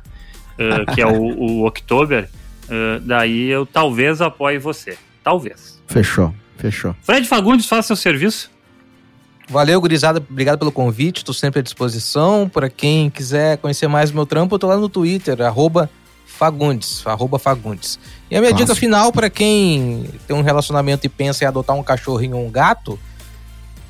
eh, 0.59 0.85
que 0.95 1.01
é 1.01 1.07
o, 1.07 1.13
o 1.23 1.67
October, 1.67 2.29
eh, 2.69 3.01
daí 3.03 3.49
eu 3.49 3.65
talvez 3.67 4.21
apoie 4.21 4.59
você. 4.59 4.99
Talvez. 5.23 5.81
Fechou, 5.87 6.35
fechou. 6.57 6.95
Fred 7.03 7.27
Fagundes, 7.29 7.67
faça 7.67 7.89
seu 7.89 7.97
serviço. 7.97 8.51
Valeu, 9.49 9.81
gurizada. 9.81 10.19
Obrigado 10.29 10.59
pelo 10.59 10.73
convite. 10.73 11.19
Estou 11.19 11.35
sempre 11.35 11.61
à 11.61 11.63
disposição. 11.63 12.49
Para 12.49 12.69
quem 12.71 13.11
quiser 13.11 13.59
conhecer 13.59 13.87
mais 13.87 14.11
do 14.11 14.15
meu 14.17 14.25
trampo, 14.27 14.55
eu 14.55 14.59
tô 14.59 14.67
lá 14.67 14.77
no 14.77 14.89
Twitter, 14.89 15.41
arroba 15.43 15.89
Fagundes, 16.39 17.03
arroba 17.07 17.39
Fagundes. 17.39 17.99
E 18.31 18.37
a 18.37 18.41
minha 18.41 18.51
Clássico. 18.51 18.73
dica 18.73 18.81
final 18.81 19.13
para 19.13 19.31
quem 19.31 20.09
tem 20.27 20.37
um 20.37 20.43
relacionamento 20.43 21.07
e 21.07 21.09
pensa 21.09 21.45
em 21.45 21.47
adotar 21.47 21.77
um 21.77 21.83
cachorrinho 21.83 22.37
ou 22.37 22.47
um 22.47 22.51
gato, 22.51 22.99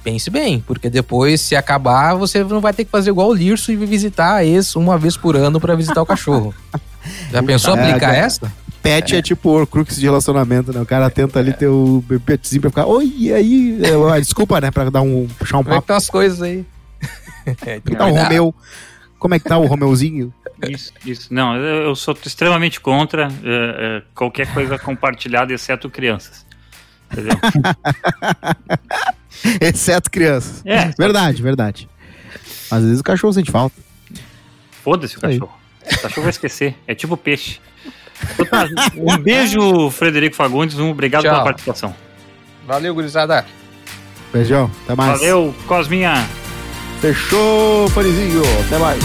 pense 0.03 0.29
bem, 0.31 0.61
porque 0.67 0.91
depois, 0.91 1.41
se 1.41 1.57
acabar, 1.57 2.15
você 2.15 2.45
não 2.45 2.61
vai 2.61 2.73
ter 2.75 2.85
que 2.85 2.91
fazer 2.91 3.11
igual 3.11 3.29
o 3.31 3.35
Lirso 3.35 3.73
e 3.73 3.77
visitar 3.77 4.45
ex 4.45 4.77
uma 4.77 4.99
vez 4.99 5.17
por 5.17 5.35
ano 5.37 5.59
para 5.61 5.75
visitar 5.75 6.03
o 6.03 6.07
cachorro. 6.07 6.55
Já 7.33 7.43
pensou 7.43 7.77
É, 7.77 7.81
aplicar 7.89 8.15
é. 8.15 8.19
essa? 8.21 8.53
Pet 8.83 9.17
é, 9.17 9.23
tipo 9.23 9.63
o 9.63 9.67
crux 9.67 9.97
de 9.97 10.05
relacionamento, 10.05 10.71
né? 10.73 10.81
O 10.81 10.85
cara 10.87 11.09
tenta 11.09 11.39
ali 11.39 11.55
ter 11.55 11.69
o 11.69 12.05
petzinho 12.27 12.61
pra 12.61 12.71
ficar, 12.71 12.87
oi, 12.87 13.11
e 13.17 13.33
aí? 13.33 13.79
É, 13.83 13.97
ó, 13.97 14.19
desculpa, 14.19 14.61
né? 14.61 14.71
Pra 14.71 14.91
dar 14.91 15.01
um, 15.01 15.27
puxar 15.39 15.57
um 15.59 15.61
é 15.63 15.65
papo. 15.65 15.83
tá 15.87 15.97
as 15.97 16.11
coisas 16.11 16.43
aí? 16.43 16.67
Como 17.45 17.57
é 17.67 17.81
que 17.81 17.97
tá 17.97 18.07
o 18.07 18.15
Romeu? 18.15 18.55
Como 19.25 19.35
é 19.35 19.39
que 19.39 19.49
tá 19.49 19.57
o 19.57 19.65
Romeuzinho? 19.65 20.35
Isso, 20.69 20.93
isso. 21.05 21.35
Não, 21.35 21.57
eu, 21.57 21.97
sou 21.97 22.17
extremamente 22.25 22.79
contra 22.79 23.29
eh, 23.29 23.29
eh, 23.43 24.03
qualquer 24.15 24.53
coisa 24.53 24.79
compartilhada, 24.79 25.53
exceto 25.53 25.91
crianças. 25.91 26.47
Entendeu? 27.11 27.37
Exceto 29.61 30.11
crianças. 30.11 30.63
É. 30.65 30.91
Verdade, 30.97 31.43
verdade. 31.43 31.89
Às 32.71 32.83
vezes 32.83 33.01
o 33.01 33.03
cachorro 33.03 33.33
sente 33.33 33.51
falta. 33.51 33.77
Foda-se 34.83 35.17
o 35.17 35.21
Aí. 35.23 35.39
cachorro. 35.39 35.59
O 35.83 36.03
cachorro 36.03 36.23
vai 36.23 36.31
esquecer. 36.31 36.77
É 36.87 36.95
tipo 36.95 37.17
peixe. 37.17 37.61
Um 38.97 39.19
beijo, 39.19 39.91
Frederico 39.91 40.37
Fagundes. 40.37 40.79
Um 40.79 40.91
obrigado 40.91 41.23
Tchau. 41.23 41.33
pela 41.33 41.45
participação. 41.45 41.95
Valeu, 42.67 42.95
gurizada. 42.95 43.45
Beijão, 44.33 44.71
até 44.85 44.95
mais. 44.95 45.19
Valeu, 45.19 45.55
Cosminha. 45.67 46.27
Fechou, 47.05 47.87
Farizinho. 47.91 48.41
Até 48.67 48.79
mais. 48.79 48.99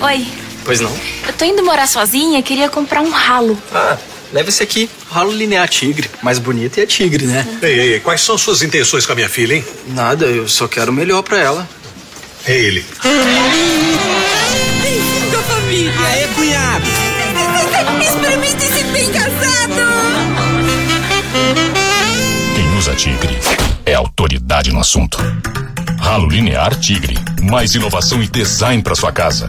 Oi, 0.00 0.26
Pois 0.64 0.80
não? 0.80 0.90
eu 1.26 1.32
tô 1.34 1.44
indo 1.44 1.62
morar 1.62 1.86
sozinha, 1.86 2.42
queria 2.42 2.70
comprar 2.70 3.02
um 3.02 3.10
ralo. 3.10 3.58
Ah, 3.70 3.98
leva 4.32 4.48
esse 4.48 4.62
aqui. 4.62 4.88
Ralo 5.10 5.32
linear 5.32 5.68
tigre. 5.68 6.10
Mais 6.22 6.38
bonito 6.38 6.78
e 6.78 6.82
é 6.82 6.86
tigre, 6.86 7.26
né? 7.26 7.46
Ei, 7.62 7.78
ei, 7.78 7.92
ei, 7.94 8.00
quais 8.00 8.20
são 8.22 8.36
suas 8.38 8.62
intenções 8.62 9.04
com 9.06 9.12
a 9.12 9.14
minha 9.14 9.28
filha, 9.28 9.54
hein? 9.54 9.64
Nada, 9.88 10.26
eu 10.26 10.48
só 10.48 10.66
quero 10.66 10.90
o 10.90 10.94
melhor 10.94 11.22
pra 11.22 11.38
ela. 11.38 11.68
É 12.46 12.58
ele. 12.58 12.84
Bem-vindo 14.82 15.38
à 15.38 15.42
família! 15.42 15.92
Aê, 16.06 16.26
cunhado! 16.34 16.86
Experimente 18.00 18.64
esse 18.64 18.84
bem 18.84 19.10
casado! 19.12 19.82
Quem 22.54 22.76
usa 22.76 22.94
Tigre 22.94 23.38
é 23.86 23.94
autoridade 23.94 24.72
no 24.72 24.80
assunto. 24.80 25.18
Ralo 26.00 26.28
linear 26.28 26.74
Tigre. 26.74 27.16
Mais 27.42 27.74
inovação 27.74 28.22
e 28.22 28.28
design 28.28 28.82
para 28.82 28.94
sua 28.94 29.12
casa. 29.12 29.48